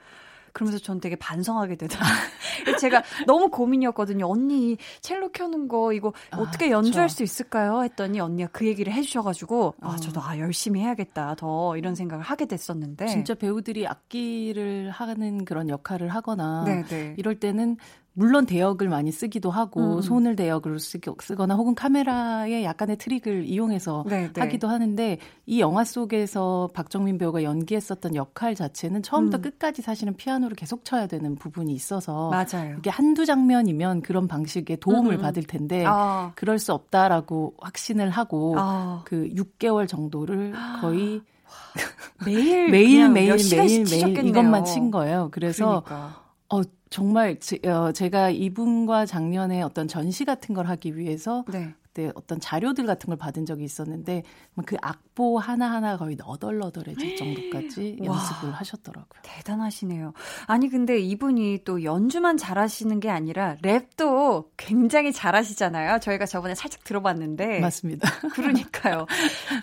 그러면서 0.55 0.79
전 0.79 1.01
되게 1.01 1.17
반성하게 1.17 1.77
되더라. 1.77 2.01
제가 2.81 3.03
너무 3.27 3.51
고민이었거든요. 3.51 4.27
언니 4.31 4.79
첼로 5.01 5.31
켜는 5.31 5.69
거 5.69 5.93
이거 5.93 6.13
아, 6.31 6.39
어떻게 6.39 6.71
연주할 6.71 7.09
그쵸. 7.09 7.17
수 7.17 7.23
있을까요? 7.25 7.83
했더니 7.83 8.21
언니가 8.21 8.49
그 8.53 8.65
얘기를 8.67 8.93
해주셔가지고 8.93 9.75
아 9.81 9.89
어. 9.89 9.97
저도 9.97 10.23
아 10.23 10.39
열심히 10.39 10.81
해야겠다 10.81 11.35
더 11.35 11.77
이런 11.77 11.95
생각을 11.97 12.25
하게 12.25 12.47
됐었는데 12.47 13.07
진짜 13.09 13.35
배우들이 13.35 13.87
악기를 13.87 14.91
하는 14.91 15.45
그런 15.45 15.69
역할을 15.69 16.09
하거나 16.09 16.65
네네. 16.65 16.85
네. 16.85 17.15
이럴 17.19 17.41
때는 17.41 17.77
물론 18.17 18.47
대역을 18.47 18.89
많이 18.89 19.11
쓰기도 19.11 19.51
하고 19.51 19.97
음. 19.97 20.01
손을 20.01 20.37
대역으로 20.37 20.79
쓰거나 20.79 21.57
혹은 21.57 21.75
카메라의 21.75 22.65
약간의 22.65 22.97
트릭을 22.97 23.45
이용해서 23.45 24.05
네, 24.09 24.33
네. 24.33 24.41
하기도 24.41 24.69
하는데 24.69 25.19
이 25.47 25.61
영화 25.61 25.83
속에서 25.83 26.71
박정민 26.73 27.19
배우가 27.19 27.43
연기했었던 27.43 28.15
역할 28.15 28.55
자체는 28.55 29.03
처음부터 29.03 29.39
음. 29.39 29.43
끝까지 29.43 29.83
사실은 29.83 30.15
피아노를 30.15 30.55
계속 30.55 30.85
쳐야 30.85 31.09
되는 31.09 31.35
부분이 31.35 31.73
있어서 31.73 32.31
맞아요. 32.31 32.77
이게 32.79 32.89
한두 32.89 33.27
장면이면 33.27 34.03
그런 34.03 34.29
방식의 34.29 34.79
도움을 34.79 35.15
음. 35.15 35.21
받을 35.21 35.43
텐데 35.43 35.85
아. 35.85 36.31
그럴 36.37 36.61
수 36.61 36.73
없다라고 36.73 37.55
확신을 37.59 38.11
하고 38.11 38.55
아. 38.57 39.03
그 39.05 39.29
6개월 39.35 39.89
정도를 39.89 40.55
거의 40.81 41.21
매일 42.25 42.71
매일 42.71 43.11
매일 43.11 43.39
매일 43.49 43.85
매일 43.91 44.27
이것만 44.27 44.65
친 44.65 44.93
거예요. 44.93 45.31
그래서 45.33 45.83
그러니까. 45.85 46.23
어 46.49 46.63
정말 46.95 47.41
제, 47.41 47.59
어, 47.69 47.91
제가 47.91 48.31
이분과 48.31 49.05
작년에 49.07 49.63
어떤 49.63 49.89
전시 49.89 50.25
같은 50.25 50.55
걸 50.55 50.69
하기 50.69 50.97
위해서 50.97 51.45
네. 51.49 51.75
때 51.95 52.11
어떤 52.17 52.41
자료들 52.41 52.85
같은 52.87 53.07
걸 53.07 53.17
받은 53.17 53.47
적이 53.47 53.65
있었는데 53.65 54.25
그 54.67 54.77
악보 54.83 55.39
하나하나 55.39 55.97
거의 55.97 56.17
너덜너덜해질 56.17 57.17
정도까지 57.17 57.99
연습을 58.05 58.53
하셨더라고요. 58.53 59.21
대단하시네요. 59.23 60.13
아니 60.47 60.69
근데 60.69 60.99
이분이 60.99 61.61
또 61.65 61.85
연주만 61.85 62.37
잘하시는 62.37 62.99
게 63.01 63.11
아니라 63.11 63.57
랩도 63.63 64.49
굉장히 64.57 65.13
잘하시잖아요. 65.13 66.01
저희가 66.01 66.27
저번에 66.27 66.55
살짝 66.55 66.83
들어봤는데 66.85 67.61
맞습니다. 67.61 68.11
그러니까요. 68.35 69.07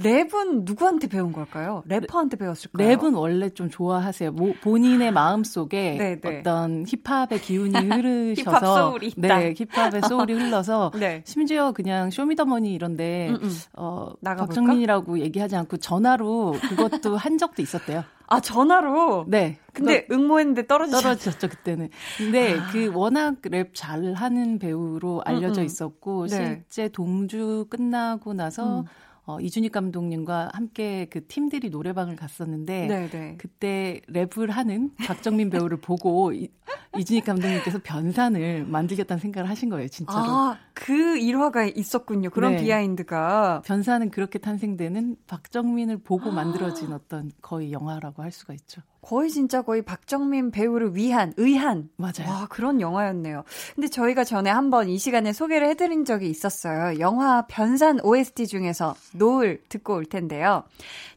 랩은 0.02 0.64
누구한테 0.64 1.08
배운 1.08 1.34
걸까요? 1.34 1.84
래퍼한테 1.88 2.38
배웠을까요? 2.38 2.98
랩은 2.98 3.18
원래 3.18 3.50
좀 3.50 3.70
좋아하세요. 3.70 4.32
모, 4.32 4.54
본인의 4.62 5.12
마음 5.12 5.44
속에 5.44 5.98
네네. 6.22 6.40
어떤 6.40 6.86
힙합의 6.88 7.42
기운이 7.44 7.78
흐르셔서 7.78 8.52
힙합 8.52 8.66
소울이 8.66 9.08
있다. 9.08 9.38
네, 9.38 9.54
힙합의 9.54 10.02
소울이 10.08 10.34
흘러서 10.40 10.92
네. 10.98 11.22
심지어 11.26 11.74
그냥 11.74 12.10
Show 12.10 12.21
Me 12.26 12.35
The 12.35 12.50
Money 12.50 12.74
이런데 12.74 13.30
음, 13.30 13.40
음. 13.44 13.50
어 13.74 14.14
박정민이라고 14.24 15.20
얘기하지 15.20 15.56
않고 15.56 15.78
전화로 15.78 16.56
그것도 16.70 17.18
한 17.18 17.38
적도 17.38 17.62
있었대요. 17.62 18.04
아 18.28 18.40
전화로. 18.40 19.26
네. 19.28 19.58
근데 19.74 20.08
응모했는데 20.10 20.66
떨어지셨 20.68 21.02
떨어졌죠 21.02 21.50
그때는. 21.50 21.90
근데 22.18 22.58
아. 22.58 22.68
그 22.72 22.92
워낙 22.94 23.36
랩 23.44 23.72
잘하는 23.74 24.58
배우로 24.60 25.22
알려져 25.26 25.62
음, 25.62 25.64
음. 25.64 25.66
있었고 25.66 26.28
네. 26.28 26.64
실제 26.70 26.88
동주 26.88 27.68
끝나고 27.70 28.34
나서. 28.34 28.86
음. 29.32 29.38
어, 29.38 29.40
이준익 29.40 29.72
감독님과 29.72 30.52
함께 30.54 31.08
그 31.10 31.26
팀들이 31.28 31.70
노래방을 31.70 32.16
갔었는데 32.16 32.88
네네. 32.88 33.10
네. 33.10 33.36
그때 33.38 34.02
랩을 34.10 34.50
하는 34.50 34.92
박정민 35.06 35.50
배우를 35.50 35.78
보고 35.78 36.34
이, 36.34 36.50
이준익 36.98 37.26
감독님께서 37.26 37.80
변산을 37.84 38.66
만들겠다는 38.66 39.20
생각을 39.22 39.50
하신 39.50 39.70
거예요, 39.70 39.88
진짜로. 39.88 40.20
아, 40.20 40.58
그 40.74 41.18
일화가 41.18 41.66
있었군요. 41.66 42.30
그런 42.30 42.56
네. 42.56 42.64
behind가. 42.64 43.62
변산은 43.66 44.12
그렇게 44.12 44.40
탄생되는 44.40 45.18
박정민을 45.28 46.00
보고 46.00 46.30
아. 46.30 46.34
만들어진 46.34 46.92
어떤 46.92 47.32
거의 47.42 47.72
영화라고 47.72 48.24
할 48.24 48.32
수가 48.32 48.54
있죠. 48.54 48.82
거의 49.02 49.30
진짜 49.30 49.62
거의 49.62 49.82
박정민 49.82 50.52
배우를 50.52 50.96
위한, 50.96 51.34
의한. 51.38 51.90
맞아요. 51.98 52.28
와, 52.28 52.48
그런 52.50 52.82
영화였네요. 52.82 53.44
근데 53.76 53.88
저희가 53.88 54.24
전에 54.24 54.50
한번 54.50 54.90
이 54.90 54.98
시간에 54.98 55.34
소개를 55.34 55.68
해드린 55.70 56.06
적이 56.06 56.30
있었어요. 56.30 57.00
영화 57.00 57.46
변산 57.48 58.00
OST 58.02 58.48
중에서 58.48 58.96
노을 59.14 59.64
듣고 59.70 59.96
올 59.96 60.06
텐데요. 60.06 60.64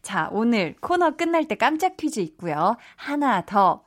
자, 0.03 0.29
오늘 0.33 0.75
코너 0.81 1.17
끝날 1.17 1.47
때 1.47 1.55
깜짝 1.55 1.97
퀴즈 1.97 2.21
있고요. 2.21 2.77
하나 2.97 3.43
더. 3.45 3.85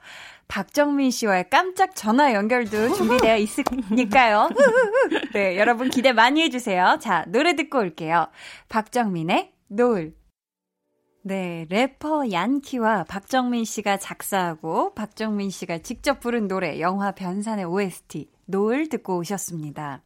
박정민 0.47 1.11
씨와의 1.11 1.49
깜짝 1.49 1.95
전화 1.95 2.33
연결도 2.33 2.93
준비되어 2.93 3.37
있으니까요. 3.37 4.49
네, 5.33 5.57
여러분 5.57 5.89
기대 5.89 6.13
많이 6.13 6.41
해주세요. 6.43 6.99
자, 7.01 7.25
노래 7.27 7.55
듣고 7.55 7.79
올게요. 7.79 8.27
박정민의 8.69 9.51
노을. 9.67 10.13
네, 11.27 11.65
래퍼 11.69 12.31
얀키와 12.31 13.03
박정민 13.03 13.65
씨가 13.65 13.97
작사하고 13.97 14.93
박정민 14.93 15.49
씨가 15.49 15.79
직접 15.79 16.21
부른 16.21 16.47
노래 16.47 16.79
영화 16.79 17.11
변산의 17.11 17.65
OST 17.65 18.29
노을 18.45 18.87
듣고 18.87 19.17
오셨습니다. 19.17 20.01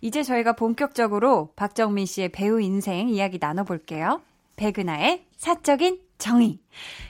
이제 0.00 0.24
저희가 0.24 0.54
본격적으로 0.54 1.52
박정민 1.54 2.04
씨의 2.04 2.30
배우 2.30 2.60
인생 2.60 3.08
이야기 3.08 3.38
나눠볼게요. 3.40 4.22
백은하의 4.56 5.26
사적인 5.36 6.00
정의. 6.18 6.58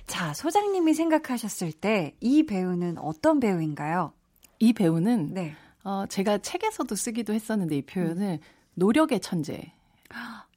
자, 0.07 0.35
소장님이 0.35 0.93
생각하셨을 0.93 1.73
때 1.73 2.15
이 2.21 2.45
배우는 2.45 2.99
어떤 2.99 3.41
배우인가요? 3.41 4.13
이 4.59 4.75
배우는 4.75 5.33
네. 5.33 5.55
어, 5.83 6.05
제가 6.11 6.39
책에서도 6.39 6.95
쓰기도 6.95 7.33
했었는데 7.33 7.79
이 7.79 7.83
표현을 7.83 8.33
음. 8.33 8.39
노력의 8.75 9.21
천재 9.21 9.73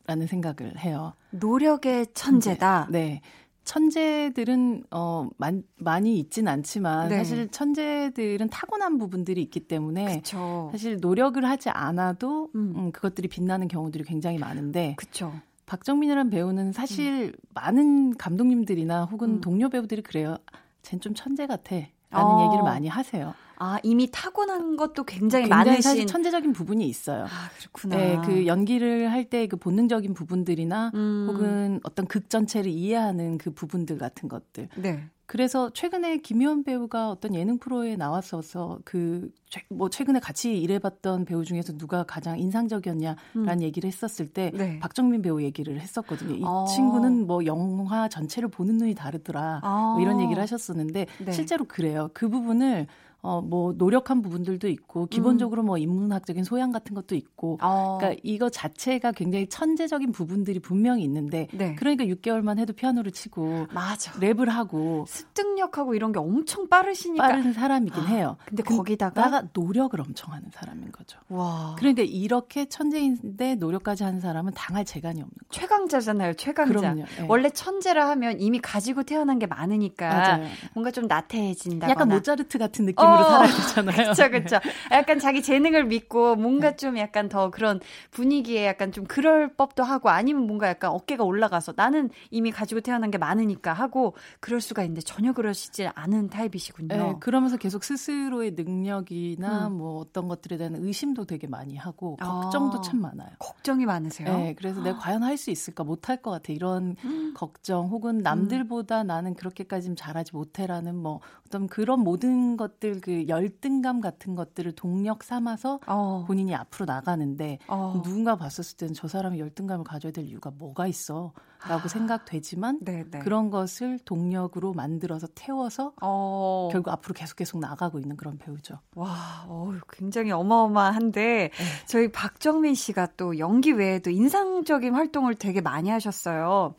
라는 0.10 0.26
생각을 0.26 0.80
해요. 0.80 1.14
노력의 1.30 2.08
천재다. 2.16 2.88
네. 2.90 3.00
네. 3.00 3.22
천재들은 3.64 4.86
어 4.90 5.30
많, 5.38 5.62
많이 5.76 6.18
있진 6.18 6.48
않지만 6.48 7.10
네. 7.10 7.18
사실 7.18 7.48
천재들은 7.50 8.50
타고난 8.50 8.98
부분들이 8.98 9.44
있기 9.44 9.60
때문에 9.60 10.16
그쵸. 10.18 10.70
사실 10.72 10.98
노력을 11.00 11.44
하지 11.46 11.70
않아도 11.70 12.50
음. 12.56 12.74
음, 12.76 12.92
그것들이 12.92 13.28
빛나는 13.28 13.68
경우들이 13.68 14.04
굉장히 14.06 14.40
많은데 14.40 14.96
그쵸. 14.98 15.32
박정민이라는 15.68 16.32
배우는 16.32 16.72
사실 16.72 17.26
음. 17.26 17.34
많은 17.54 18.18
감독님들이나 18.18 19.06
혹은 19.06 19.36
음. 19.36 19.42
동료 19.42 19.70
배우들이 19.70 20.02
그래요. 20.02 20.38
쟨 20.82 21.00
좀 21.00 21.14
천재 21.14 21.46
같아. 21.46 21.76
라는 22.10 22.32
어. 22.32 22.46
얘기를 22.46 22.64
많이 22.64 22.88
하세요. 22.88 23.36
아, 23.60 23.78
이미 23.84 24.10
타고난 24.12 24.76
것도 24.78 25.04
굉장히, 25.04 25.44
굉장히 25.44 25.50
많으신 25.50 25.82
사실 25.82 26.08
천재적인 26.08 26.54
부분이 26.54 26.88
있어요. 26.88 27.26
아, 27.26 27.50
그렇구나. 27.60 27.96
네, 27.98 28.18
그 28.26 28.48
연기를 28.48 29.12
할 29.12 29.30
때 29.30 29.48
그 29.48 29.58
본능적인 29.58 30.14
부분들이나 30.14 30.92
음. 30.96 31.28
혹은 31.30 31.80
어떤 31.84 32.08
극 32.08 32.30
전체를 32.30 32.72
이해하는 32.72 33.38
그 33.38 33.52
부분들 33.52 33.98
같은 33.98 34.28
것들. 34.30 34.70
네. 34.78 35.04
그래서 35.26 35.70
최근에 35.70 36.18
김희원 36.18 36.64
배우가 36.64 37.12
어떤 37.12 37.36
예능 37.36 37.60
프로에 37.60 37.96
나왔어서 37.96 38.80
그 38.86 39.30
뭐 39.70 39.90
최근에 39.90 40.20
같이 40.20 40.60
일해봤던 40.62 41.26
배우 41.26 41.44
중에서 41.44 41.74
누가 41.76 42.04
가장 42.04 42.38
인상적이었냐라는 42.40 43.18
음. 43.36 43.62
얘기를 43.62 43.88
했었을 43.88 44.28
때 44.28 44.52
네. 44.54 44.78
박정민 44.80 45.24
배우 45.24 45.42
얘기를 45.42 45.80
했었거든요. 45.80 46.36
이 46.36 46.42
아. 46.46 46.66
친구는 46.76 47.26
뭐 47.26 47.44
영화 47.46 48.08
전체를 48.08 48.50
보는 48.50 48.78
눈이 48.78 48.94
다르더라 48.94 49.62
아. 49.64 49.94
뭐 49.96 50.02
이런 50.02 50.22
얘기를 50.22 50.40
하셨었는데 50.42 51.08
네. 51.26 51.32
실제로 51.32 51.66
그래요. 51.66 52.10
그 52.14 52.30
부분을 52.30 52.86
어, 53.22 53.42
뭐, 53.42 53.74
노력한 53.74 54.22
부분들도 54.22 54.68
있고, 54.70 55.08
기본적으로 55.08 55.64
음. 55.64 55.66
뭐, 55.66 55.78
인문학적인 55.78 56.44
소양 56.44 56.72
같은 56.72 56.96
것도 56.96 57.16
있고, 57.16 57.58
어. 57.62 57.98
그러니까 58.00 58.22
이거 58.24 58.50
자체가 58.50 59.12
굉장히 59.12 59.48
천재적인 59.48 60.12
부분들이 60.14 60.60
분명히 60.60 61.04
있는데, 61.04 61.48
네. 61.54 61.76
그러니까 61.76 62.06
6개월만 62.06 62.60
해도 62.60 62.72
피아노를 62.74 63.12
치고, 63.12 63.68
맞아. 63.74 64.14
랩을 64.14 64.48
하고, 64.48 65.06
습득력하고 65.08 65.96
이런 65.96 66.14
게 66.14 66.20
엄청 66.20 66.70
빠르시니까. 66.70 67.28
빠른 67.28 67.52
사람이긴 67.52 68.04
아, 68.04 68.06
해요. 68.06 68.38
근데 68.46 68.64
거기다가 68.64 69.44
노력을 69.54 70.00
엄청 70.00 70.34
하는 70.34 70.50
사람인 70.54 70.92
거죠. 70.92 71.20
와. 71.28 71.76
그러니까 71.78 72.04
이렇게 72.04 72.66
천재인데 72.66 73.56
노력까지 73.56 74.04
하는 74.04 74.20
사람은 74.20 74.54
당할 74.56 74.86
재간이 74.86 75.22
없는 75.22 75.30
거예요. 75.30 75.50
최강자잖아요, 75.50 76.34
최강자. 76.36 76.74
그럼요. 76.80 77.04
네. 77.04 77.26
원래 77.28 77.50
천재라 77.50 78.10
하면 78.12 78.40
이미 78.40 78.60
가지고 78.60 79.04
태어난 79.04 79.40
게 79.40 79.46
많으니까 79.46 80.08
맞아요. 80.08 80.46
뭔가 80.74 80.92
좀 80.92 81.08
나태해진다. 81.08 81.90
약간 81.90 82.08
모차르트 82.08 82.58
같은 82.58 82.86
느낌. 82.86 83.09
느낌으로 83.12 83.26
어, 83.26 83.30
살아야 83.30 83.48
되잖아요. 83.52 83.96
그렇죠, 83.96 84.30
그렇죠. 84.30 84.60
약간 84.92 85.20
자기 85.20 85.42
재능을 85.42 85.86
믿고 85.86 86.36
뭔가 86.36 86.72
네. 86.72 86.76
좀 86.76 86.98
약간 86.98 87.28
더 87.30 87.50
그런 87.50 87.80
분위기에 88.12 88.66
약간 88.68 88.92
좀 88.92 89.06
그럴 89.06 89.50
법도 89.56 89.84
하고 89.84 90.10
아니면 90.10 90.46
뭔가 90.46 90.68
약간 90.70 90.92
어깨가 90.92 91.24
올라가서 91.24 91.74
나는 91.76 92.10
이미 92.30 92.52
가지고 92.52 92.82
태어난 92.82 93.10
게 93.12 93.18
많으니까 93.18 93.74
하고 93.74 94.16
그럴 94.40 94.62
수가 94.62 94.84
있는데 94.84 95.02
전혀 95.02 95.34
그러시지 95.34 95.88
않은 95.88 96.30
타입이시군요. 96.30 96.88
네, 96.96 97.16
그러면서 97.20 97.58
계속 97.58 97.84
스스로의 97.84 98.52
능력이나 98.52 99.68
음. 99.68 99.78
뭐 99.78 100.00
어떤 100.00 100.28
것들에 100.28 100.58
대한 100.58 100.76
의심도 100.76 101.26
되게 101.26 101.48
많이 101.48 101.76
하고 101.76 102.16
걱정도 102.18 102.78
아, 102.78 102.82
참 102.82 103.02
많아요. 103.02 103.30
걱정이 103.40 103.86
많으세요? 103.86 104.38
네, 104.38 104.54
그래서 104.58 104.82
아. 104.82 104.84
내가 104.84 105.00
과연 105.00 105.24
할 105.24 105.40
수 105.40 105.52
있을까 105.52 105.84
못할 105.86 106.18
것 106.18 106.32
같아 106.32 106.52
이런 106.52 106.96
음. 107.06 107.34
걱정 107.34 107.88
혹은 107.88 108.20
남들보다 108.20 109.04
음. 109.04 109.08
나는 109.08 109.34
그렇게까지는 109.36 109.96
잘하지 109.96 110.36
못해라는 110.36 110.96
뭐 110.96 111.22
어떤 111.48 111.68
그런 111.68 112.02
모든 112.02 112.58
것들 112.58 112.99
그 113.00 113.28
열등감 113.28 114.02
같은 114.02 114.36
것들을 114.36 114.72
동력 114.74 115.24
삼아서 115.24 115.80
어. 115.88 116.24
본인이 116.28 116.56
앞으로 116.56 116.86
나가는데 116.86 117.60
어. 117.68 118.02
누군가 118.04 118.36
봤었을 118.36 118.78
때는 118.78 118.94
저 118.94 119.08
사람이 119.08 119.40
열등감을 119.40 119.84
가져야 119.84 120.12
될 120.12 120.26
이유가 120.26 120.52
뭐가 120.52 120.88
있어? 120.88 121.34
라고 121.68 121.86
아. 121.86 121.88
생각되지만 121.88 122.80
네네. 122.82 123.06
네. 123.12 123.20
그런 123.20 123.50
것을 123.50 124.00
동력으로 124.06 124.74
만들어서 124.74 125.28
태워서 125.36 125.94
어. 126.02 126.70
결국 126.72 126.92
앞으로 126.92 127.14
계속 127.14 127.36
계속 127.36 127.60
나가고 127.60 128.00
있는 128.00 128.16
그런 128.16 128.38
배우죠. 128.38 128.80
와, 128.96 129.46
어, 129.48 129.74
굉장히 129.92 130.32
어마어마한데 130.32 131.22
네. 131.22 131.52
저희 131.86 132.12
박정민 132.12 132.76
씨가 132.76 133.10
또 133.18 133.38
연기 133.40 133.72
외에도 133.72 134.10
인상적인 134.10 134.94
활동을 134.94 135.36
되게 135.36 135.60
많이 135.60 135.90
하셨어요. 135.90 136.76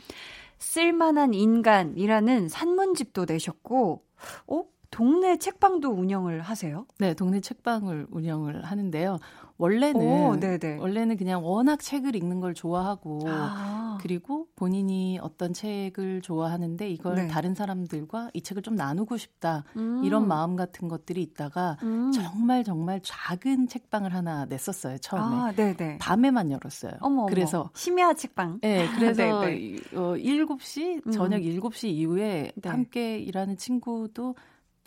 쓸만한 0.59 1.35
인간이라는 1.35 2.49
산문집도 2.49 3.25
내셨고 3.27 4.03
어? 4.47 4.65
동네 4.90 5.37
책방도 5.37 5.90
운영을 5.90 6.40
하세요? 6.40 6.85
네, 6.98 7.14
동네 7.14 7.40
책방을 7.40 8.09
운영을 8.11 8.64
하는데요. 8.64 9.18
원래는 9.57 10.00
오, 10.00 10.37
원래는 10.81 11.18
그냥 11.18 11.44
워낙 11.44 11.81
책을 11.81 12.16
읽는 12.16 12.40
걸 12.40 12.55
좋아하고 12.55 13.20
아. 13.29 13.98
그리고 14.00 14.46
본인이 14.57 15.18
어떤 15.20 15.53
책을 15.53 16.22
좋아하는데 16.22 16.88
이걸 16.88 17.14
네. 17.16 17.29
다른 17.29 17.55
사람들과 17.55 18.31
이 18.33 18.40
책을 18.40 18.62
좀 18.62 18.74
나누고 18.74 19.18
싶다 19.18 19.64
음. 19.76 20.03
이런 20.03 20.26
마음 20.26 20.57
같은 20.57 20.88
것들이 20.88 21.20
있다가 21.20 21.76
음. 21.83 22.11
정말 22.11 22.64
정말 22.64 23.00
작은 23.05 23.68
책방을 23.68 24.14
하나 24.14 24.46
냈었어요 24.46 24.96
처음에 24.96 25.37
아, 25.37 25.53
네네. 25.53 25.98
밤에만 25.98 26.50
열었어요. 26.50 26.92
어머, 27.00 27.26
그래서 27.26 27.61
어머. 27.61 27.70
심야 27.74 28.14
책방. 28.14 28.61
네, 28.62 28.88
그래서 28.96 29.40
어, 29.40 30.14
7시 30.16 31.07
음. 31.07 31.12
저녁 31.12 31.37
음. 31.37 31.42
7시 31.42 31.88
이후에 31.88 32.53
네. 32.55 32.68
함께 32.68 33.18
일하는 33.18 33.59
친구도 33.59 34.35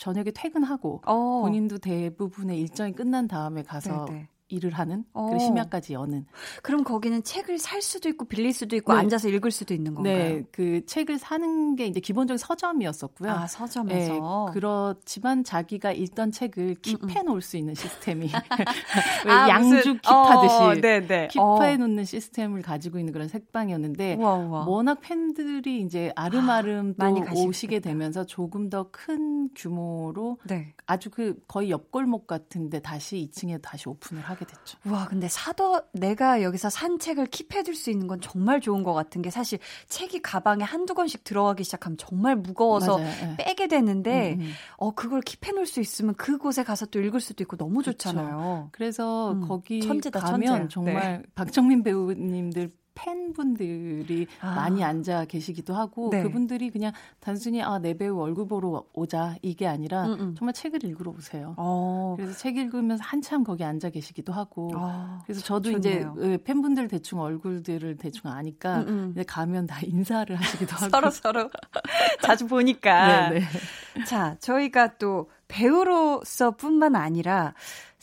저녁에 0.03 0.31
퇴근하고 0.31 1.01
어. 1.05 1.41
본인도 1.43 1.77
대부분의 1.77 2.59
일정이 2.59 2.91
끝난 2.91 3.25
다음에 3.25 3.63
가서 3.63 4.03
네네. 4.03 4.27
일을 4.53 4.71
하는 4.71 5.03
어. 5.13 5.29
그 5.29 5.39
심야까지 5.39 5.93
여는. 5.93 6.25
그럼 6.61 6.83
거기는 6.83 7.21
책을 7.23 7.59
살 7.59 7.81
수도 7.81 8.07
있고 8.09 8.25
빌릴 8.25 8.53
수도 8.53 8.75
있고 8.75 8.93
네. 8.93 8.99
앉아서 8.99 9.27
읽을 9.29 9.51
수도 9.51 9.73
있는 9.73 9.93
건가요? 9.93 10.15
네, 10.15 10.43
그 10.51 10.85
책을 10.85 11.19
사는 11.19 11.75
게 11.75 11.85
이제 11.85 11.99
기본적인 11.99 12.37
서점이었었고요. 12.37 13.29
아 13.31 13.47
서점에서. 13.47 14.13
네, 14.13 14.19
그렇지만 14.53 15.43
자기가 15.43 15.91
읽던 15.91 16.31
책을 16.31 16.75
킵해 16.75 17.23
놓을 17.23 17.41
수 17.41 17.57
있는 17.57 17.75
시스템이 17.75 18.29
아, 19.27 19.49
양주 19.49 19.97
킵하듯이 19.99 20.61
어, 20.61 20.73
네, 20.75 21.05
네. 21.05 21.27
킵해 21.27 21.77
놓는 21.77 22.05
시스템을 22.05 22.61
가지고 22.61 22.99
있는 22.99 23.11
그런 23.11 23.27
책방이었는데 23.27 24.15
우와, 24.15 24.35
우와. 24.35 24.65
워낙 24.65 24.99
팬들이 25.01 25.81
이제 25.81 26.11
아름아름 26.15 26.95
아, 26.99 27.13
또 27.13 27.45
오시게 27.45 27.79
되면서 27.79 28.25
조금 28.25 28.69
더 28.69 28.83
큰 28.93 29.49
규모로 29.55 30.37
네. 30.43 30.73
아주 30.85 31.09
그 31.09 31.35
거의 31.47 31.69
옆골목 31.69 32.27
같은데 32.27 32.79
다시 32.79 33.29
2층에 33.31 33.61
다시 33.61 33.87
오픈을 33.87 34.21
하게 34.21 34.45
됐죠. 34.45 34.77
와, 34.85 35.07
근데 35.07 35.27
사도 35.27 35.81
내가 35.93 36.41
여기서 36.41 36.69
산 36.69 36.99
책을 36.99 37.27
킵해둘 37.27 37.75
수 37.75 37.89
있는 37.89 38.07
건 38.07 38.19
정말 38.21 38.59
좋은 38.59 38.83
것 38.83 38.93
같은 38.93 39.21
게 39.21 39.29
사실 39.29 39.59
책이 39.87 40.21
가방에 40.21 40.63
한두 40.63 40.93
권씩 40.93 41.23
들어가기 41.23 41.63
시작하면 41.63 41.97
정말 41.97 42.35
무거워서 42.35 42.97
네. 42.97 43.35
빼게 43.37 43.67
되는데 43.67 44.33
음, 44.33 44.41
음. 44.41 44.51
어 44.77 44.91
그걸 44.91 45.21
킵해놓을 45.21 45.65
수 45.65 45.79
있으면 45.79 46.15
그곳에 46.15 46.63
가서 46.63 46.85
또 46.87 46.99
읽을 46.99 47.19
수도 47.19 47.43
있고 47.43 47.55
너무 47.57 47.83
좋잖아요. 47.83 48.37
그렇죠. 48.37 48.69
그래서 48.71 49.31
음, 49.31 49.47
거기 49.47 49.81
천재다, 49.81 50.19
가면 50.19 50.47
천재. 50.47 50.67
정말 50.73 50.93
네. 50.93 51.23
박정민 51.35 51.83
배우님들 51.83 52.71
팬분들이 52.95 54.27
아. 54.41 54.55
많이 54.55 54.83
앉아 54.83 55.25
계시기도 55.25 55.73
하고 55.73 56.09
네. 56.11 56.23
그분들이 56.23 56.69
그냥 56.69 56.91
단순히 57.19 57.61
아 57.61 57.79
내 57.83 57.95
배우 57.97 58.19
얼굴 58.21 58.47
보러 58.47 58.85
오자 58.93 59.35
이게 59.41 59.67
아니라 59.67 60.05
음음. 60.05 60.19
음. 60.21 60.35
정말 60.37 60.53
책을 60.53 60.85
읽으러 60.85 61.11
오세요. 61.11 61.53
어. 61.57 62.13
그래서 62.17 62.33
책 62.37 62.55
읽으면서 62.55 63.03
한참 63.03 63.43
거기 63.43 63.63
앉아 63.65 63.89
계시기도 63.89 64.31
하고 64.31 64.71
아, 64.75 65.19
그래서 65.25 65.41
저도 65.41 65.71
좋네요. 65.71 66.15
이제 66.17 66.37
팬분들 66.43 66.87
대충 66.87 67.19
얼굴들을 67.19 67.97
대충 67.97 68.31
아니까 68.31 68.81
음음. 68.83 68.87
음. 68.87 69.11
이제 69.11 69.23
가면 69.23 69.67
다 69.67 69.79
인사를 69.83 70.33
하시기도 70.33 70.75
하고 70.75 70.89
서로 70.89 71.09
서로 71.09 71.49
자주 72.23 72.47
보니까. 72.47 73.29
네네. 73.29 73.39
네. 73.39 74.05
자 74.05 74.37
저희가 74.39 74.97
또 74.97 75.29
배우로서뿐만 75.49 76.95
아니라 76.95 77.53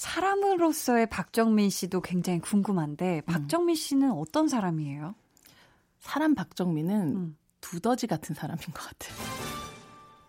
사람으로서의 0.00 1.06
박정민 1.10 1.68
씨도 1.68 2.00
굉장히 2.00 2.38
궁금한데 2.40 3.18
음. 3.18 3.22
박정민 3.26 3.74
씨는 3.76 4.12
어떤 4.12 4.48
사람이에요? 4.48 5.14
사람 5.98 6.34
박정민은 6.34 7.16
음. 7.16 7.36
두더지 7.60 8.06
같은 8.06 8.34
사람인 8.34 8.62
것 8.72 8.80
같아요. 8.88 9.14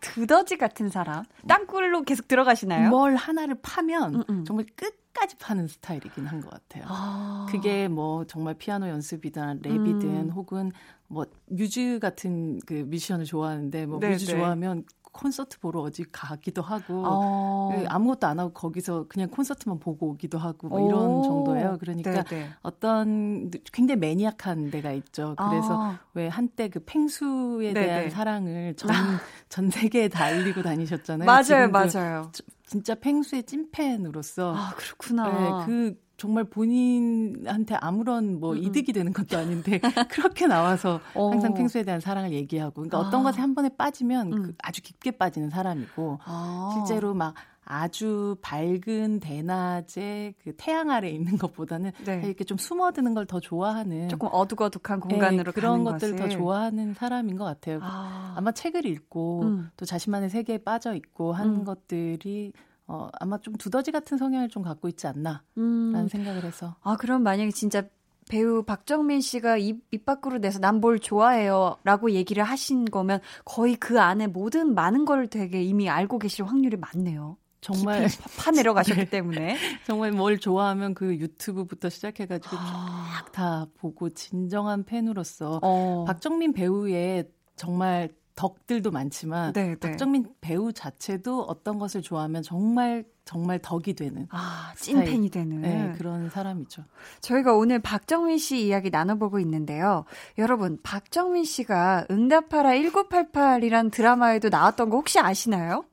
두더지 0.02 0.58
같은 0.58 0.90
사람? 0.90 1.24
땅굴로 1.48 2.02
계속 2.04 2.28
들어가시나요? 2.28 2.90
뭘 2.90 3.16
하나를 3.16 3.56
파면 3.62 4.16
음음. 4.16 4.24
음. 4.30 4.44
정말 4.46 4.66
끝까지 4.76 5.38
파는 5.38 5.68
스타일이긴 5.70 6.28
한 6.28 6.42
것 6.42 6.50
같아요. 6.50 6.84
아. 6.90 7.48
그게 7.50 7.88
뭐 7.88 8.26
정말 8.26 8.56
피아노 8.56 8.90
연습이든 8.90 9.62
랩이든 9.62 10.04
음. 10.04 10.30
혹은 10.32 10.74
뭐 11.08 11.26
뮤즈 11.48 12.00
같은 12.00 12.60
그 12.66 12.74
뮤지션을 12.74 13.24
좋아하는데 13.24 13.86
뭐 13.86 14.02
네네. 14.02 14.14
뮤즈 14.16 14.26
네. 14.26 14.36
좋아하면 14.38 14.84
콘서트 15.12 15.60
보러 15.60 15.82
어디 15.82 16.04
가기도 16.12 16.62
하고 16.62 17.04
어. 17.06 17.70
그 17.72 17.86
아무것도 17.88 18.28
안 18.28 18.40
하고 18.40 18.54
거기서 18.54 19.08
그냥 19.08 19.30
콘서트만 19.30 19.80
보고 19.80 20.10
오기도 20.10 20.38
하고 20.38 20.70
뭐 20.70 20.80
이런 20.80 21.18
오. 21.18 21.22
정도예요. 21.22 21.78
그러니까 21.80 22.24
네네. 22.24 22.50
어떤 22.62 23.52
굉장히 23.72 24.00
매니악한 24.00 24.72
데가 24.72 24.92
있죠. 24.94 25.36
그래서 25.38 25.78
아. 25.80 26.00
왜 26.14 26.28
한때 26.28 26.70
그 26.70 26.80
팽수에 26.80 27.74
네네. 27.74 27.86
대한 27.86 28.10
사랑을 28.10 28.76
전, 28.76 28.90
전 29.50 29.70
세계에 29.70 30.08
다 30.08 30.26
알리고 30.26 30.62
다니셨잖아요. 30.62 31.26
맞아요, 31.26 31.70
맞아요. 31.70 32.32
진짜 32.66 32.96
팽수의 32.96 33.44
찐팬으로서 33.44 34.56
아 34.56 34.74
그렇구나. 34.76 35.26
네, 35.26 35.66
그 35.66 35.96
정말 36.22 36.44
본인한테 36.44 37.74
아무런 37.82 38.40
뭐 38.40 38.52
음. 38.54 38.58
이득이 38.60 38.94
되는 38.94 39.12
것도 39.12 39.40
아닌데 39.40 39.80
그렇게 40.12 40.46
나와서 40.46 41.00
어. 41.16 41.32
항상 41.32 41.56
펭수에 41.56 41.82
대한 41.82 42.00
사랑을 42.00 42.32
얘기하고 42.32 42.74
그러니까 42.76 43.00
아. 43.00 43.02
어떤 43.02 43.24
것에 43.24 43.42
한 43.42 43.56
번에 43.56 43.70
빠지면 43.76 44.32
음. 44.32 44.44
그 44.44 44.54
아주 44.62 44.84
깊게 44.84 45.18
빠지는 45.18 45.50
사람이고 45.50 46.20
아. 46.24 46.70
실제로 46.86 47.16
막 47.16 47.34
아주 47.66 48.36
밝은 48.44 49.20
대낮에 49.20 50.36
그 50.44 50.54
태양 50.58 50.92
아래 50.92 51.10
있는 51.10 51.40
것보다는 51.40 51.92
네. 52.06 52.22
이렇게 52.24 52.44
좀 52.44 52.58
숨어드는 52.58 53.16
걸 53.16 53.26
더 53.26 53.40
좋아하는 53.40 54.10
조금 54.10 54.28
어둑어둑한 54.32 55.00
공간으로 55.00 55.52
네, 55.52 55.52
그런 55.52 55.84
것들을 55.84 56.18
더 56.18 56.28
좋아하는 56.28 56.94
사람인 56.94 57.38
것 57.38 57.46
같아요. 57.46 57.80
아. 57.82 58.38
마 58.42 58.52
책을 58.52 58.86
읽고 58.86 59.42
음. 59.44 59.70
또 59.76 59.86
자신만의 59.86 60.30
세계에 60.30 60.60
빠져 60.60 60.94
있고 60.94 61.34
하는 61.34 61.62
음. 61.62 61.64
것들이 61.64 62.52
어, 62.92 63.10
아마 63.20 63.38
좀 63.40 63.56
두더지 63.56 63.92
같은 63.92 64.18
성향을 64.18 64.50
좀 64.50 64.64
갖고 64.64 64.90
있지 64.90 65.08
않나라는 65.08 65.40
음. 65.58 66.08
생각을 66.10 66.44
해서. 66.44 66.76
아, 66.82 66.98
그럼 66.98 67.24
만약에 67.24 67.52
진짜 67.52 67.84
배우 68.30 68.64
박정민 68.64 69.22
씨가 69.22 69.58
입, 69.58 69.84
입 69.92 70.06
밖으로 70.06 70.38
내서 70.40 70.60
난 70.60 70.80
뭘 70.82 71.00
좋아해요 71.00 71.78
라고 71.84 72.12
얘기를 72.12 72.44
하신 72.44 72.86
거면 72.86 73.20
거의 73.46 73.76
그 73.76 74.00
안에 74.02 74.28
모든 74.28 74.74
많은 74.76 75.06
걸 75.06 75.28
되게 75.28 75.64
이미 75.64 75.90
알고 75.90 76.20
계실 76.20 76.46
확률이 76.46 76.78
많네요. 76.78 77.38
정말 77.62 78.08
파 78.40 78.50
내려가셨기 78.52 79.02
네. 79.06 79.10
때문에 79.10 79.58
정말 79.86 80.12
뭘 80.12 80.40
좋아하면 80.40 80.96
그 80.96 81.16
유튜브부터 81.18 81.90
시작해가지고 81.90 82.56
아. 82.60 83.22
쫙다 83.26 83.68
보고 83.78 84.10
진정한 84.10 84.84
팬으로서 84.84 85.60
어. 85.62 86.06
박정민 86.08 86.54
배우의 86.54 87.30
정말 87.56 88.10
덕들도 88.42 88.90
많지만 88.90 89.54
네, 89.54 89.68
네. 89.68 89.76
박정민 89.76 90.26
배우 90.42 90.74
자체도 90.74 91.44
어떤 91.44 91.78
것을 91.78 92.02
좋아하면 92.02 92.42
정말 92.42 93.06
정말 93.24 93.60
덕이 93.60 93.94
되는 93.94 94.28
아, 94.32 94.74
찐팬이 94.78 95.30
되는 95.30 95.62
네, 95.62 95.94
그런 95.96 96.28
사람이죠. 96.32 96.84
저희가 97.22 97.54
오늘 97.54 97.78
박정민 97.78 98.40
씨 98.40 98.66
이야기 98.66 98.90
나눠보고 98.90 99.40
있는데요. 99.40 100.06
여러분, 100.40 100.80
박정민 100.82 101.44
씨가 101.44 102.08
응답하라 102.10 102.72
1988이란 102.72 103.92
드라마에도 103.92 104.50
나왔던 104.50 104.90
거 104.90 104.98
혹시 104.98 105.20
아시나요? 105.20 105.86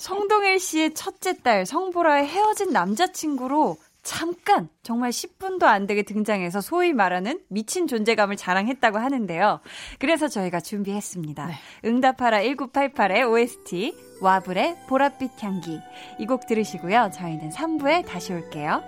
성동일 0.00 0.58
씨의 0.58 0.94
첫째 0.94 1.38
딸 1.42 1.66
성보라의 1.66 2.26
헤어진 2.26 2.72
남자친구로 2.72 3.76
잠깐 4.04 4.68
정말 4.82 5.10
10분도 5.10 5.64
안 5.64 5.86
되게 5.86 6.02
등장해서 6.02 6.60
소위 6.60 6.92
말하는 6.92 7.40
미친 7.48 7.86
존재감을 7.86 8.36
자랑했다고 8.36 8.98
하는데요. 8.98 9.60
그래서 9.98 10.28
저희가 10.28 10.60
준비했습니다. 10.60 11.46
네. 11.46 11.54
응답하라 11.86 12.40
1988의 12.42 13.28
OST 13.30 13.94
와블의 14.20 14.76
보랏빛 14.88 15.42
향기 15.42 15.80
이 16.20 16.26
곡 16.26 16.46
들으시고요. 16.46 17.10
저희는 17.14 17.50
3부에 17.50 18.06
다시 18.06 18.32
올게요. 18.34 18.82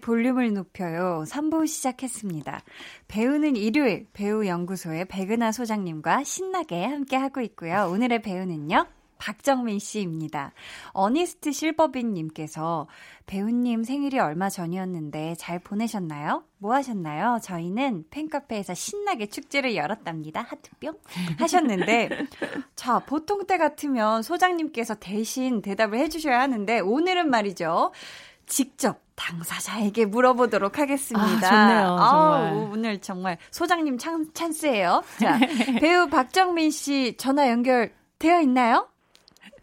볼륨을 0.00 0.52
높여요. 0.52 1.24
3부 1.26 1.66
시작했습니다. 1.66 2.62
배우는 3.08 3.56
일요일 3.56 4.06
배우연구소의 4.12 5.06
백은하 5.06 5.52
소장님과 5.52 6.24
신나게 6.24 6.84
함께하고 6.84 7.40
있고요. 7.40 7.88
오늘의 7.90 8.22
배우는요. 8.22 8.86
박정민 9.20 9.78
씨입니다. 9.78 10.52
어니스트 10.92 11.52
실버빈 11.52 12.14
님께서 12.14 12.88
배우님 13.26 13.84
생일이 13.84 14.18
얼마 14.18 14.48
전이었는데 14.48 15.36
잘 15.38 15.58
보내셨나요? 15.58 16.42
뭐 16.58 16.74
하셨나요? 16.74 17.38
저희는 17.42 18.06
팬카페에서 18.10 18.74
신나게 18.74 19.26
축제를 19.26 19.76
열었답니다. 19.76 20.40
하트뿅 20.40 20.98
하셨는데 21.38 22.08
자 22.74 22.98
보통 23.00 23.46
때 23.46 23.58
같으면 23.58 24.22
소장님께서 24.22 24.94
대신 24.94 25.60
대답을 25.62 25.98
해 25.98 26.08
주셔야 26.08 26.40
하는데 26.40 26.80
오늘은 26.80 27.30
말이죠. 27.30 27.92
직접 28.50 29.00
당사자에게 29.14 30.06
물어보도록 30.06 30.78
하겠습니다. 30.78 31.46
아, 31.46 31.68
좋네요. 31.68 31.86
정말. 31.86 32.52
아우, 32.52 32.70
오늘 32.72 32.98
정말 33.00 33.38
소장님 33.50 33.96
찬, 33.96 34.26
찬스예요. 34.34 35.02
자, 35.20 35.38
배우 35.80 36.08
박정민 36.08 36.70
씨 36.70 37.16
전화 37.16 37.48
연결 37.48 37.92
되어 38.18 38.40
있나요? 38.40 38.88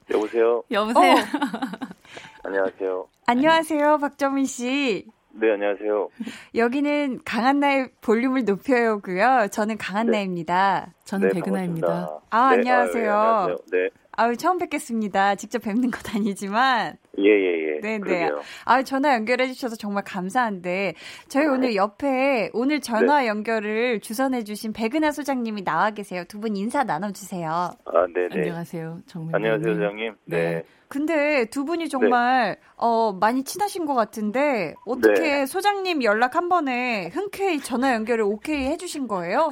여보세요. 0.10 0.64
여보세요. 0.72 1.14
어. 1.14 1.18
안녕하세요. 2.44 3.08
안녕하세요, 3.26 3.98
박정민 3.98 4.46
씨. 4.46 5.06
네, 5.32 5.52
안녕하세요. 5.52 6.10
여기는 6.56 7.20
강한나의 7.26 7.90
볼륨을 8.00 8.46
높여요고요. 8.46 9.50
저는 9.52 9.78
강한나입니다. 9.78 10.86
네. 10.88 10.94
저는 11.04 11.28
네, 11.28 11.34
백은하입니다. 11.36 12.22
아, 12.30 12.50
네, 12.52 12.58
안녕하세요. 12.60 13.14
아, 13.14 13.44
안녕하세요. 13.44 13.58
네. 13.72 13.90
아유, 14.20 14.36
처음 14.36 14.58
뵙겠습니다. 14.58 15.36
직접 15.36 15.62
뵙는 15.62 15.92
것 15.92 16.16
아니지만. 16.16 16.98
예, 17.20 17.24
예, 17.30 17.76
예. 17.76 17.80
네네. 17.82 18.00
네. 18.00 18.30
아 18.66 18.82
전화 18.82 19.14
연결해주셔서 19.14 19.76
정말 19.76 20.04
감사한데, 20.04 20.96
저희 21.28 21.44
네. 21.46 21.50
오늘 21.52 21.76
옆에 21.76 22.50
오늘 22.54 22.82
전화 22.82 23.22
네. 23.22 23.28
연결을 23.28 24.00
주선해주신 24.00 24.74
백은하 24.74 25.12
소장님이 25.12 25.64
나와 25.64 25.92
계세요. 25.92 26.24
두 26.28 26.40
분 26.40 26.56
인사 26.58 26.84
나눠주세요. 26.84 27.50
아, 27.86 28.08
네네. 28.14 28.30
안녕하세요. 28.32 29.00
정민 29.06 29.36
안녕하세요, 29.36 29.76
소장님. 29.76 30.16
네. 30.26 30.38
네. 30.38 30.64
근데 30.88 31.46
두 31.46 31.64
분이 31.66 31.88
정말 31.90 32.56
네. 32.56 32.68
어 32.78 33.12
많이 33.14 33.44
친하신 33.44 33.86
것 33.86 33.94
같은데 33.94 34.74
어떻게 34.88 35.20
네. 35.22 35.46
소장님 35.46 36.02
연락 36.04 36.36
한 36.36 36.50
번에 36.50 37.10
흔쾌히 37.14 37.60
전화 37.60 37.94
연결을 37.94 38.24
오케이 38.24 38.66
해주신 38.66 39.08
거예요? 39.08 39.52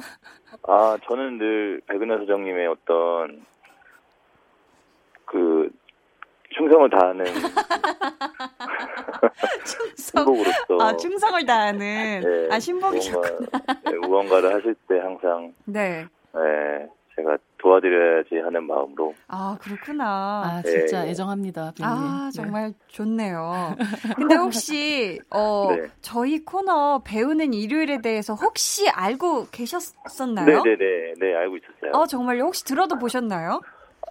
아 0.66 0.96
저는 1.06 1.38
늘 1.38 1.80
백은하 1.86 2.18
소장님의 2.18 2.66
어떤 2.66 3.44
그 5.26 5.68
충성을 6.56 6.88
다하는 6.90 7.24
충성. 9.64 10.24
신복으로서 10.24 10.78
아 10.80 10.96
충성을 10.96 11.44
다하는 11.44 12.22
네, 12.24 12.48
아 12.50 12.58
신복이셨구나. 12.58 13.36
무언가, 13.36 13.90
네, 13.90 13.96
무언가를 13.98 14.54
하실 14.54 14.74
때 14.88 14.98
항상 14.98 15.52
네. 15.66 16.06
네 16.32 16.88
제가 17.16 17.36
도와드려야지 17.58 18.36
하는 18.36 18.64
마음으로. 18.64 19.14
아, 19.28 19.56
그렇구나. 19.60 20.58
아, 20.58 20.62
진짜 20.62 21.02
네. 21.02 21.10
애정합니다. 21.10 21.72
아, 21.82 22.30
네. 22.30 22.36
정말 22.36 22.72
네. 22.72 22.78
좋네요. 22.88 23.74
근데 24.16 24.34
혹시, 24.34 25.18
어, 25.30 25.64
네. 25.68 25.88
저희 26.02 26.44
코너 26.44 27.02
배우는 27.04 27.54
일요일에 27.54 28.02
대해서 28.02 28.34
혹시 28.34 28.88
알고 28.90 29.46
계셨었나요? 29.50 30.62
네네네. 30.62 31.14
네, 31.18 31.34
알고 31.34 31.56
있었어요. 31.56 31.92
어, 31.92 32.06
정말요? 32.06 32.44
혹시 32.44 32.64
들어도 32.64 32.98
보셨나요? 32.98 33.62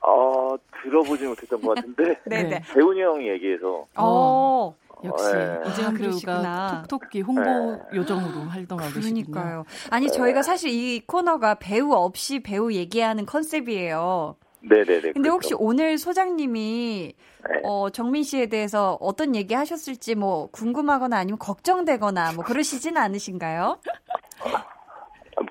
어, 0.07 0.55
들어보지 0.83 1.25
못했던 1.25 1.61
것 1.61 1.75
같은데. 1.75 2.19
네네. 2.25 2.61
배훈이 2.73 3.01
형이 3.01 3.29
얘기해서. 3.29 3.87
어. 3.95 4.75
역시 5.03 5.25
네. 5.33 5.59
이재현 5.67 5.93
배우가 5.95 6.83
톡톡히 6.89 7.21
홍보 7.21 7.41
네. 7.43 7.79
요정으로 7.97 8.41
활동하고 8.47 8.93
계시군요. 8.93 9.25
그러니까요. 9.25 9.65
아니 9.89 10.09
저희가 10.09 10.41
사실 10.41 10.69
이 10.71 11.01
코너가 11.05 11.55
배우 11.55 11.91
없이 11.91 12.41
배우 12.41 12.71
얘기하는 12.71 13.25
컨셉이에요. 13.25 14.37
네네네. 14.61 15.11
근데 15.11 15.29
혹시 15.29 15.49
그렇죠. 15.49 15.63
오늘 15.63 15.97
소장님이 15.97 17.13
네. 17.49 17.61
어, 17.63 17.89
정민 17.91 18.23
씨에 18.23 18.47
대해서 18.47 18.97
어떤 19.01 19.35
얘기 19.35 19.53
하셨을지 19.53 20.15
뭐 20.15 20.47
궁금하거나 20.51 21.17
아니면 21.17 21.37
걱정되거나 21.39 22.31
뭐 22.33 22.43
그러시진 22.43 22.97
않으신가요? 22.97 23.79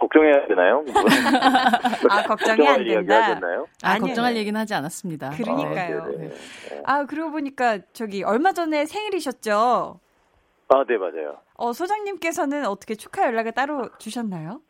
걱정해야 0.05 0.47
되나요? 0.47 0.85
아, 2.11 2.23
걱정이 2.25 2.69
안 2.69 2.85
된다. 2.85 3.41
아, 3.83 3.91
아니, 3.91 4.01
걱정할 4.01 4.37
얘기는 4.37 4.59
하지 4.59 4.75
않았습니다. 4.75 5.31
그러니까요. 5.31 6.03
아, 6.03 6.09
네. 6.09 6.31
아, 6.85 7.05
그러고 7.07 7.33
보니까 7.33 7.79
저기 7.93 8.23
얼마 8.23 8.53
전에 8.53 8.85
생일이셨죠? 8.87 10.01
아, 10.69 10.85
네, 10.87 10.97
맞아요. 10.97 11.39
어, 11.55 11.73
소장님께서는 11.73 12.67
어떻게 12.67 12.95
축하 12.95 13.27
연락을 13.27 13.53
따로 13.53 13.91
주셨나요? 13.99 14.61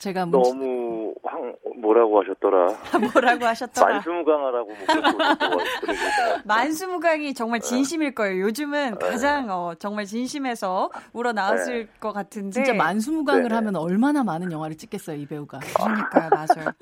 제가 0.00 0.24
너무 0.24 1.14
황 1.22 1.54
뭐라고 1.76 2.22
하셨더라. 2.22 2.68
뭐라고 3.12 3.44
하셨더라. 3.44 3.94
만수무강하라고 3.94 4.70
만수무강이 6.44 7.34
정말 7.34 7.60
진심일 7.60 8.14
거예요. 8.14 8.40
요즘은 8.46 8.96
네. 8.98 9.06
가장 9.10 9.50
어, 9.50 9.74
정말 9.78 10.06
진심에서 10.06 10.90
우러 11.12 11.32
나왔을 11.32 11.84
네. 11.84 11.92
것 12.00 12.12
같은데. 12.12 12.64
진짜 12.64 12.72
만수무강을 12.72 13.48
네. 13.50 13.54
하면 13.54 13.76
얼마나 13.76 14.24
많은 14.24 14.50
영화를 14.50 14.76
찍겠어요, 14.78 15.16
이 15.16 15.26
배우가. 15.26 15.58
그러니까요, 15.76 16.30
맞아요. 16.30 16.72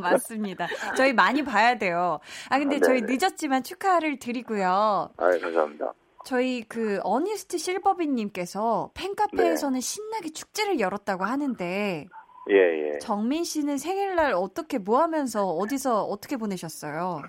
맞습니다. 0.00 0.68
저희 0.96 1.12
많이 1.12 1.42
봐야 1.42 1.76
돼요. 1.78 2.20
아 2.48 2.60
근데 2.60 2.78
저희 2.78 3.02
늦었지만 3.02 3.64
축하를 3.64 4.20
드리고요. 4.20 5.10
아, 5.16 5.38
감사합니다. 5.40 5.94
저희 6.24 6.62
그 6.62 7.00
어니스트 7.02 7.58
실버비님께서 7.58 8.92
팬카페에서는 8.94 9.74
네. 9.74 9.80
신나게 9.80 10.30
축제를 10.30 10.78
열었다고 10.78 11.24
하는데 11.24 12.06
예, 12.50 12.54
예. 12.94 12.98
정민 12.98 13.44
씨는 13.44 13.78
생일날 13.78 14.32
어떻게 14.34 14.78
뭐 14.78 15.00
하면서 15.00 15.44
어디서 15.46 16.02
어떻게 16.04 16.36
보내셨어요? 16.36 17.22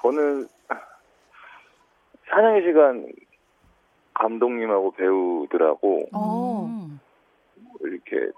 저는 0.00 0.46
사냥의 2.30 2.62
시간 2.62 3.06
감독님하고 4.14 4.92
배우들하고 4.92 6.08
어. 6.14 6.88
이렇게 7.80 8.30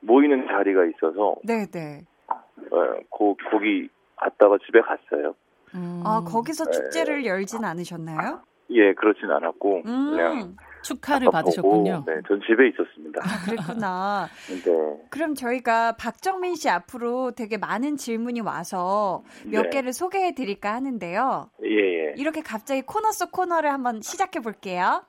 모이는 0.00 0.46
자리가 0.48 0.84
있어서 0.86 1.36
네네. 1.44 1.70
네. 1.70 2.00
어, 2.28 3.00
거, 3.10 3.36
거기 3.50 3.88
갔다가 4.16 4.58
집에 4.66 4.80
갔어요. 4.80 5.34
음. 5.74 6.02
아 6.04 6.22
거기서 6.24 6.70
축제를 6.70 7.22
네. 7.22 7.28
열진 7.28 7.64
않으셨나요? 7.64 8.40
예, 8.70 8.94
그렇진 8.94 9.30
않았고 9.30 9.82
음. 9.86 10.10
그냥 10.10 10.56
축하를 10.84 11.30
받으셨군요. 11.30 12.04
네, 12.06 12.14
전 12.28 12.40
집에 12.46 12.68
있었습니다. 12.68 13.20
아, 13.22 13.44
그랬구나. 13.44 14.28
네. 14.64 15.06
그럼 15.10 15.34
저희가 15.34 15.96
박정민 15.96 16.54
씨 16.54 16.68
앞으로 16.68 17.32
되게 17.32 17.56
많은 17.56 17.96
질문이 17.96 18.40
와서 18.40 19.24
몇 19.44 19.62
네. 19.62 19.70
개를 19.70 19.92
소개해 19.92 20.34
드릴까 20.34 20.72
하는데요. 20.74 21.50
예, 21.64 21.68
예. 21.68 22.14
이렇게 22.16 22.42
갑자기 22.42 22.82
코너 22.82 23.10
속 23.12 23.32
코너를 23.32 23.72
한번 23.72 24.02
시작해 24.02 24.40
볼게요. 24.40 25.04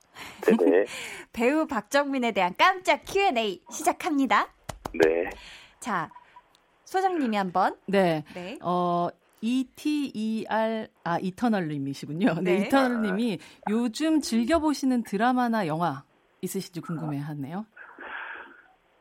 네. 0.47 0.85
배우 1.33 1.67
박정민에 1.67 2.31
대한 2.31 2.53
깜짝 2.57 3.03
Q&A 3.05 3.61
시작합니다. 3.69 4.47
네. 4.93 5.29
자, 5.79 6.09
소장님이 6.85 7.35
한번. 7.35 7.75
네. 7.85 8.23
네. 8.33 8.57
어, 8.61 9.09
ETER 9.41 10.87
아 11.03 11.19
이터널 11.19 11.67
님이시군요. 11.67 12.35
네, 12.41 12.41
네 12.41 12.65
이터널 12.65 13.01
님이 13.01 13.39
요즘 13.69 14.21
즐겨 14.21 14.59
보시는 14.59 15.03
드라마나 15.03 15.67
영화 15.67 16.03
있으신지 16.41 16.81
궁금해 16.81 17.17
하네요. 17.19 17.65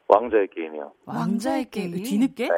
왕좌의 0.09 0.49
게임이요. 0.49 0.93
왕좌의 1.07 1.71
게임 1.71 2.03
뒤늦게? 2.03 2.49
네. 2.49 2.55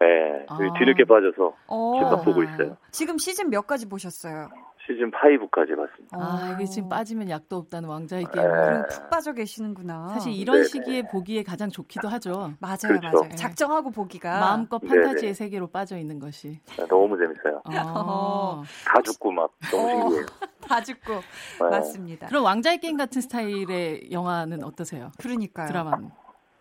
네. 0.00 0.46
아. 0.48 0.58
뒤늦게 0.78 1.04
빠져서 1.04 1.32
지금 1.32 1.56
어. 1.66 2.22
보고 2.22 2.42
있어요. 2.42 2.76
지금 2.90 3.18
시즌 3.18 3.50
몇까지 3.50 3.88
보셨어요? 3.88 4.48
시즌 4.88 5.10
5까지 5.10 5.76
봤습니다. 5.76 6.16
아, 6.18 6.50
이게 6.54 6.64
지금 6.64 6.88
빠지면 6.88 7.28
약도 7.28 7.56
없다는 7.56 7.88
왕자의 7.90 8.24
게임. 8.32 8.46
네. 8.46 8.52
그럼 8.64 8.86
푹 8.88 9.10
빠져 9.10 9.34
계시는구나. 9.34 10.08
사실 10.08 10.32
이런 10.32 10.56
네네. 10.56 10.64
시기에 10.68 11.02
보기에 11.02 11.42
가장 11.42 11.68
좋기도 11.68 12.08
하죠. 12.08 12.54
맞아요, 12.58 12.98
그렇죠. 12.98 13.18
맞아요. 13.20 13.34
작정하고 13.36 13.90
보기가. 13.90 14.40
마음껏 14.40 14.78
판타지의 14.78 15.14
네네. 15.20 15.34
세계로 15.34 15.66
빠져 15.66 15.98
있는 15.98 16.18
것이. 16.18 16.58
네, 16.78 16.86
너무 16.88 17.18
재밌어요. 17.18 17.60
어. 17.68 18.62
다 18.86 19.02
죽고 19.02 19.30
막 19.30 19.50
너무 19.70 19.84
어. 19.84 19.88
신기해요. 19.90 20.26
다 20.66 20.80
죽고. 20.80 21.12
네. 21.60 21.68
맞습니다. 21.70 22.26
그럼 22.28 22.44
왕자의 22.44 22.78
게임 22.78 22.96
같은 22.96 23.20
스타일의 23.20 24.10
영화는 24.10 24.64
어떠세요? 24.64 25.10
그러니까요. 25.18 25.68
드라마는. 25.68 26.10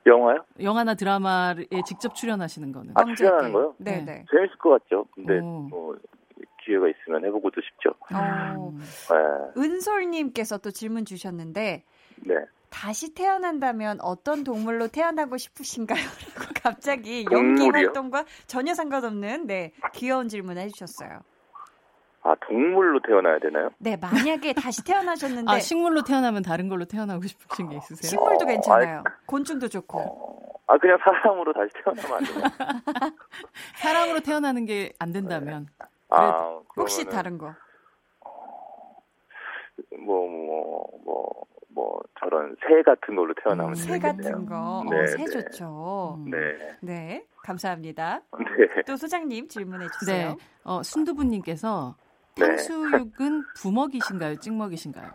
영화요? 0.05 0.45
영화나 0.61 0.95
드라마에 0.95 1.81
직접 1.85 2.13
출연하시는 2.15 2.71
거는. 2.71 2.93
아, 2.95 3.03
출연하는 3.13 3.51
거요? 3.53 3.73
네, 3.77 4.01
네. 4.05 4.25
재밌을 4.31 4.57
것 4.57 4.69
같죠. 4.81 5.05
근데 5.13 5.39
오. 5.39 5.67
뭐 5.69 5.95
기회가 6.67 6.87
있으면 6.89 7.25
해보고도 7.25 7.61
싶죠. 7.61 7.95
어. 8.13 8.73
네. 8.77 9.61
은솔님께서 9.61 10.57
또 10.59 10.69
질문 10.71 11.05
주셨는데, 11.05 11.83
네. 12.17 12.35
다시 12.69 13.13
태어난다면 13.15 13.99
어떤 14.01 14.43
동물로 14.43 14.89
태어나고 14.89 15.37
싶으신가요? 15.37 15.97
라고 16.35 16.51
갑자기 16.61 17.25
연기 17.31 17.69
활동과 17.69 18.25
전혀 18.45 18.73
상관없는 18.73 19.47
네 19.47 19.71
귀여운 19.93 20.27
질문 20.27 20.57
해주셨어요. 20.57 21.21
아 22.23 22.35
동물로 22.45 22.99
태어나야 23.07 23.39
되나요? 23.39 23.69
네 23.77 23.95
만약에 23.95 24.51
다시 24.51 24.83
태어나셨는데 24.83 25.49
아 25.49 25.59
식물로 25.59 26.03
태어나면 26.03 26.43
다른 26.43 26.67
걸로 26.67 26.83
태어나고 26.83 27.25
싶으신 27.25 27.69
게 27.69 27.77
있으세요? 27.77 28.09
식물도 28.09 28.43
어, 28.43 28.47
괜찮아요. 28.47 29.03
아, 29.05 29.11
곤충도 29.25 29.69
좋고. 29.69 29.99
어, 29.99 30.59
아 30.67 30.77
그냥 30.77 30.97
사람으로 31.01 31.53
다시 31.53 31.69
태어나면 31.81 32.17
안 32.17 32.23
돼요? 32.25 33.13
사람으로 33.77 34.19
태어나는 34.19 34.65
게 34.65 34.91
안 34.99 35.13
된다면. 35.13 35.67
네. 35.79 35.85
아, 36.09 36.59
혹시 36.75 37.05
다른 37.05 37.37
거? 37.37 37.53
뭐, 39.99 40.27
뭐, 40.27 40.87
뭐, 41.03 41.45
뭐, 41.69 42.01
저런 42.19 42.55
새 42.67 42.81
같은 42.83 43.15
걸로 43.15 43.33
태어나면 43.43 43.71
음, 43.71 43.75
새 43.75 43.99
같은 43.99 44.45
거. 44.45 44.83
네, 44.89 45.03
어, 45.03 45.07
새 45.07 45.17
네. 45.17 45.25
좋죠. 45.25 46.19
네. 46.25 46.37
네. 46.81 47.25
감사합니다. 47.43 48.21
네. 48.39 48.81
또 48.85 48.95
소장님 48.95 49.47
질문해 49.47 49.87
주세요. 49.99 50.29
네. 50.29 50.37
어, 50.63 50.81
순두부님께서 50.83 51.95
네. 52.35 52.45
탕수육은 52.45 53.43
부먹이신가요? 53.55 54.39
찍먹이신가요? 54.39 55.11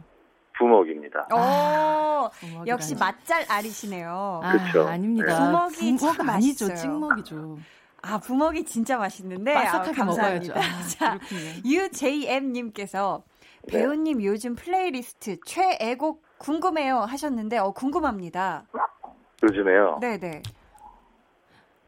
부먹입니다. 0.59 1.27
오, 1.33 1.37
아, 1.39 2.31
역시 2.67 2.95
맛잘알이시네요. 2.95 4.41
아, 4.43 4.53
그렇죠. 4.53 4.89
아닙니다. 4.89 5.47
부먹이 5.47 5.97
참 5.97 6.29
아니죠. 6.29 6.75
찍먹이죠. 6.75 7.59
아, 8.03 8.19
부먹이 8.19 8.65
진짜 8.65 8.99
맛있는데. 8.99 9.55
바삭하게 9.55 9.91
아, 9.91 10.05
감사합니다. 10.05 10.55
아, 10.59 10.83
자, 10.89 11.19
UJM님께서 11.65 13.23
네. 13.69 13.79
배우님 13.79 14.23
요즘 14.25 14.57
플레이리스트 14.57 15.39
최애곡 15.47 16.23
궁금해요 16.39 16.99
하셨는데, 16.99 17.59
어, 17.59 17.71
궁금합니다. 17.71 18.65
요즘에요? 19.45 19.99
네네. 20.01 20.43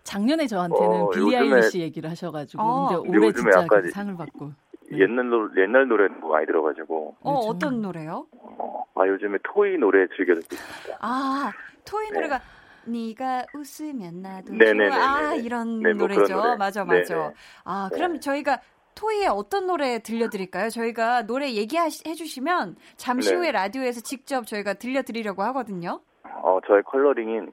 작년에 0.04 0.46
저한테는 0.46 1.02
어, 1.02 1.10
빌리 1.10 1.36
아일리시 1.36 1.80
얘기를 1.80 2.10
하셔가지고 2.10 2.62
어. 2.62 3.02
근데 3.02 3.18
올해 3.18 3.32
진짜 3.32 3.66
그 3.66 3.90
상을 3.90 4.14
받고 4.16 4.52
네. 4.90 4.98
옛날 4.98 5.30
노 5.30 5.48
옛날 5.56 5.88
노래 5.88 6.08
많이 6.08 6.44
들어가지고 6.44 7.16
어 7.20 7.32
네, 7.32 7.48
어떤 7.48 7.80
노래요? 7.80 8.26
어, 8.32 8.84
아 8.96 9.06
요즘에 9.08 9.38
토이 9.42 9.78
노래 9.78 10.06
즐겨 10.14 10.34
듣고 10.34 10.54
있습니다. 10.54 10.98
아 11.00 11.50
토이 11.86 12.10
네. 12.10 12.14
노래가 12.16 12.38
네가 12.86 13.46
웃으면 13.54 14.22
나도 14.22 14.52
네네네 14.52 14.90
좋아. 14.90 14.98
아 14.98 15.34
이런 15.34 15.80
네, 15.80 15.92
뭐 15.92 16.06
노래죠. 16.06 16.34
노래. 16.34 16.56
맞아 16.56 16.84
맞아. 16.84 17.14
네네. 17.14 17.34
아 17.64 17.90
그럼 17.92 18.14
네. 18.14 18.20
저희가 18.20 18.60
토이의 18.94 19.26
어떤 19.28 19.66
노래 19.66 19.98
들려드릴까요? 19.98 20.70
저희가 20.70 21.22
노래 21.26 21.52
얘기해 21.52 21.90
주시면 21.90 22.76
잠시 22.96 23.30
네. 23.30 23.36
후에 23.36 23.52
라디오에서 23.52 24.00
직접 24.00 24.46
저희가 24.46 24.74
들려드리려고 24.74 25.42
하거든요. 25.44 26.00
어 26.42 26.58
저의 26.66 26.82
컬러링인 26.84 27.52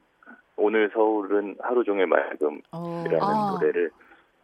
오늘 0.58 0.92
서울은 0.94 1.56
하루 1.62 1.84
종일 1.84 2.06
맑음이라는 2.08 3.20
아. 3.22 3.52
노래를 3.60 3.92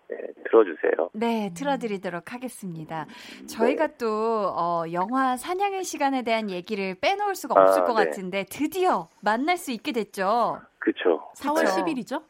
네, 0.10 0.16
틀어주세요. 0.46 1.10
네, 1.14 1.52
틀어드리도록 1.54 2.32
하겠습니다. 2.34 3.06
저희가 3.48 3.88
네. 3.88 3.98
또 3.98 4.54
어, 4.56 4.84
영화 4.94 5.36
사냥의 5.36 5.84
시간에 5.84 6.22
대한 6.22 6.50
얘기를 6.50 6.96
빼놓을 6.96 7.36
수가 7.36 7.62
없을 7.62 7.82
아, 7.82 7.86
것 7.86 7.94
네. 7.94 8.06
같은데 8.06 8.46
드디어 8.50 9.10
만날 9.20 9.58
수 9.58 9.72
있게 9.72 9.92
됐죠. 9.92 10.62
그렇죠. 10.88 11.30
4월 11.36 11.66
10일이죠? 11.66 12.24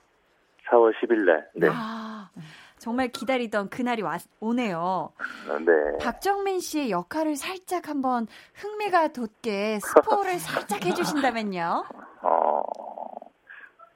4월 0.69 0.91
10일 0.95 1.25
날. 1.25 1.49
네. 1.53 1.67
아, 1.71 2.31
정말 2.79 3.09
기다리던 3.09 3.69
그날이 3.69 4.01
와, 4.01 4.17
오네요. 4.39 5.11
아, 5.47 5.59
네. 5.59 5.73
박정민 6.01 6.59
씨의 6.59 6.89
역할을 6.89 7.35
살짝 7.35 7.87
한번 7.87 8.25
흥미가 8.55 9.09
돋게 9.09 9.79
스포를 9.79 10.39
살짝 10.39 10.83
해주신다면요. 10.83 11.83
어, 12.23 12.63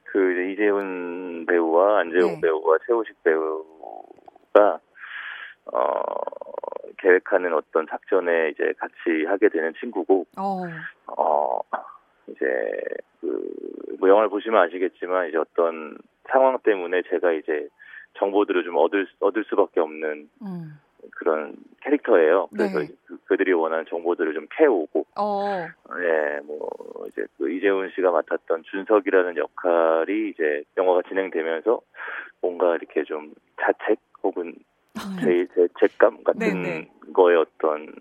그 0.04 0.52
이재훈 0.52 1.44
배우와 1.46 2.00
안재홍 2.00 2.34
네. 2.34 2.40
배우와 2.42 2.78
최우식 2.86 3.20
배우가 3.24 4.78
어 5.72 6.02
계획하는 6.98 7.52
어떤 7.54 7.86
작전에 7.88 8.50
이제 8.50 8.72
같이 8.78 9.24
하게 9.26 9.48
되는 9.48 9.72
친구고 9.80 10.26
어, 10.38 10.62
어 11.16 11.60
이제 12.32 12.46
그뭐 13.20 14.08
영화를 14.08 14.28
보시면 14.28 14.60
아시겠지만 14.62 15.28
이제 15.28 15.38
어떤 15.38 15.96
상황 16.30 16.58
때문에 16.58 17.02
제가 17.10 17.32
이제 17.32 17.68
정보들을 18.18 18.64
좀 18.64 18.76
얻을 18.76 19.06
얻을 19.20 19.44
수밖에 19.44 19.80
없는 19.80 20.28
음. 20.42 20.78
그런 21.16 21.56
캐릭터예요. 21.80 22.48
그래서 22.54 22.78
네. 22.78 22.88
그, 23.26 23.36
들이 23.36 23.52
원하는 23.52 23.84
정보들을 23.88 24.34
좀 24.34 24.46
캐오고, 24.56 25.06
어. 25.18 25.66
예, 25.98 26.40
뭐 26.44 26.68
이제 27.08 27.24
그 27.36 27.50
이재훈 27.50 27.90
씨가 27.94 28.10
맡았던 28.10 28.62
준석이라는 28.64 29.36
역할이 29.36 30.28
이제 30.30 30.62
영화가 30.76 31.02
진행되면서 31.08 31.80
뭔가 32.40 32.76
이렇게 32.76 33.02
좀 33.04 33.34
자책 33.60 33.98
혹은 34.22 34.54
제, 35.20 35.46
제 35.54 35.68
죄감 35.80 36.22
같은 36.22 36.38
네네. 36.38 36.62
네. 36.62 36.90
거에 37.12 37.36
어떤 37.36 37.92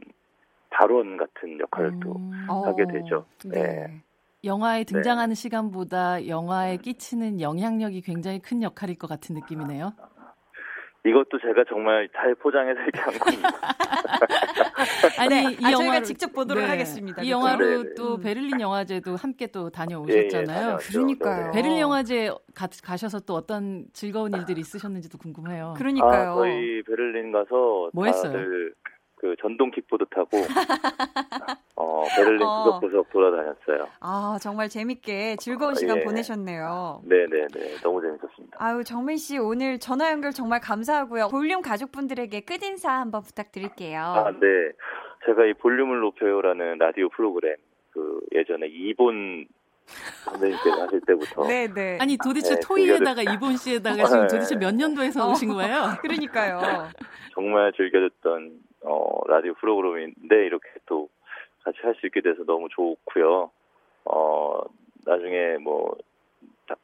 발언 0.70 1.18
같은 1.18 1.60
역할을 1.60 1.94
또 2.02 2.18
음. 2.18 2.48
하게 2.48 2.86
되죠. 2.86 3.26
네. 3.46 3.62
네. 3.62 4.02
영화에 4.44 4.84
등장하는 4.84 5.36
네. 5.36 5.42
시간보다 5.42 6.28
영화에 6.28 6.78
끼치는 6.78 7.42
영향력이 7.42 8.02
굉장히 8.02 8.40
큰 8.40 8.64
역할일 8.64 8.98
것 8.98 9.08
같은 9.08 9.36
느낌이네요. 9.36 9.94
이것도 11.06 11.40
제가 11.42 11.64
정말 11.68 12.08
잘 12.16 12.36
포장해서 12.36 12.80
얘기한 12.82 13.18
겁니다. 13.18 13.60
아니, 15.18 15.30
네, 15.30 15.58
이 15.60 15.66
아, 15.66 15.72
영화 15.72 15.94
가 15.94 16.02
직접 16.02 16.32
보도록 16.32 16.64
네. 16.64 16.70
하겠습니다. 16.70 17.24
이 17.24 17.32
영화로 17.32 17.84
네, 17.84 17.94
또 17.96 18.18
베를린 18.20 18.60
영화제도 18.62 19.16
함께 19.16 19.48
또 19.48 19.70
다녀오셨잖아요. 19.72 20.68
예, 20.70 20.74
예, 20.74 20.78
그러니까요. 20.78 21.52
베를린 21.54 21.80
영화제 21.80 22.30
가, 22.54 22.68
가셔서 22.84 23.20
또 23.22 23.34
어떤 23.34 23.86
즐거운 23.94 24.34
일들이 24.34 24.62
있으셨는지도 24.62 25.18
궁금해요. 25.18 25.74
그러니까요. 25.78 26.32
아, 26.32 26.36
저희 26.36 26.84
베를린 26.84 27.32
가서 27.32 27.90
뭐 27.94 28.06
했어요? 28.06 28.34
그 29.16 29.36
전동 29.40 29.70
킥보드 29.72 30.06
타고 30.10 30.30
어, 32.32 32.38
베를린 32.42 32.42
어. 32.42 32.64
구석구석 32.64 33.10
돌아다녔어요. 33.12 33.88
아 34.00 34.38
정말 34.42 34.70
재밌게 34.70 35.38
즐거운 35.38 35.76
시간 35.76 35.98
예. 35.98 36.04
보내셨네요. 36.04 37.02
네네네 37.04 37.82
너무 37.84 38.02
재밌었습니다. 38.02 38.58
아유 38.60 38.84
정민 38.84 39.18
씨 39.18 39.38
오늘 39.38 39.80
전화 39.80 40.12
연결 40.12 40.32
정말 40.32 40.60
감사하고요. 40.62 41.28
볼륨 41.30 41.62
가족분들에게 41.62 42.42
끝 42.42 42.64
인사 42.64 42.92
한번 42.92 43.22
부탁드릴게요. 43.24 44.00
아 44.02 44.32
네, 44.32 44.72
제가 45.26 45.46
이 45.46 45.54
볼륨을 45.54 46.00
높여요라는 46.00 46.78
라디오 46.78 47.10
프로그램 47.10 47.56
그 47.92 48.20
예전에 48.34 48.68
이본 48.68 49.48
선생님께서 50.26 50.82
하실 50.84 51.02
때부터. 51.02 51.48
네네. 51.48 51.98
아니 52.00 52.18
도대체 52.18 52.56
네, 52.56 52.62
토이에다가 52.64 53.22
이본 53.24 53.58
씨에다가 53.58 54.06
지금 54.06 54.28
도대체 54.28 54.56
몇 54.56 54.74
년도에서 54.74 55.28
어. 55.28 55.32
오신 55.32 55.50
거예요? 55.50 55.90
그러니까요. 56.02 56.60
정말 57.34 57.72
즐겨 57.74 58.00
듣던 58.00 58.52
어, 58.84 59.20
라디오 59.28 59.54
프로그램인데 59.56 60.46
이렇게 60.46 60.68
또 60.86 61.10
같이 61.64 61.78
할 61.84 61.96
수 61.96 62.08
있게 62.08 62.22
돼서 62.22 62.44
너무 62.46 62.68
좋고요. 62.70 63.52
어, 64.06 64.62
나중에 65.06 65.58
뭐 65.58 65.96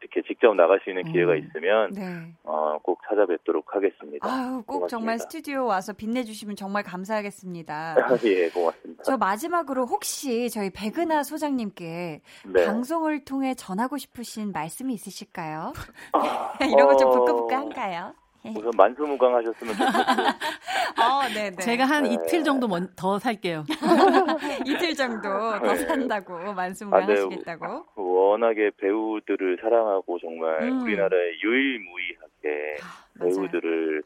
이렇게 0.01 0.21
직접 0.27 0.53
나갈 0.53 0.79
수 0.83 0.89
있는 0.89 1.03
기회가 1.11 1.33
음. 1.33 1.37
있으면 1.37 1.91
네. 1.91 2.33
어, 2.43 2.77
꼭 2.83 2.99
찾아뵙도록 3.07 3.73
하겠습니다. 3.73 4.27
아유, 4.27 4.57
꼭 4.65 4.79
고맙습니다. 4.79 4.87
정말 4.87 5.19
스튜디오 5.19 5.65
와서 5.65 5.93
빛내주시면 5.93 6.55
정말 6.55 6.83
감사하겠습니다. 6.83 7.95
예, 8.25 8.49
고맙습니다. 8.49 9.03
저 9.03 9.17
마지막으로 9.17 9.85
혹시 9.85 10.49
저희 10.49 10.69
백은하 10.71 11.23
소장님께 11.23 12.21
네. 12.53 12.65
방송을 12.65 13.23
통해 13.23 13.53
전하고 13.53 13.97
싶으신 13.97 14.51
말씀이 14.51 14.93
있으실까요? 14.93 15.73
아, 16.13 16.53
이런 16.65 16.87
거좀 16.87 17.07
어... 17.07 17.11
부끄부끄한가요? 17.11 18.13
우선 18.55 18.71
만수무강 18.75 19.35
하셨으면 19.35 19.73
좋겠고. 19.73 19.91
어, 21.01 21.27
네, 21.33 21.49
네. 21.51 21.55
제가 21.57 21.85
한 21.85 22.03
네. 22.03 22.13
이틀 22.13 22.43
정도 22.43 22.67
더 22.95 23.19
살게요. 23.19 23.63
이틀 24.65 24.93
정도 24.93 25.29
더 25.29 25.59
네. 25.59 25.75
산다고 25.75 26.53
만수무강 26.53 27.03
아, 27.03 27.05
네. 27.05 27.13
하시겠다고. 27.13 27.85
워낙에 27.95 28.71
배우들을 28.77 29.57
사랑하고 29.61 30.19
정말 30.19 30.63
음. 30.63 30.81
우리나라에 30.81 31.39
유일무이하게 31.43 32.77
아, 32.81 33.23
배우들을 33.23 34.03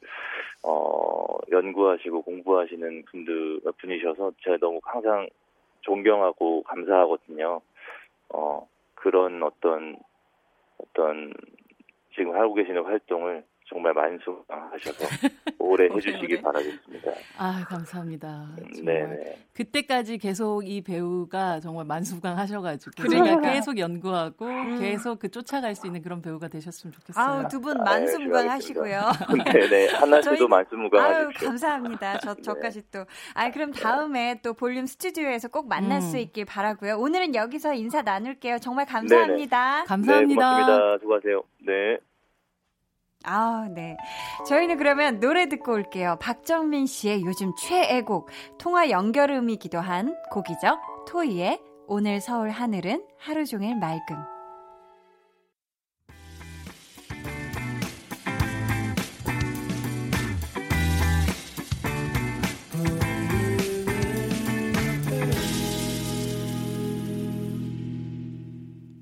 어, 0.63 1.37
연구하시고 1.51 2.21
공부하시는 2.21 3.05
분들 3.05 3.61
분이셔서 3.77 4.31
제가 4.43 4.57
너무 4.59 4.79
항상 4.83 5.27
존경하고 5.81 6.63
감사하거든요. 6.63 7.61
어, 8.33 8.67
그런 8.95 9.41
어떤 9.43 9.97
어떤 10.77 11.33
지금 12.15 12.35
하고 12.35 12.53
계시는 12.53 12.83
활동을 12.83 13.43
정말 13.72 13.93
만수하셔서 13.93 15.07
오래 15.57 15.88
해주시기 15.95 16.41
바라겠습니다. 16.41 17.11
아 17.38 17.63
감사합니다. 17.67 18.49
네. 18.84 19.38
그때까지 19.53 20.17
계속 20.17 20.67
이 20.67 20.82
배우가 20.82 21.61
정말 21.61 21.86
만수강하셔가지고 21.86 22.91
그러니까 23.01 23.39
계속 23.53 23.78
연구하고 23.78 24.45
음. 24.45 24.80
계속 24.80 25.19
그 25.19 25.30
쫓아갈 25.30 25.74
수 25.76 25.88
있는 25.88 26.01
그런 26.01 26.22
배우가 26.22 26.49
되셨으면 26.49 26.91
좋겠어요. 26.91 27.26
아우 27.26 27.47
두분 27.47 27.80
아, 27.80 27.84
만수무강하시고요. 27.84 29.01
네네 29.53 29.88
하나 29.93 30.22
씨도 30.22 30.47
만수무강하십시오. 30.49 31.47
감사합니다. 31.47 32.17
저 32.19 32.34
네. 32.36 32.41
저까지 32.41 32.82
또. 32.91 33.05
아 33.34 33.51
그럼 33.51 33.72
다음에 33.72 34.41
또 34.43 34.53
볼륨 34.53 34.86
스튜디오에서 34.86 35.47
꼭 35.47 35.69
만날 35.69 35.99
음. 35.99 36.01
수 36.01 36.17
있길 36.17 36.43
바라고요. 36.43 36.97
오늘은 36.97 37.36
여기서 37.36 37.74
인사 37.76 38.01
나눌게요. 38.01 38.59
정말 38.59 38.86
감사합니다. 38.86 39.76
네네. 39.76 39.86
감사합니다. 39.86 40.57
네, 40.57 40.63
고맙습니다. 40.63 40.97
수고하세요. 40.99 41.43
네. 41.65 42.11
아, 43.24 43.67
네. 43.69 43.97
저희는 44.47 44.78
그러면 44.78 45.19
노래 45.19 45.47
듣고 45.47 45.74
올게요. 45.74 46.17
박정민 46.19 46.86
씨의 46.86 47.24
요즘 47.24 47.53
최애곡, 47.55 48.30
통화 48.57 48.89
연결음이기도 48.89 49.80
한 49.80 50.15
곡이죠. 50.32 50.80
토이의 51.07 51.61
오늘 51.88 52.22
서울 52.22 52.49
하늘은 52.49 53.05
하루 53.17 53.45
종일 53.45 53.78
맑음. 53.78 54.40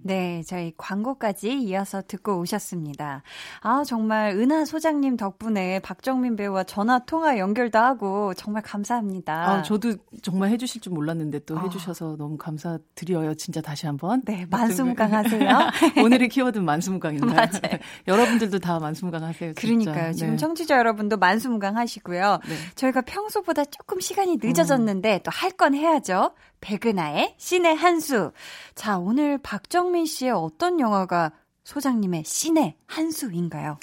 네, 0.09 0.41
저희 0.41 0.73
광고까지 0.75 1.61
이어서 1.61 2.01
듣고 2.01 2.39
오셨습니다. 2.39 3.21
아, 3.61 3.83
정말 3.85 4.31
은하 4.31 4.65
소장님 4.65 5.17
덕분에 5.17 5.77
박정민 5.81 6.35
배우와 6.35 6.63
전화 6.63 6.97
통화 6.97 7.37
연결도 7.37 7.77
하고 7.77 8.33
정말 8.33 8.63
감사합니다. 8.63 9.33
아, 9.33 9.61
저도 9.61 9.93
정말 10.23 10.49
해주실 10.49 10.81
줄 10.81 10.93
몰랐는데 10.93 11.41
또 11.45 11.57
어. 11.57 11.61
해주셔서 11.61 12.15
너무 12.17 12.37
감사드려요. 12.37 13.35
진짜 13.35 13.61
다시 13.61 13.85
한번. 13.85 14.23
네, 14.25 14.47
만수무강 14.49 15.13
하세요. 15.13 15.47
오늘의 16.03 16.29
키워드는 16.29 16.65
만수무강인가요? 16.65 17.31
맞아요. 17.31 17.77
여러분들도 18.07 18.57
다 18.57 18.79
만수무강 18.79 19.23
하세요. 19.23 19.53
진짜. 19.53 19.61
그러니까요. 19.61 20.13
지금 20.13 20.31
네. 20.31 20.37
청취자 20.37 20.75
여러분도 20.75 21.17
만수무강 21.17 21.77
하시고요. 21.77 22.39
네. 22.47 22.55
저희가 22.73 23.01
평소보다 23.01 23.63
조금 23.65 23.99
시간이 23.99 24.39
늦어졌는데 24.41 25.17
음. 25.17 25.19
또할 25.23 25.51
건 25.51 25.75
해야죠. 25.75 26.31
백은하의 26.61 27.35
신의 27.37 27.75
한수. 27.75 28.31
자, 28.75 28.97
오늘 28.97 29.37
박정민 29.37 30.05
씨의 30.05 30.31
어떤 30.31 30.79
영화가 30.79 31.31
소장님의 31.63 32.23
신의 32.25 32.75
한수인가요? 32.87 33.77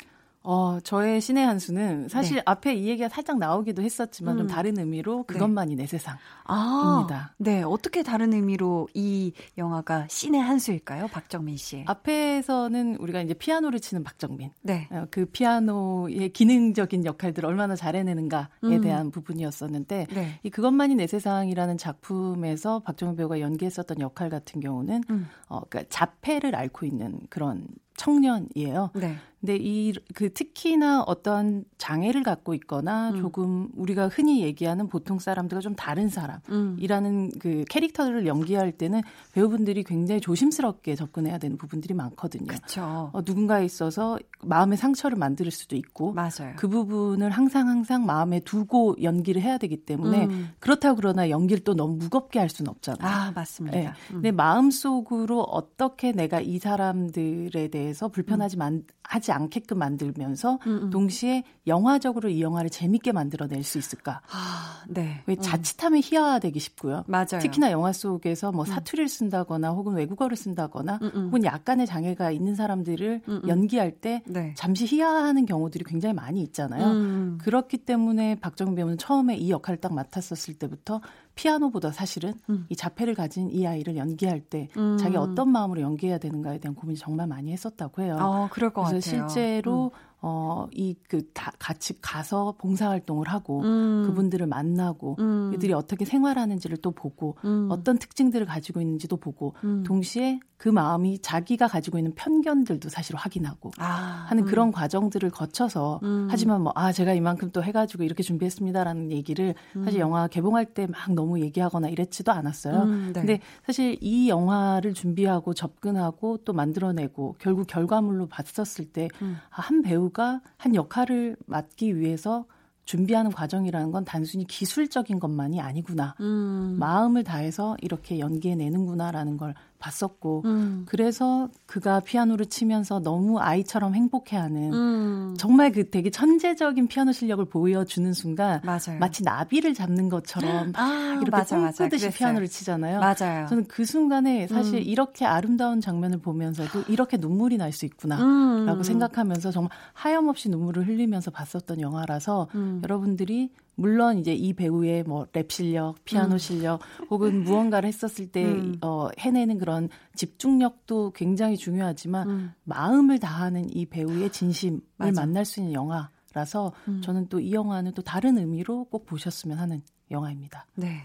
어, 0.48 0.78
저의 0.78 1.20
신의 1.20 1.44
한 1.44 1.58
수는 1.58 2.08
사실 2.08 2.36
네. 2.36 2.42
앞에 2.46 2.74
이 2.74 2.86
얘기가 2.86 3.08
살짝 3.08 3.38
나오기도 3.38 3.82
했었지만 3.82 4.36
음. 4.36 4.38
좀 4.38 4.46
다른 4.46 4.78
의미로 4.78 5.24
네. 5.26 5.34
그것만이 5.34 5.74
네. 5.74 5.82
내 5.82 5.86
세상입니다. 5.88 6.20
아, 6.44 7.30
네, 7.36 7.64
어떻게 7.64 8.04
다른 8.04 8.32
의미로 8.32 8.86
이 8.94 9.32
영화가 9.58 10.06
신의 10.08 10.40
한 10.40 10.60
수일까요, 10.60 11.08
박정민 11.08 11.56
씨? 11.56 11.82
앞에서는 11.88 12.94
우리가 13.00 13.22
이제 13.22 13.34
피아노를 13.34 13.80
치는 13.80 14.04
박정민, 14.04 14.52
네, 14.62 14.86
어, 14.92 15.06
그 15.10 15.26
피아노의 15.26 16.32
기능적인 16.32 17.04
역할들을 17.04 17.44
얼마나 17.44 17.74
잘해내는가에 17.74 18.46
음. 18.62 18.80
대한 18.82 19.10
부분이었었는데 19.10 20.06
네. 20.14 20.40
이 20.44 20.50
그것만이 20.50 20.94
내 20.94 21.08
세상이라는 21.08 21.76
작품에서 21.76 22.78
박정민 22.78 23.16
배우가 23.16 23.40
연기했었던 23.40 23.98
역할 23.98 24.30
같은 24.30 24.60
경우는 24.60 25.02
음. 25.10 25.26
어, 25.48 25.62
그러니까 25.68 25.88
자폐를 25.90 26.54
앓고 26.54 26.86
있는 26.86 27.18
그런 27.30 27.66
청년이에요. 27.96 28.90
네. 28.94 29.16
근데 29.40 29.56
이 29.60 29.92
그 30.14 30.32
특히나 30.32 31.02
어떤 31.02 31.64
장애를 31.78 32.22
갖고 32.22 32.54
있거나 32.54 33.10
음. 33.10 33.20
조금 33.20 33.68
우리가 33.76 34.08
흔히 34.08 34.42
얘기하는 34.42 34.88
보통 34.88 35.18
사람들과 35.18 35.60
좀 35.60 35.74
다른 35.74 36.08
사람이라는 36.08 37.12
음. 37.12 37.30
그 37.38 37.64
캐릭터를 37.68 38.26
연기할 38.26 38.72
때는 38.72 39.02
배우분들이 39.32 39.84
굉장히 39.84 40.20
조심스럽게 40.20 40.94
접근해야 40.94 41.38
되는 41.38 41.58
부분들이 41.58 41.92
많거든요. 41.94 42.46
그렇죠. 42.46 43.10
어, 43.12 43.20
누군가에 43.24 43.64
있어서 43.64 44.18
마음의 44.42 44.78
상처를 44.78 45.18
만들 45.18 45.50
수도 45.50 45.76
있고 45.76 46.12
맞아요. 46.12 46.54
그 46.56 46.68
부분을 46.68 47.30
항상 47.30 47.68
항상 47.68 48.06
마음에 48.06 48.40
두고 48.40 48.96
연기를 49.02 49.42
해야 49.42 49.58
되기 49.58 49.76
때문에 49.76 50.26
음. 50.26 50.50
그렇다고 50.60 50.96
그러나 50.96 51.28
연기를 51.30 51.62
또 51.62 51.74
너무 51.74 51.96
무겁게 51.96 52.38
할 52.38 52.48
수는 52.48 52.70
없잖아요. 52.70 53.06
아 53.06 53.32
맞습니다. 53.32 53.76
네. 53.76 53.92
음. 54.12 54.22
내 54.22 54.30
마음 54.30 54.70
속으로 54.70 55.42
어떻게 55.42 56.12
내가 56.12 56.40
이 56.40 56.58
사람들에 56.58 57.68
대해 57.68 57.85
서 57.94 58.08
불편하지 58.08 58.56
만, 58.56 58.84
하지 59.02 59.32
않게끔 59.32 59.78
만들면서 59.78 60.58
음, 60.66 60.80
음. 60.84 60.90
동시에 60.90 61.44
영화적으로 61.66 62.28
이 62.28 62.42
영화를 62.42 62.70
재밌게 62.70 63.12
만들어낼 63.12 63.62
수 63.62 63.78
있을까? 63.78 64.20
아, 64.30 64.82
네. 64.88 65.22
왜 65.26 65.34
음. 65.34 65.40
자칫하면 65.40 66.00
희화화되기 66.02 66.58
쉽고요. 66.58 67.04
맞아요. 67.06 67.40
특히나 67.40 67.70
영화 67.70 67.92
속에서 67.92 68.52
뭐 68.52 68.64
음. 68.64 68.66
사투리를 68.66 69.08
쓴다거나 69.08 69.70
혹은 69.70 69.94
외국어를 69.94 70.36
쓴다거나 70.36 70.98
음, 71.02 71.26
혹은 71.26 71.44
약간의 71.44 71.86
장애가 71.86 72.30
있는 72.30 72.54
사람들을 72.54 73.22
연기할 73.46 73.92
때 73.92 74.22
네. 74.26 74.54
잠시 74.56 74.86
희화화하는 74.86 75.46
경우들이 75.46 75.84
굉장히 75.84 76.14
많이 76.14 76.42
있잖아요. 76.42 77.36
그렇기 77.38 77.78
때문에 77.78 78.36
박정민 78.36 78.76
배우는 78.76 78.98
처음에 78.98 79.36
이 79.36 79.50
역할을 79.50 79.80
딱 79.80 79.94
맡았었을 79.94 80.54
때부터 80.54 81.00
피아노보다 81.36 81.92
사실은 81.92 82.34
음. 82.50 82.66
이 82.68 82.74
자폐를 82.74 83.14
가진 83.14 83.50
이 83.50 83.66
아이를 83.66 83.96
연기할 83.96 84.40
때 84.40 84.68
음. 84.76 84.96
자기 84.98 85.16
어떤 85.16 85.50
마음으로 85.50 85.80
연기해야 85.82 86.18
되는가에 86.18 86.58
대한 86.58 86.74
고민을 86.74 86.98
정말 86.98 87.28
많이 87.28 87.52
했었다고 87.52 88.02
해요. 88.02 88.16
어, 88.20 88.48
그럴 88.50 88.72
것 88.72 88.84
그래서 88.84 89.10
같아요. 89.10 89.28
실제로 89.28 89.92
음. 89.94 90.06
어, 90.22 90.66
이, 90.72 90.96
그, 91.08 91.30
다 91.32 91.52
같이 91.58 92.00
가서 92.00 92.56
봉사활동을 92.58 93.28
하고, 93.28 93.60
음. 93.60 94.04
그분들을 94.06 94.46
만나고, 94.46 95.16
음. 95.20 95.52
이들이 95.54 95.72
어떻게 95.72 96.04
생활하는지를 96.04 96.78
또 96.78 96.90
보고, 96.90 97.36
음. 97.44 97.68
어떤 97.70 97.98
특징들을 97.98 98.44
가지고 98.46 98.80
있는지도 98.80 99.18
보고, 99.18 99.54
음. 99.62 99.84
동시에 99.84 100.40
그 100.56 100.68
마음이 100.68 101.18
자기가 101.20 101.68
가지고 101.68 101.98
있는 101.98 102.14
편견들도 102.14 102.88
사실 102.88 103.14
확인하고, 103.16 103.72
아, 103.78 104.24
하는 104.28 104.44
음. 104.44 104.46
그런 104.48 104.72
과정들을 104.72 105.28
거쳐서, 105.30 106.00
음. 106.02 106.28
하지만 106.30 106.62
뭐, 106.62 106.72
아, 106.74 106.92
제가 106.92 107.12
이만큼 107.12 107.50
또 107.52 107.62
해가지고 107.62 108.04
이렇게 108.04 108.22
준비했습니다라는 108.22 109.12
얘기를 109.12 109.54
사실 109.84 110.00
영화 110.00 110.28
개봉할 110.28 110.66
때 110.66 110.86
막 110.86 111.12
너무 111.14 111.40
얘기하거나 111.40 111.88
이랬지도 111.88 112.32
않았어요. 112.32 112.84
네. 112.84 113.12
근데 113.12 113.40
사실 113.66 113.96
이 114.00 114.28
영화를 114.28 114.94
준비하고 114.94 115.52
접근하고 115.52 116.38
또 116.38 116.52
만들어내고, 116.52 117.36
결국 117.38 117.66
결과물로 117.66 118.28
봤었을 118.28 118.86
때, 118.92 119.08
아, 119.20 119.60
한 119.60 119.82
배우가 119.82 119.96
배우가 120.06 120.40
한 120.56 120.74
역할을 120.74 121.36
맡기 121.46 121.98
위해서 121.98 122.44
준비하는 122.84 123.32
과정이라는 123.32 123.90
건 123.90 124.04
단순히 124.04 124.46
기술적인 124.46 125.18
것만이 125.18 125.60
아니구나. 125.60 126.14
음. 126.20 126.76
마음을 126.78 127.24
다해서 127.24 127.76
이렇게 127.82 128.18
연기해내는구나라는 128.20 129.36
걸 129.36 129.54
봤었고 129.78 130.42
음. 130.46 130.82
그래서 130.86 131.48
그가 131.66 132.00
피아노를 132.00 132.46
치면서 132.46 133.00
너무 133.00 133.38
아이처럼 133.38 133.94
행복해하는 133.94 134.72
음. 134.72 135.34
정말 135.38 135.70
그 135.72 135.88
되게 135.90 136.10
천재적인 136.10 136.88
피아노 136.88 137.12
실력을 137.12 137.44
보여주는 137.44 138.12
순간 138.12 138.60
맞아요. 138.64 138.98
마치 138.98 139.22
나비를 139.22 139.74
잡는 139.74 140.08
것처럼 140.08 140.72
아, 140.76 141.12
이렇게 141.20 141.30
맞아, 141.30 141.56
꿈꾸듯이 141.56 142.06
맞아. 142.06 142.16
피아노를 142.16 142.48
치잖아요. 142.48 143.00
맞아요. 143.00 143.46
저는 143.48 143.66
그 143.68 143.84
순간에 143.84 144.46
사실 144.48 144.76
음. 144.78 144.82
이렇게 144.82 145.24
아름다운 145.24 145.80
장면을 145.80 146.18
보면서도 146.18 146.84
이렇게 146.88 147.16
눈물이 147.16 147.56
날 147.58 147.72
수 147.76 147.84
있구나라고 147.84 148.78
음. 148.78 148.82
생각하면서 148.82 149.50
정말 149.50 149.70
하염없이 149.92 150.48
눈물을 150.48 150.86
흘리면서 150.88 151.30
봤었던 151.30 151.80
영화라서 151.80 152.48
음. 152.54 152.80
여러분들이 152.82 153.50
물론 153.76 154.18
이제 154.18 154.32
이 154.34 154.52
배우의 154.54 155.04
뭐 155.04 155.26
랩 155.32 155.50
실력, 155.52 155.96
피아노 156.04 156.34
음. 156.34 156.38
실력 156.38 156.80
혹은 157.10 157.44
무언가를 157.44 157.86
했었을 157.88 158.26
때 158.32 158.44
음. 158.44 158.76
어, 158.80 159.08
해내는 159.18 159.58
그런 159.58 159.88
집중력도 160.14 161.12
굉장히 161.12 161.56
중요하지만 161.56 162.28
음. 162.28 162.52
마음을 162.64 163.18
다하는 163.18 163.68
이 163.74 163.86
배우의 163.86 164.30
진심을 164.30 164.80
맞아. 164.96 165.20
만날 165.20 165.44
수 165.44 165.60
있는 165.60 165.74
영화라서 165.74 166.72
음. 166.88 167.00
저는 167.02 167.28
또 167.28 167.38
이 167.38 167.52
영화는 167.52 167.92
또 167.92 168.02
다른 168.02 168.38
의미로 168.38 168.84
꼭 168.84 169.06
보셨으면 169.06 169.58
하는 169.58 169.82
영화입니다. 170.10 170.66
네. 170.74 171.02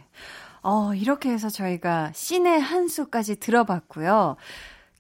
어, 0.64 0.94
이렇게 0.94 1.30
해서 1.32 1.50
저희가 1.50 2.12
신의 2.14 2.60
한 2.60 2.88
수까지 2.88 3.38
들어봤고요. 3.40 4.38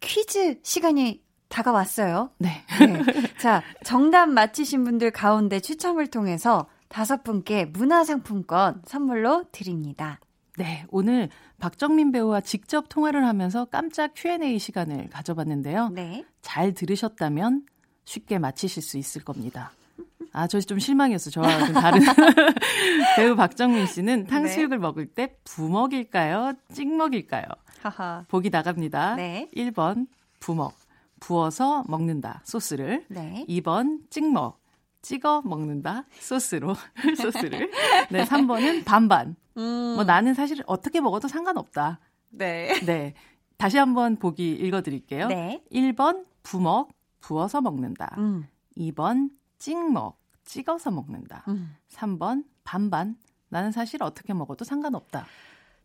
퀴즈 0.01 0.59
시간이 0.63 1.21
다가왔어요. 1.47 2.31
네. 2.37 2.63
네. 2.79 3.03
자, 3.39 3.61
정답 3.83 4.27
맞히신 4.27 4.83
분들 4.83 5.11
가운데 5.11 5.59
추첨을 5.59 6.07
통해서 6.07 6.67
다섯 6.91 7.23
분께 7.23 7.65
문화상품권 7.65 8.81
선물로 8.85 9.45
드립니다. 9.51 10.19
네, 10.57 10.85
오늘 10.89 11.29
박정민 11.59 12.11
배우와 12.11 12.41
직접 12.41 12.89
통화를 12.89 13.25
하면서 13.25 13.65
깜짝 13.65 14.11
Q&A 14.15 14.59
시간을 14.59 15.09
가져봤는데요. 15.09 15.89
네. 15.89 16.25
잘 16.41 16.73
들으셨다면 16.73 17.65
쉽게 18.03 18.37
맞히실 18.39 18.83
수 18.83 18.97
있을 18.97 19.23
겁니다. 19.23 19.71
아, 20.33 20.47
저 20.47 20.59
좀 20.59 20.79
실망이었어요. 20.79 21.31
저와 21.31 21.65
좀 21.65 21.73
다른. 21.73 22.01
배우 23.17 23.35
박정민 23.35 23.85
씨는 23.85 24.27
탕수육을 24.27 24.77
네. 24.77 24.81
먹을 24.81 25.05
때 25.07 25.35
부먹일까요? 25.45 26.53
찍먹일까요? 26.73 27.45
하하. 27.81 28.25
보기 28.27 28.49
나갑니다. 28.49 29.15
네. 29.15 29.49
1번 29.55 30.07
부먹. 30.39 30.73
부어서 31.19 31.83
먹는다. 31.87 32.41
소스를. 32.45 33.05
네. 33.09 33.45
2번 33.47 34.09
찍먹. 34.09 34.59
찍어 35.01 35.41
먹는다. 35.43 36.05
소스로. 36.19 36.75
소스를. 37.17 37.71
네 38.11 38.25
3번은 38.25 38.85
반반. 38.85 39.35
음. 39.57 39.95
뭐 39.95 40.03
나는 40.03 40.33
사실 40.33 40.63
어떻게 40.67 41.01
먹어도 41.01 41.27
상관없다. 41.27 41.99
네. 42.29 42.79
네. 42.85 43.13
다시 43.57 43.77
한번 43.77 44.15
보기 44.15 44.51
읽어드릴게요. 44.53 45.27
네. 45.27 45.63
1번 45.71 46.25
부먹 46.43 46.89
부어서 47.19 47.61
먹는다. 47.61 48.15
음. 48.17 48.47
2번 48.77 49.29
찍먹 49.59 50.19
찍어서 50.45 50.91
먹는다. 50.91 51.43
음. 51.47 51.75
3번 51.89 52.45
반반. 52.63 53.15
나는 53.49 53.71
사실 53.71 54.01
어떻게 54.01 54.33
먹어도 54.33 54.63
상관없다 54.63 55.25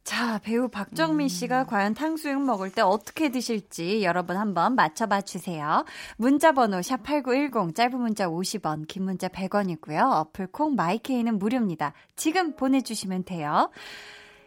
자, 0.07 0.39
배우 0.39 0.69
박정민 0.69 1.27
씨가 1.27 1.63
음. 1.63 1.67
과연 1.67 1.95
탕수육 1.95 2.41
먹을 2.41 2.71
때 2.71 2.81
어떻게 2.81 3.29
드실지 3.29 4.05
여러분 4.05 4.37
한번 4.37 4.77
맞춰봐 4.77 5.23
주세요. 5.23 5.85
문자 6.17 6.53
번호 6.53 6.79
샵8910 6.79 7.75
짧은 7.75 7.99
문자 7.99 8.29
50원, 8.29 8.87
긴 8.87 9.03
문자 9.03 9.27
100원이고요. 9.27 10.13
어플 10.13 10.47
콩 10.53 10.77
마이케이는 10.77 11.41
무료입니다. 11.41 11.93
지금 12.15 12.55
보내 12.55 12.83
주시면 12.83 13.25
돼요. 13.25 13.73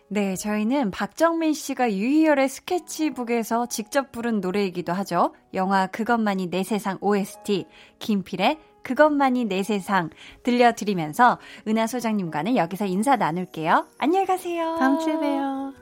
네, 0.08 0.38
저희는 0.38 0.92
박정민 0.92 1.54
씨가 1.54 1.92
유희열의 1.92 2.48
스케치북에서 2.48 3.66
직접 3.66 4.14
부른 4.14 4.40
노래이기도 4.40 4.94
하죠. 4.94 5.36
영화 5.54 5.88
그것만이 5.88 6.48
내 6.48 6.64
세상 6.64 6.98
OST 7.02 7.66
김필의 8.00 8.58
그것만이 8.90 9.46
내 9.46 9.62
세상 9.62 10.10
들려드리면서 10.42 11.38
은하 11.68 11.86
소장님과는 11.86 12.56
여기서 12.56 12.88
인사 12.88 13.16
나눌게요. 13.16 13.86
안녕히 14.00 14.26
가세요. 14.26 14.78
다음 14.80 14.98
주에 14.98 15.16
봬요. 15.16 15.74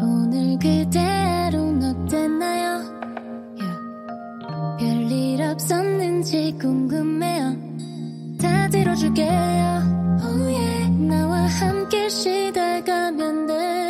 오늘 0.00 0.56
그대로 0.60 1.58
어땠나요? 1.82 2.78
Yeah. 3.58 4.78
별일 4.78 5.42
없었는지 5.42 6.56
궁금해요. 6.60 7.56
다 8.40 8.68
들어줄게요. 8.68 9.28
Oh 10.22 10.42
yeah. 10.44 10.90
나와 11.08 11.40
함께 11.40 12.08
쉬다가면 12.08 13.46
돼. 13.48 13.87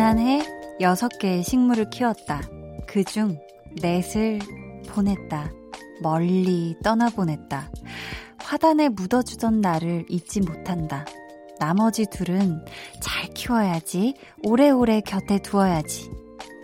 지난해 0.00 0.40
6개의 0.80 1.42
식물을 1.42 1.90
키웠다. 1.90 2.40
그 2.86 3.04
중 3.04 3.38
넷을 3.82 4.38
보냈다. 4.88 5.52
멀리 6.00 6.74
떠나보냈다. 6.82 7.70
화단에 8.42 8.88
묻어주던 8.88 9.60
나를 9.60 10.06
잊지 10.08 10.40
못한다. 10.40 11.04
나머지 11.58 12.06
둘은 12.06 12.64
잘 13.02 13.28
키워야지, 13.34 14.14
오래오래 14.42 15.02
곁에 15.02 15.38
두어야지. 15.38 16.10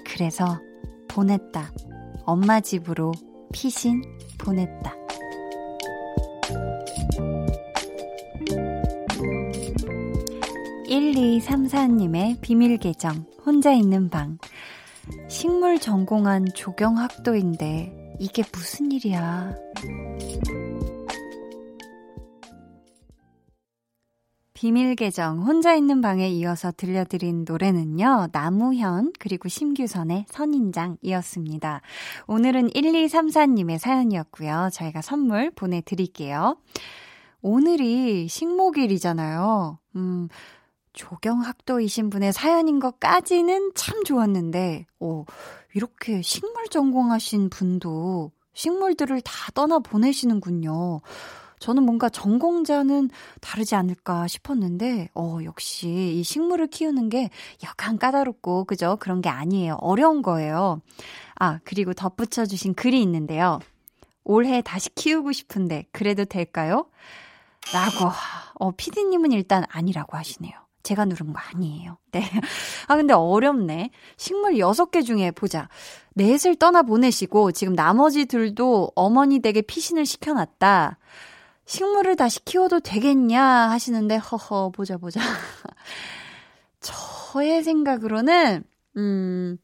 그래서 0.07 0.59
보냈다. 1.07 1.75
엄마 2.25 2.61
집으로 2.61 3.13
피신 3.53 4.01
보냈다. 4.39 5.06
1234님의 11.17 12.43
비밀 12.43 12.77
계정, 12.77 13.25
혼자 13.47 13.73
있는 13.73 14.11
방. 14.11 14.37
식물 15.29 15.81
전공한 15.81 16.45
조경학도인데, 16.55 18.17
이게 18.21 18.43
무슨 18.53 18.93
일이야. 18.93 19.55
비밀 24.53 24.95
계정, 24.95 25.39
혼자 25.41 25.75
있는 25.75 26.03
방에 26.03 26.29
이어서 26.29 26.71
들려드린 26.71 27.47
노래는요, 27.49 28.29
나무현, 28.33 29.15
그리고 29.19 29.49
심규선의 29.49 30.27
선인장이었습니다. 30.29 31.81
오늘은 32.27 32.69
1234님의 32.69 33.79
사연이었고요. 33.79 34.69
저희가 34.71 35.01
선물 35.01 35.51
보내드릴게요. 35.51 36.59
오늘이 37.41 38.29
식목일이잖아요. 38.29 39.79
음, 39.95 40.29
조경학도이신 40.97 42.11
분의 42.11 42.33
사연인 42.33 42.81
것까지는 42.81 43.73
참 43.77 44.03
좋았는데, 44.03 44.87
오, 44.99 45.25
이렇게 45.75 46.23
식물 46.23 46.67
전공하신 46.69 47.51
분도 47.51 48.33
식물들을 48.55 49.21
다 49.21 49.33
떠나 49.55 49.79
보내시는군요. 49.79 51.01
저는 51.59 51.85
뭔가 51.85 52.09
전공자는 52.09 53.11
다르지 53.41 53.75
않을까 53.75 54.27
싶었는데, 54.27 55.11
어, 55.15 55.39
역시 55.45 55.89
이 55.89 56.23
식물을 56.23 56.67
키우는 56.69 57.11
게 57.11 57.31
약간 57.63 57.99
까다롭고, 57.99 58.65
그죠? 58.65 58.97
그런 58.99 59.21
게 59.21 59.29
아니에요. 59.29 59.77
어려운 59.81 60.23
거예요. 60.23 60.81
아, 61.39 61.61
그리고 61.65 61.93
덧붙여주신 61.93 62.75
글이 62.75 63.01
있는데요. 63.03 63.61
올해 64.25 64.63
다시 64.63 64.91
키우고 64.95 65.33
싶은데, 65.33 65.85
그래도 65.93 66.25
될까요? 66.25 66.87
라고, 67.73 68.11
어, 68.55 68.71
피디님은 68.73 69.33
일단 69.33 69.65
아니라고 69.69 70.17
하시네요. 70.17 70.66
제가 70.87 71.05
누른 71.05 71.33
거 71.33 71.41
아니에요. 71.53 71.99
네. 72.13 72.23
아, 72.87 72.95
근데 72.97 73.13
어렵네. 73.13 73.91
식물 74.17 74.55
6개 74.55 75.05
중에 75.05 75.33
보자. 75.33 75.69
넷을 76.15 76.55
떠나보내시고, 76.55 77.51
지금 77.53 77.75
나머지 77.75 78.27
둘도 78.27 78.93
어머니 78.95 79.41
댁에 79.41 79.63
피신을 79.63 80.07
시켜놨다. 80.07 80.99
식물을 81.67 82.15
다시 82.15 82.45
키워도 82.45 82.81
되겠냐 82.81 83.43
하시는데, 83.43 84.17
허허, 84.17 84.71
보자, 84.71 84.97
보자. 84.97 85.21
저의 86.81 87.65
생각으로는, 87.65 88.63
음, 88.97 89.59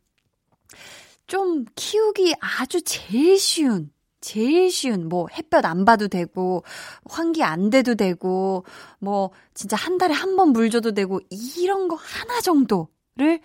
좀 1.29 1.65
키우기 1.77 2.35
아주 2.41 2.83
제일 2.83 3.39
쉬운, 3.39 3.93
제일 4.23 4.71
쉬운, 4.71 5.09
뭐, 5.11 5.29
햇볕 5.37 5.67
안 5.67 5.85
봐도 5.85 6.09
되고, 6.09 6.65
환기 7.11 7.43
안 7.43 7.69
돼도 7.71 7.97
되고, 7.97 8.65
뭐, 9.01 9.31
진짜 9.55 9.77
한 9.77 9.99
달에 9.99 10.15
한 10.15 10.37
번 10.37 10.51
물 10.55 10.71
줘도 10.71 10.93
되고, 10.95 11.21
이런 11.59 11.89
거 11.89 11.97
하나 11.97 12.41
정도를 12.41 13.41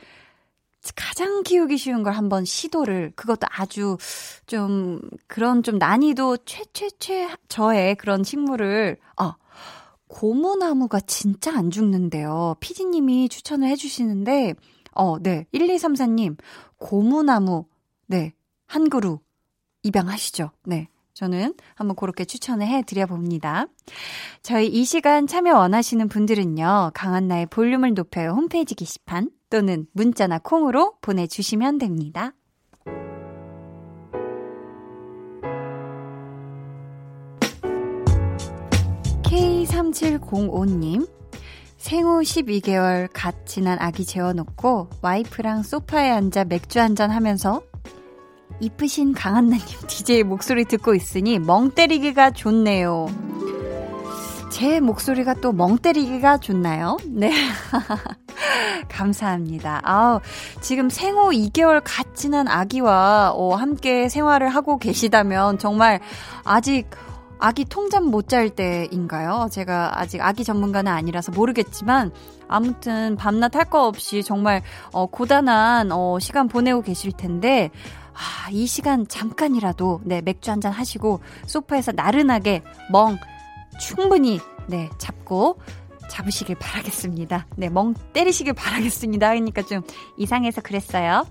가장 0.95 1.43
키우기 1.43 1.77
쉬운 1.77 2.03
걸 2.03 2.13
한번 2.13 2.45
시도를, 2.45 3.11
그것도 3.15 3.47
아주 3.51 3.97
좀, 4.45 5.01
그런 5.27 5.63
좀 5.63 5.77
난이도 5.79 6.37
최최최 6.45 7.29
저의 7.49 7.95
그런 7.95 8.23
식물을, 8.23 8.97
아, 9.17 9.35
고무나무가 10.07 10.99
진짜 11.01 11.53
안 11.57 11.69
죽는데요. 11.71 12.55
피디님이 12.61 13.27
추천을 13.29 13.67
해주시는데, 13.69 14.55
어, 14.93 15.19
네. 15.19 15.45
1234님, 15.53 16.37
고무나무, 16.77 17.65
네. 18.07 18.33
한 18.67 18.89
그루 18.89 19.19
입양하시죠. 19.87 20.51
네. 20.65 20.87
저는 21.13 21.55
한번 21.73 21.95
그렇게 21.95 22.25
추천을 22.25 22.67
해드려 22.67 23.07
봅니다. 23.07 23.65
저희 24.43 24.67
이 24.67 24.85
시간 24.85 25.25
참여 25.25 25.57
원하시는 25.57 26.07
분들은요, 26.09 26.91
강한나의 26.93 27.47
볼륨을 27.47 27.95
높여요 27.95 28.33
홈페이지 28.33 28.75
게시판 28.75 29.31
또는 29.49 29.87
문자나 29.93 30.37
콩으로 30.39 30.93
보내주시면 31.01 31.79
됩니다. 31.79 32.33
K3705님, 39.23 41.09
생후 41.77 42.21
12개월 42.21 43.09
갓 43.11 43.45
지난 43.45 43.79
아기 43.79 44.05
재워놓고 44.05 44.89
와이프랑 45.01 45.63
소파에 45.63 46.11
앉아 46.11 46.45
맥주 46.45 46.79
한잔 46.79 47.11
하면서 47.11 47.63
이쁘신 48.59 49.13
강한나님 49.13 49.65
DJ 49.87 50.23
목소리 50.23 50.65
듣고 50.65 50.95
있으니 50.95 51.39
멍 51.39 51.71
때리기가 51.71 52.31
좋네요. 52.31 53.07
제 54.51 54.79
목소리가 54.79 55.35
또 55.35 55.51
멍 55.51 55.77
때리기가 55.77 56.37
좋나요? 56.37 56.97
네. 57.05 57.31
감사합니다. 58.89 59.81
아우, 59.83 60.19
지금 60.61 60.89
생후 60.89 61.29
2개월 61.31 61.81
갓 61.83 62.15
지난 62.15 62.47
아기와 62.47 63.33
어, 63.35 63.53
함께 63.55 64.09
생활을 64.09 64.49
하고 64.49 64.77
계시다면 64.79 65.59
정말 65.59 65.99
아직 66.43 66.89
아기 67.39 67.65
통잠 67.65 68.05
못 68.05 68.29
잘 68.29 68.49
때인가요? 68.49 69.47
제가 69.51 69.99
아직 69.99 70.21
아기 70.23 70.43
전문가는 70.43 70.91
아니라서 70.91 71.31
모르겠지만 71.31 72.11
아무튼 72.47 73.15
밤낮 73.15 73.55
할 73.55 73.65
거 73.65 73.85
없이 73.85 74.23
정말 74.23 74.63
어, 74.91 75.05
고단한 75.05 75.91
어, 75.91 76.17
시간 76.19 76.47
보내고 76.47 76.81
계실 76.81 77.11
텐데 77.11 77.69
아, 78.17 78.49
이 78.49 78.65
시간 78.65 79.07
잠깐이라도 79.07 80.01
네, 80.03 80.21
맥주 80.21 80.49
한잔 80.49 80.71
하시고 80.71 81.21
소파에서 81.45 81.91
나른하게 81.91 82.63
멍 82.91 83.17
충분히 83.79 84.39
네, 84.67 84.89
잡고 84.97 85.59
잡으시길 86.09 86.55
바라겠습니다. 86.55 87.45
네, 87.57 87.69
멍 87.69 87.93
때리시길 88.13 88.53
바라겠습니다. 88.53 89.29
그러니까 89.29 89.61
좀 89.61 89.83
이상해서 90.17 90.61
그랬어요. 90.61 91.27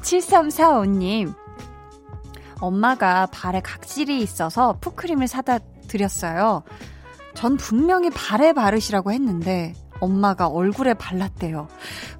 7345님. 0.00 1.34
엄마가 2.60 3.26
발에 3.26 3.60
각질이 3.60 4.18
있어서 4.20 4.78
푸크림을 4.80 5.28
사다 5.28 5.58
드렸어요. 5.88 6.62
전 7.34 7.56
분명히 7.56 8.10
발에 8.10 8.52
바르시라고 8.52 9.12
했는데 9.12 9.74
엄마가 10.00 10.46
얼굴에 10.48 10.94
발랐대요. 10.94 11.68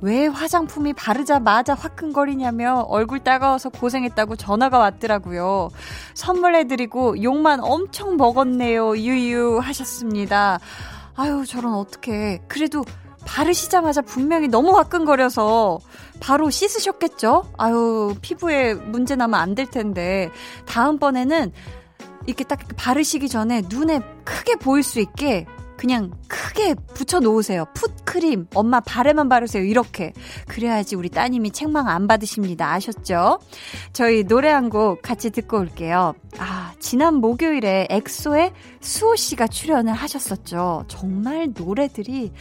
왜 0.01 0.27
화장품이 0.27 0.93
바르자마자 0.95 1.75
화끈거리냐며 1.75 2.87
얼굴 2.89 3.21
따가워서 3.21 3.71
고생했다고 3.71 4.37
전화가 4.37 4.79
왔더라고요. 4.79 5.71
선물해드리고 6.15 7.23
욕만 7.23 7.61
엄청 7.63 8.17
먹었네요. 8.17 8.97
유유 8.97 9.59
하셨습니다. 9.63 10.59
아유, 11.17 11.45
저런 11.47 11.75
어떡해. 11.75 12.43
그래도 12.49 12.85
바르시자마자 13.27 14.03
분명히 14.03 14.49
너무 14.49 14.77
화끈거려서 14.77 15.81
바로 16.21 16.49
씻으셨겠죠? 16.51 17.51
아유, 17.59 18.15
피부에 18.21 18.75
문제 18.75 19.17
나면 19.17 19.39
안 19.41 19.55
될 19.55 19.67
텐데. 19.67 20.31
다음번에는 20.67 21.53
이렇게 22.27 22.45
딱 22.45 22.61
바르시기 22.77 23.29
전에 23.29 23.63
눈에 23.69 24.01
크게 24.25 24.57
보일 24.57 24.83
수 24.83 25.01
있게 25.01 25.47
그냥 25.77 26.11
크게 26.29 26.75
붙여 26.95 27.21
놓으세요. 27.21 27.67
풋크림. 27.75 28.47
엄마 28.55 28.81
발에만 28.81 29.29
바르세요. 29.29 29.63
이렇게. 29.65 30.13
그래야지 30.49 30.97
우리 30.97 31.09
따님이 31.09 31.51
책망 31.51 31.89
안 31.89 32.07
받으십니다. 32.07 32.73
아셨죠? 32.73 33.39
저희 33.93 34.25
노래 34.25 34.51
한 34.51 34.67
곡 34.71 35.01
같이 35.03 35.31
듣고 35.31 35.59
올게요. 35.59 36.15
아, 36.39 36.73
지난 36.81 37.15
목요일에 37.17 37.87
엑소의 37.91 38.53
수호 38.81 39.15
씨가 39.17 39.47
출연을 39.47 39.93
하셨었죠. 39.93 40.85
정말 40.89 41.53
노래들이 41.57 42.33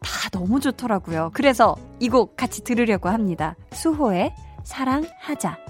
다 0.00 0.30
너무 0.30 0.58
좋더라고요. 0.60 1.30
그래서 1.34 1.76
이 2.00 2.08
곡 2.08 2.36
같이 2.36 2.62
들으려고 2.64 3.08
합니다. 3.10 3.56
수호의 3.72 4.34
사랑하자. 4.64 5.69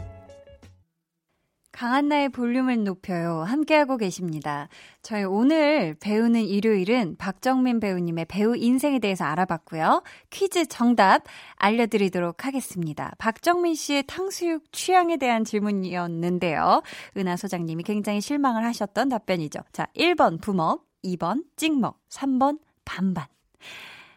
강한나의 1.80 2.28
볼륨을 2.28 2.84
높여요. 2.84 3.40
함께하고 3.40 3.96
계십니다. 3.96 4.68
저희 5.00 5.24
오늘 5.24 5.96
배우는 5.98 6.42
일요일은 6.42 7.16
박정민 7.16 7.80
배우님의 7.80 8.26
배우 8.26 8.54
인생에 8.54 8.98
대해서 8.98 9.24
알아봤고요. 9.24 10.02
퀴즈 10.28 10.66
정답 10.66 11.22
알려드리도록 11.56 12.44
하겠습니다. 12.44 13.12
박정민 13.16 13.74
씨의 13.74 14.02
탕수육 14.06 14.70
취향에 14.72 15.16
대한 15.16 15.42
질문이었는데요. 15.42 16.82
은하 17.16 17.36
소장님이 17.36 17.84
굉장히 17.84 18.20
실망을 18.20 18.62
하셨던 18.66 19.08
답변이죠. 19.08 19.60
자, 19.72 19.86
1번 19.96 20.38
부먹, 20.42 20.84
2번 21.02 21.44
찍먹, 21.56 21.98
3번 22.10 22.58
반반. 22.84 23.24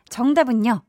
정답은요. 0.09 0.81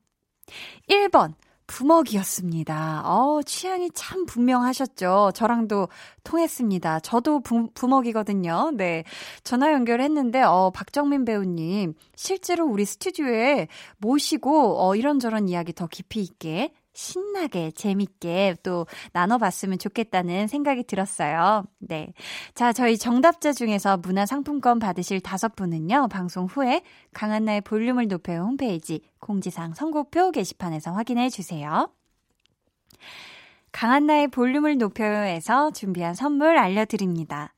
1번 0.89 1.35
부먹이었습니다. 1.67 3.03
어, 3.05 3.41
취향이 3.43 3.91
참 3.95 4.27
분명하셨죠. 4.27 5.33
저랑도 5.35 5.89
통했습니다. 6.23 7.01
저도 7.01 7.41
부, 7.41 7.71
부먹이거든요. 7.75 8.73
네. 8.75 9.05
전화 9.43 9.73
연결했는데, 9.73 10.43
어, 10.43 10.71
박정민 10.75 11.25
배우님, 11.25 11.95
실제로 12.17 12.67
우리 12.67 12.85
스튜디오에 12.85 13.69
모시고, 13.99 14.87
어, 14.87 14.95
이런저런 14.97 15.49
이야기 15.49 15.73
더 15.73 15.87
깊이 15.87 16.21
있게 16.21 16.73
신나게 16.95 17.73
재밌게 17.73 18.57
또 18.63 18.87
나눠봤으면 19.13 19.79
좋겠다는 19.79 20.47
생각이 20.47 20.85
들었어요. 20.85 21.65
네. 21.79 22.15
자, 22.55 22.73
저희 22.73 22.97
정답자 22.97 23.53
중에서 23.53 23.99
문화상품권 23.99 24.79
받으실 24.79 25.21
다섯 25.21 25.55
분은요, 25.55 26.09
방송 26.09 26.47
후에 26.47 26.83
강한나의 27.13 27.61
볼륨을 27.63 28.09
높여요 28.09 28.35
홈페이지 28.35 29.01
공지사항 29.21 29.75
선곡표 29.75 30.31
게시판에서 30.31 30.93
확인해 30.93 31.29
주세요. 31.29 31.91
강한나의 33.73 34.29
볼륨을 34.29 34.79
높여요에서 34.79 35.73
준비한 35.73 36.15
선물 36.15 36.57
알려드립니다. 36.57 37.53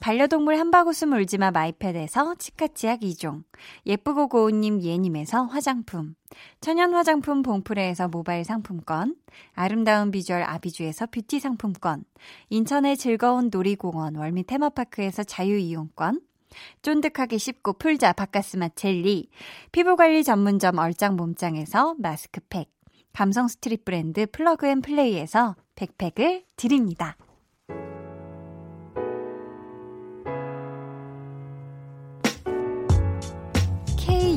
반려동물 0.00 0.58
한바구음 0.58 1.12
울지마 1.12 1.50
마이패드에서 1.50 2.34
치카치약 2.36 3.00
2종, 3.00 3.44
예쁘고 3.84 4.28
고운님 4.28 4.80
예님에서 4.80 5.44
화장품, 5.44 6.14
천연 6.62 6.94
화장품 6.94 7.42
봉프레에서 7.42 8.08
모바일 8.08 8.44
상품권, 8.44 9.14
아름다운 9.52 10.10
비주얼 10.10 10.42
아비주에서 10.42 11.08
뷰티 11.08 11.38
상품권, 11.38 12.04
인천의 12.48 12.96
즐거운 12.96 13.50
놀이공원 13.52 14.16
월미 14.16 14.44
테마파크에서 14.44 15.22
자유이용권, 15.22 16.22
쫀득하게 16.80 17.36
씹고 17.36 17.74
풀자 17.74 18.14
박카스맛 18.14 18.70
젤리, 18.70 19.28
피부관리 19.70 20.24
전문점 20.24 20.78
얼짱 20.78 21.16
몸짱에서 21.16 21.96
마스크팩, 21.98 22.70
감성 23.12 23.48
street 23.48 23.84
브랜드 23.84 24.26
플러그앤플레이에서 24.32 25.56
백팩을 25.74 26.44
드립니다. 26.56 27.18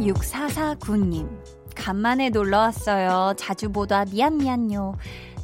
K6449님, 0.04 1.30
간만에 1.76 2.30
놀러 2.30 2.58
왔어요. 2.58 3.34
자주 3.38 3.72
못 3.72 3.91
와 3.91 4.03
미안 4.06 4.38
미안요. 4.38 4.95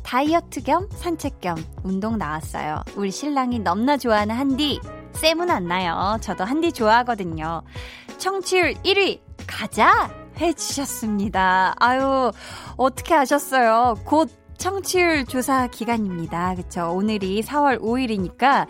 다이어트 0.04 0.62
겸 0.64 0.88
산책 0.92 1.40
겸 1.40 1.56
운동 1.84 2.18
나왔어요. 2.18 2.84
우리 2.96 3.10
신랑이 3.12 3.60
넘나 3.60 3.98
좋아하는 3.98 4.36
한디. 4.36 4.82
쌤은 5.14 5.50
안 5.50 5.66
나요. 5.68 6.18
저도 6.22 6.44
한디 6.44 6.72
좋아하거든요. 6.72 7.62
청취율 8.18 8.74
1위 8.84 9.22
가자 9.48 10.10
해주셨습니다. 10.40 11.76
아유 11.80 12.32
어떻게 12.76 13.16
아셨어요? 13.16 13.96
곧 14.04 14.30
청취율 14.58 15.26
조사 15.26 15.68
기간입니다. 15.68 16.56
그쵸? 16.56 16.92
오늘이 16.92 17.42
4월 17.44 17.80
5일이니까 17.80 18.68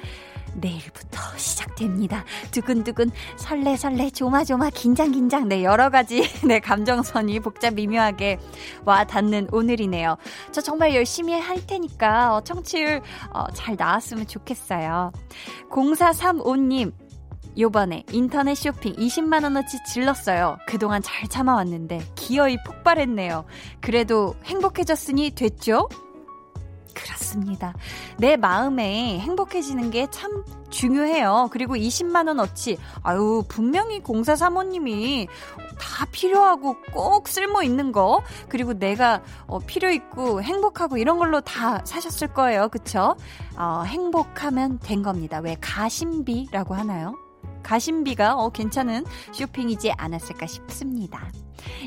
내일부터 0.55 1.19
시작됩니다. 1.37 2.23
두근두근 2.51 3.11
설레 3.37 3.77
설레 3.77 4.09
조마조마 4.11 4.69
긴장 4.69 5.11
긴장 5.11 5.47
네 5.47 5.63
여러 5.63 5.89
가지 5.89 6.23
네 6.45 6.59
감정선이 6.59 7.39
복잡 7.39 7.73
미묘하게 7.73 8.37
와 8.85 9.03
닿는 9.03 9.49
오늘이네요. 9.51 10.17
저 10.51 10.61
정말 10.61 10.95
열심히 10.95 11.33
할 11.39 11.65
테니까 11.65 12.35
어, 12.35 12.41
청취율 12.41 13.01
어, 13.33 13.47
잘 13.53 13.75
나왔으면 13.77 14.27
좋겠어요. 14.27 15.11
0435님 15.69 16.91
요번에 17.57 18.03
인터넷 18.11 18.55
쇼핑 18.55 18.93
20만원어치 18.95 19.83
질렀어요. 19.85 20.57
그동안 20.65 21.01
잘 21.01 21.27
참아왔는데 21.27 21.99
기어이 22.15 22.57
폭발했네요. 22.65 23.45
그래도 23.81 24.35
행복해졌으니 24.45 25.31
됐죠? 25.31 25.89
그렇습니다. 26.93 27.73
내 28.17 28.35
마음에 28.37 29.19
행복해지는 29.19 29.91
게 29.91 30.07
참 30.11 30.43
중요해요. 30.69 31.49
그리고 31.51 31.75
20만원 31.75 32.39
어치, 32.39 32.77
아유, 33.03 33.43
분명히 33.47 33.99
공사 34.01 34.35
사모님이 34.35 35.27
다 35.79 36.05
필요하고 36.11 36.75
꼭 36.93 37.27
쓸모 37.27 37.63
있는 37.63 37.91
거, 37.91 38.21
그리고 38.49 38.73
내가 38.73 39.21
어, 39.47 39.59
필요 39.59 39.89
있고 39.89 40.41
행복하고 40.41 40.97
이런 40.97 41.17
걸로 41.17 41.41
다 41.41 41.81
사셨을 41.85 42.33
거예요. 42.33 42.69
그쵸? 42.69 43.15
어, 43.57 43.83
행복하면 43.85 44.79
된 44.79 45.03
겁니다. 45.03 45.39
왜 45.39 45.57
가심비라고 45.59 46.75
하나요? 46.75 47.15
가심비가 47.63 48.35
어, 48.35 48.49
괜찮은 48.49 49.05
쇼핑이지 49.31 49.91
않았을까 49.97 50.47
싶습니다. 50.47 51.29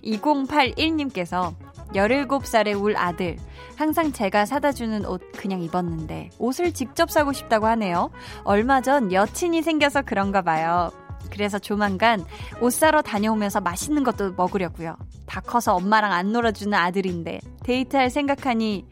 2081님께서 0.05 1.55
17살의 1.95 2.81
울 2.81 2.97
아들. 2.97 3.37
항상 3.77 4.13
제가 4.13 4.47
사다 4.47 4.73
주는 4.73 5.05
옷 5.07 5.21
그냥 5.33 5.63
입었는데 5.63 6.31
옷을 6.39 6.73
직접 6.73 7.11
사고 7.11 7.33
싶다고 7.33 7.67
하네요. 7.67 8.11
얼마 8.45 8.81
전 8.81 9.13
여친이 9.13 9.63
생겨서 9.63 10.03
그런가 10.03 10.43
봐요. 10.43 10.91
그래서 11.31 11.59
조만간 11.59 12.25
옷 12.61 12.73
사러 12.73 13.01
다녀오면서 13.01 13.61
맛있는 13.61 14.05
것도 14.05 14.33
먹으려고요. 14.33 14.97
다 15.27 15.41
커서 15.41 15.75
엄마랑 15.75 16.13
안 16.13 16.33
놀아주는 16.33 16.77
아들인데 16.77 17.41
데이트할 17.65 18.11
생각하니 18.11 18.87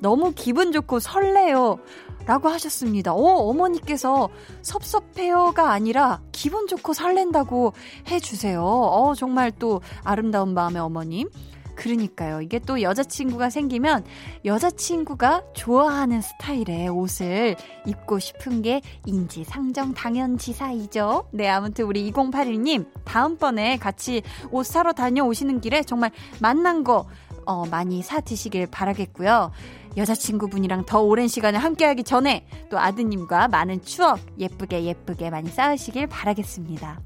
너무 0.00 0.32
기분 0.34 0.72
좋고 0.72 1.00
설레요. 1.00 1.78
라고 2.26 2.50
하셨습니다. 2.50 3.14
어, 3.14 3.16
어머니께서 3.16 4.28
섭섭해요가 4.60 5.72
아니라 5.72 6.20
기분 6.30 6.66
좋고 6.66 6.92
설렌다고 6.92 7.72
해주세요. 8.10 8.62
어, 8.62 9.14
정말 9.14 9.50
또 9.50 9.80
아름다운 10.04 10.52
마음의 10.52 10.82
어머님. 10.82 11.30
그러니까요. 11.78 12.42
이게 12.42 12.58
또 12.58 12.82
여자친구가 12.82 13.50
생기면 13.50 14.04
여자친구가 14.44 15.44
좋아하는 15.54 16.20
스타일의 16.20 16.88
옷을 16.88 17.54
입고 17.86 18.18
싶은 18.18 18.62
게 18.62 18.82
인지상정 19.06 19.94
당연지사이죠. 19.94 21.28
네, 21.30 21.48
아무튼 21.48 21.84
우리 21.84 22.10
2081님, 22.10 22.86
다음번에 23.04 23.76
같이 23.76 24.22
옷 24.50 24.66
사러 24.66 24.92
다녀오시는 24.92 25.60
길에 25.60 25.82
정말 25.82 26.10
만난 26.40 26.82
거, 26.82 27.06
어, 27.46 27.64
많이 27.66 28.02
사 28.02 28.20
드시길 28.20 28.66
바라겠고요. 28.66 29.52
여자친구분이랑 29.96 30.84
더 30.84 31.00
오랜 31.00 31.28
시간을 31.28 31.60
함께하기 31.60 32.02
전에 32.02 32.44
또 32.70 32.78
아드님과 32.78 33.48
많은 33.48 33.82
추억 33.82 34.18
예쁘게 34.38 34.82
예쁘게 34.82 35.30
많이 35.30 35.48
쌓으시길 35.48 36.08
바라겠습니다. 36.08 37.00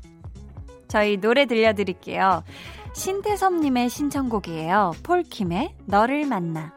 저희 0.89 1.19
노래 1.19 1.47
들려드릴게요. 1.47 2.43
신태섭님의 2.95 3.89
신청곡이에요. 3.89 4.93
폴킴의 5.03 5.77
너를 5.87 6.27
만나. 6.27 6.73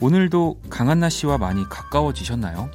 오늘도 0.00 0.60
강한나 0.70 1.08
씨와 1.08 1.38
많이 1.38 1.68
가까워지셨나요? 1.68 2.70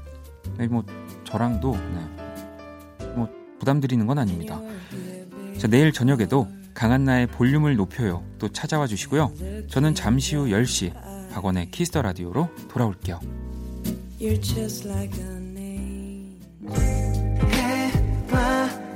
네, 0.58 0.68
뭐 0.68 0.84
저랑도 1.24 1.76
네. 1.76 3.06
뭐 3.16 3.28
부담드리는 3.60 4.06
건 4.06 4.20
아닙니다. 4.20 4.62
자, 5.58 5.68
내일 5.68 5.92
저녁에도 5.92 6.48
강한나의 6.74 7.28
볼륨을 7.28 7.76
높여요. 7.78 8.24
또 8.38 8.50
찾아와 8.50 8.86
주시고요. 8.86 9.32
저는 9.70 9.96
잠시 9.96 10.36
후 10.36 10.46
10시 10.48 11.32
박원의 11.32 11.72
키스 11.72 11.91
더 11.91 12.02
라디오로 12.02 12.50
돌아올게요. 12.68 13.20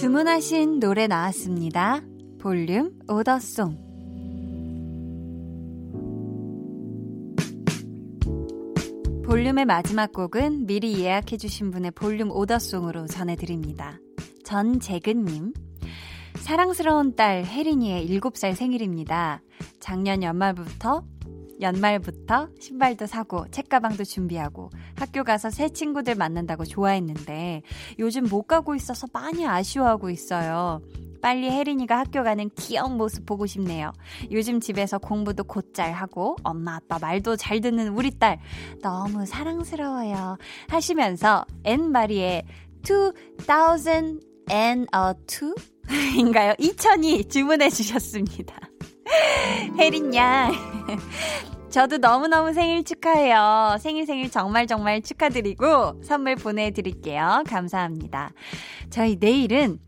주문하신 0.00 0.80
노래 0.80 1.06
나왔습니다. 1.06 2.00
볼륨 2.40 2.98
오더송 3.06 3.76
볼륨의 9.26 9.66
마지막 9.66 10.10
곡은 10.10 10.64
미리 10.64 10.98
예약해주신 11.00 11.70
분의 11.70 11.90
볼륨 11.90 12.30
오더송으로 12.30 13.08
전해드립니다. 13.08 13.98
전재근님. 14.42 15.52
사랑스러운 16.36 17.14
딸 17.14 17.44
혜린이의 17.44 18.08
7살 18.08 18.54
생일입니다. 18.54 19.42
작년 19.80 20.22
연말부터 20.22 21.04
연말부터 21.60 22.48
신발도 22.58 23.06
사고 23.06 23.48
책가방도 23.50 24.04
준비하고 24.04 24.70
학교 24.96 25.24
가서 25.24 25.50
새 25.50 25.68
친구들 25.68 26.14
만난다고 26.14 26.64
좋아했는데 26.64 27.62
요즘 27.98 28.24
못 28.24 28.42
가고 28.42 28.74
있어서 28.74 29.06
많이 29.12 29.46
아쉬워하고 29.46 30.10
있어요. 30.10 30.80
빨리 31.20 31.50
혜린이가 31.50 31.98
학교 31.98 32.22
가는 32.22 32.48
귀여운 32.56 32.96
모습 32.96 33.26
보고 33.26 33.44
싶네요. 33.46 33.92
요즘 34.30 34.58
집에서 34.58 34.98
공부도 34.98 35.44
곧잘 35.44 35.92
하고 35.92 36.36
엄마 36.42 36.76
아빠 36.76 36.98
말도 36.98 37.36
잘 37.36 37.60
듣는 37.60 37.88
우리 37.88 38.10
딸 38.10 38.40
너무 38.82 39.26
사랑스러워요. 39.26 40.38
하시면서 40.68 41.44
앤 41.64 41.92
마리의 41.92 42.44
2000 42.82 44.20
and 44.50 44.86
a 44.94 45.12
two 45.26 45.54
인가요? 46.16 46.54
2000이 46.54 47.28
주문해 47.28 47.68
주셨습니다. 47.68 48.69
혜린 49.78 50.14
양. 50.14 50.52
저도 51.70 51.98
너무너무 51.98 52.52
생일 52.52 52.84
축하해요. 52.84 53.76
생일 53.80 54.04
생일 54.04 54.30
정말 54.30 54.66
정말 54.66 55.02
축하드리고 55.02 56.02
선물 56.02 56.34
보내드릴게요. 56.34 57.44
감사합니다. 57.46 58.32
저희 58.90 59.16
내일은 59.20 59.78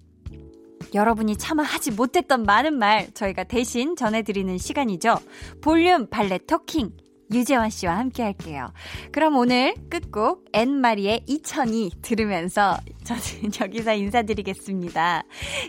여러분이 0.95 1.37
차마 1.37 1.63
하지 1.63 1.91
못했던 1.91 2.45
많은 2.45 2.79
말 2.79 3.11
저희가 3.15 3.45
대신 3.45 3.97
전해드리는 3.97 4.59
시간이죠. 4.59 5.19
볼륨 5.61 6.09
발레 6.09 6.39
토킹. 6.47 6.93
유재환 7.33 7.71
씨와 7.71 7.97
함께 7.99 8.23
할게요. 8.23 8.73
그럼 9.13 9.37
오늘 9.37 9.75
끝곡 9.91 10.45
앤마리의 10.53 11.25
2002 11.27 11.91
들으면서 12.03 12.77
저는 13.05 13.23
여기서 13.61 13.95
인사드리겠습니다. 13.95 15.23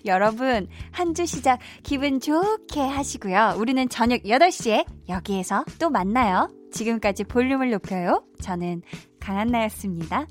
여러분, 0.06 0.68
한 0.92 1.14
주 1.14 1.26
시작 1.28 1.60
기분 1.84 2.20
좋게 2.20 2.80
하시고요. 2.82 3.56
우리는 3.58 3.88
저녁 3.90 4.24
8시에 4.24 4.86
여기에서 5.10 5.64
또 5.80 5.90
만나요. 5.92 6.50
지금까지 6.72 7.24
볼륨을 7.26 7.70
높여요. 7.70 8.26
저는 8.42 8.82
강한나였습니다. 9.20 10.26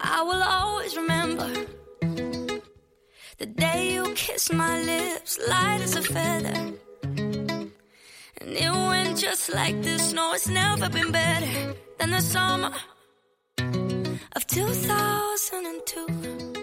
I 0.00 0.22
will 0.22 0.42
always 0.42 0.96
remember 0.96 1.66
the 3.38 3.46
day 3.54 3.94
you 3.96 4.02
kissed 4.14 4.52
my 4.54 4.80
lips 4.82 5.38
light 5.46 5.82
as 5.82 5.96
a 5.96 6.02
feather. 6.02 6.72
And 8.48 8.56
it 8.56 8.72
went 8.72 9.18
just 9.18 9.52
like 9.52 9.82
this. 9.82 10.14
No, 10.14 10.32
it's 10.32 10.48
never 10.48 10.88
been 10.88 11.12
better 11.12 11.74
than 11.98 12.12
the 12.12 12.22
summer 12.22 12.72
of 14.34 14.46
2002. 14.46 16.57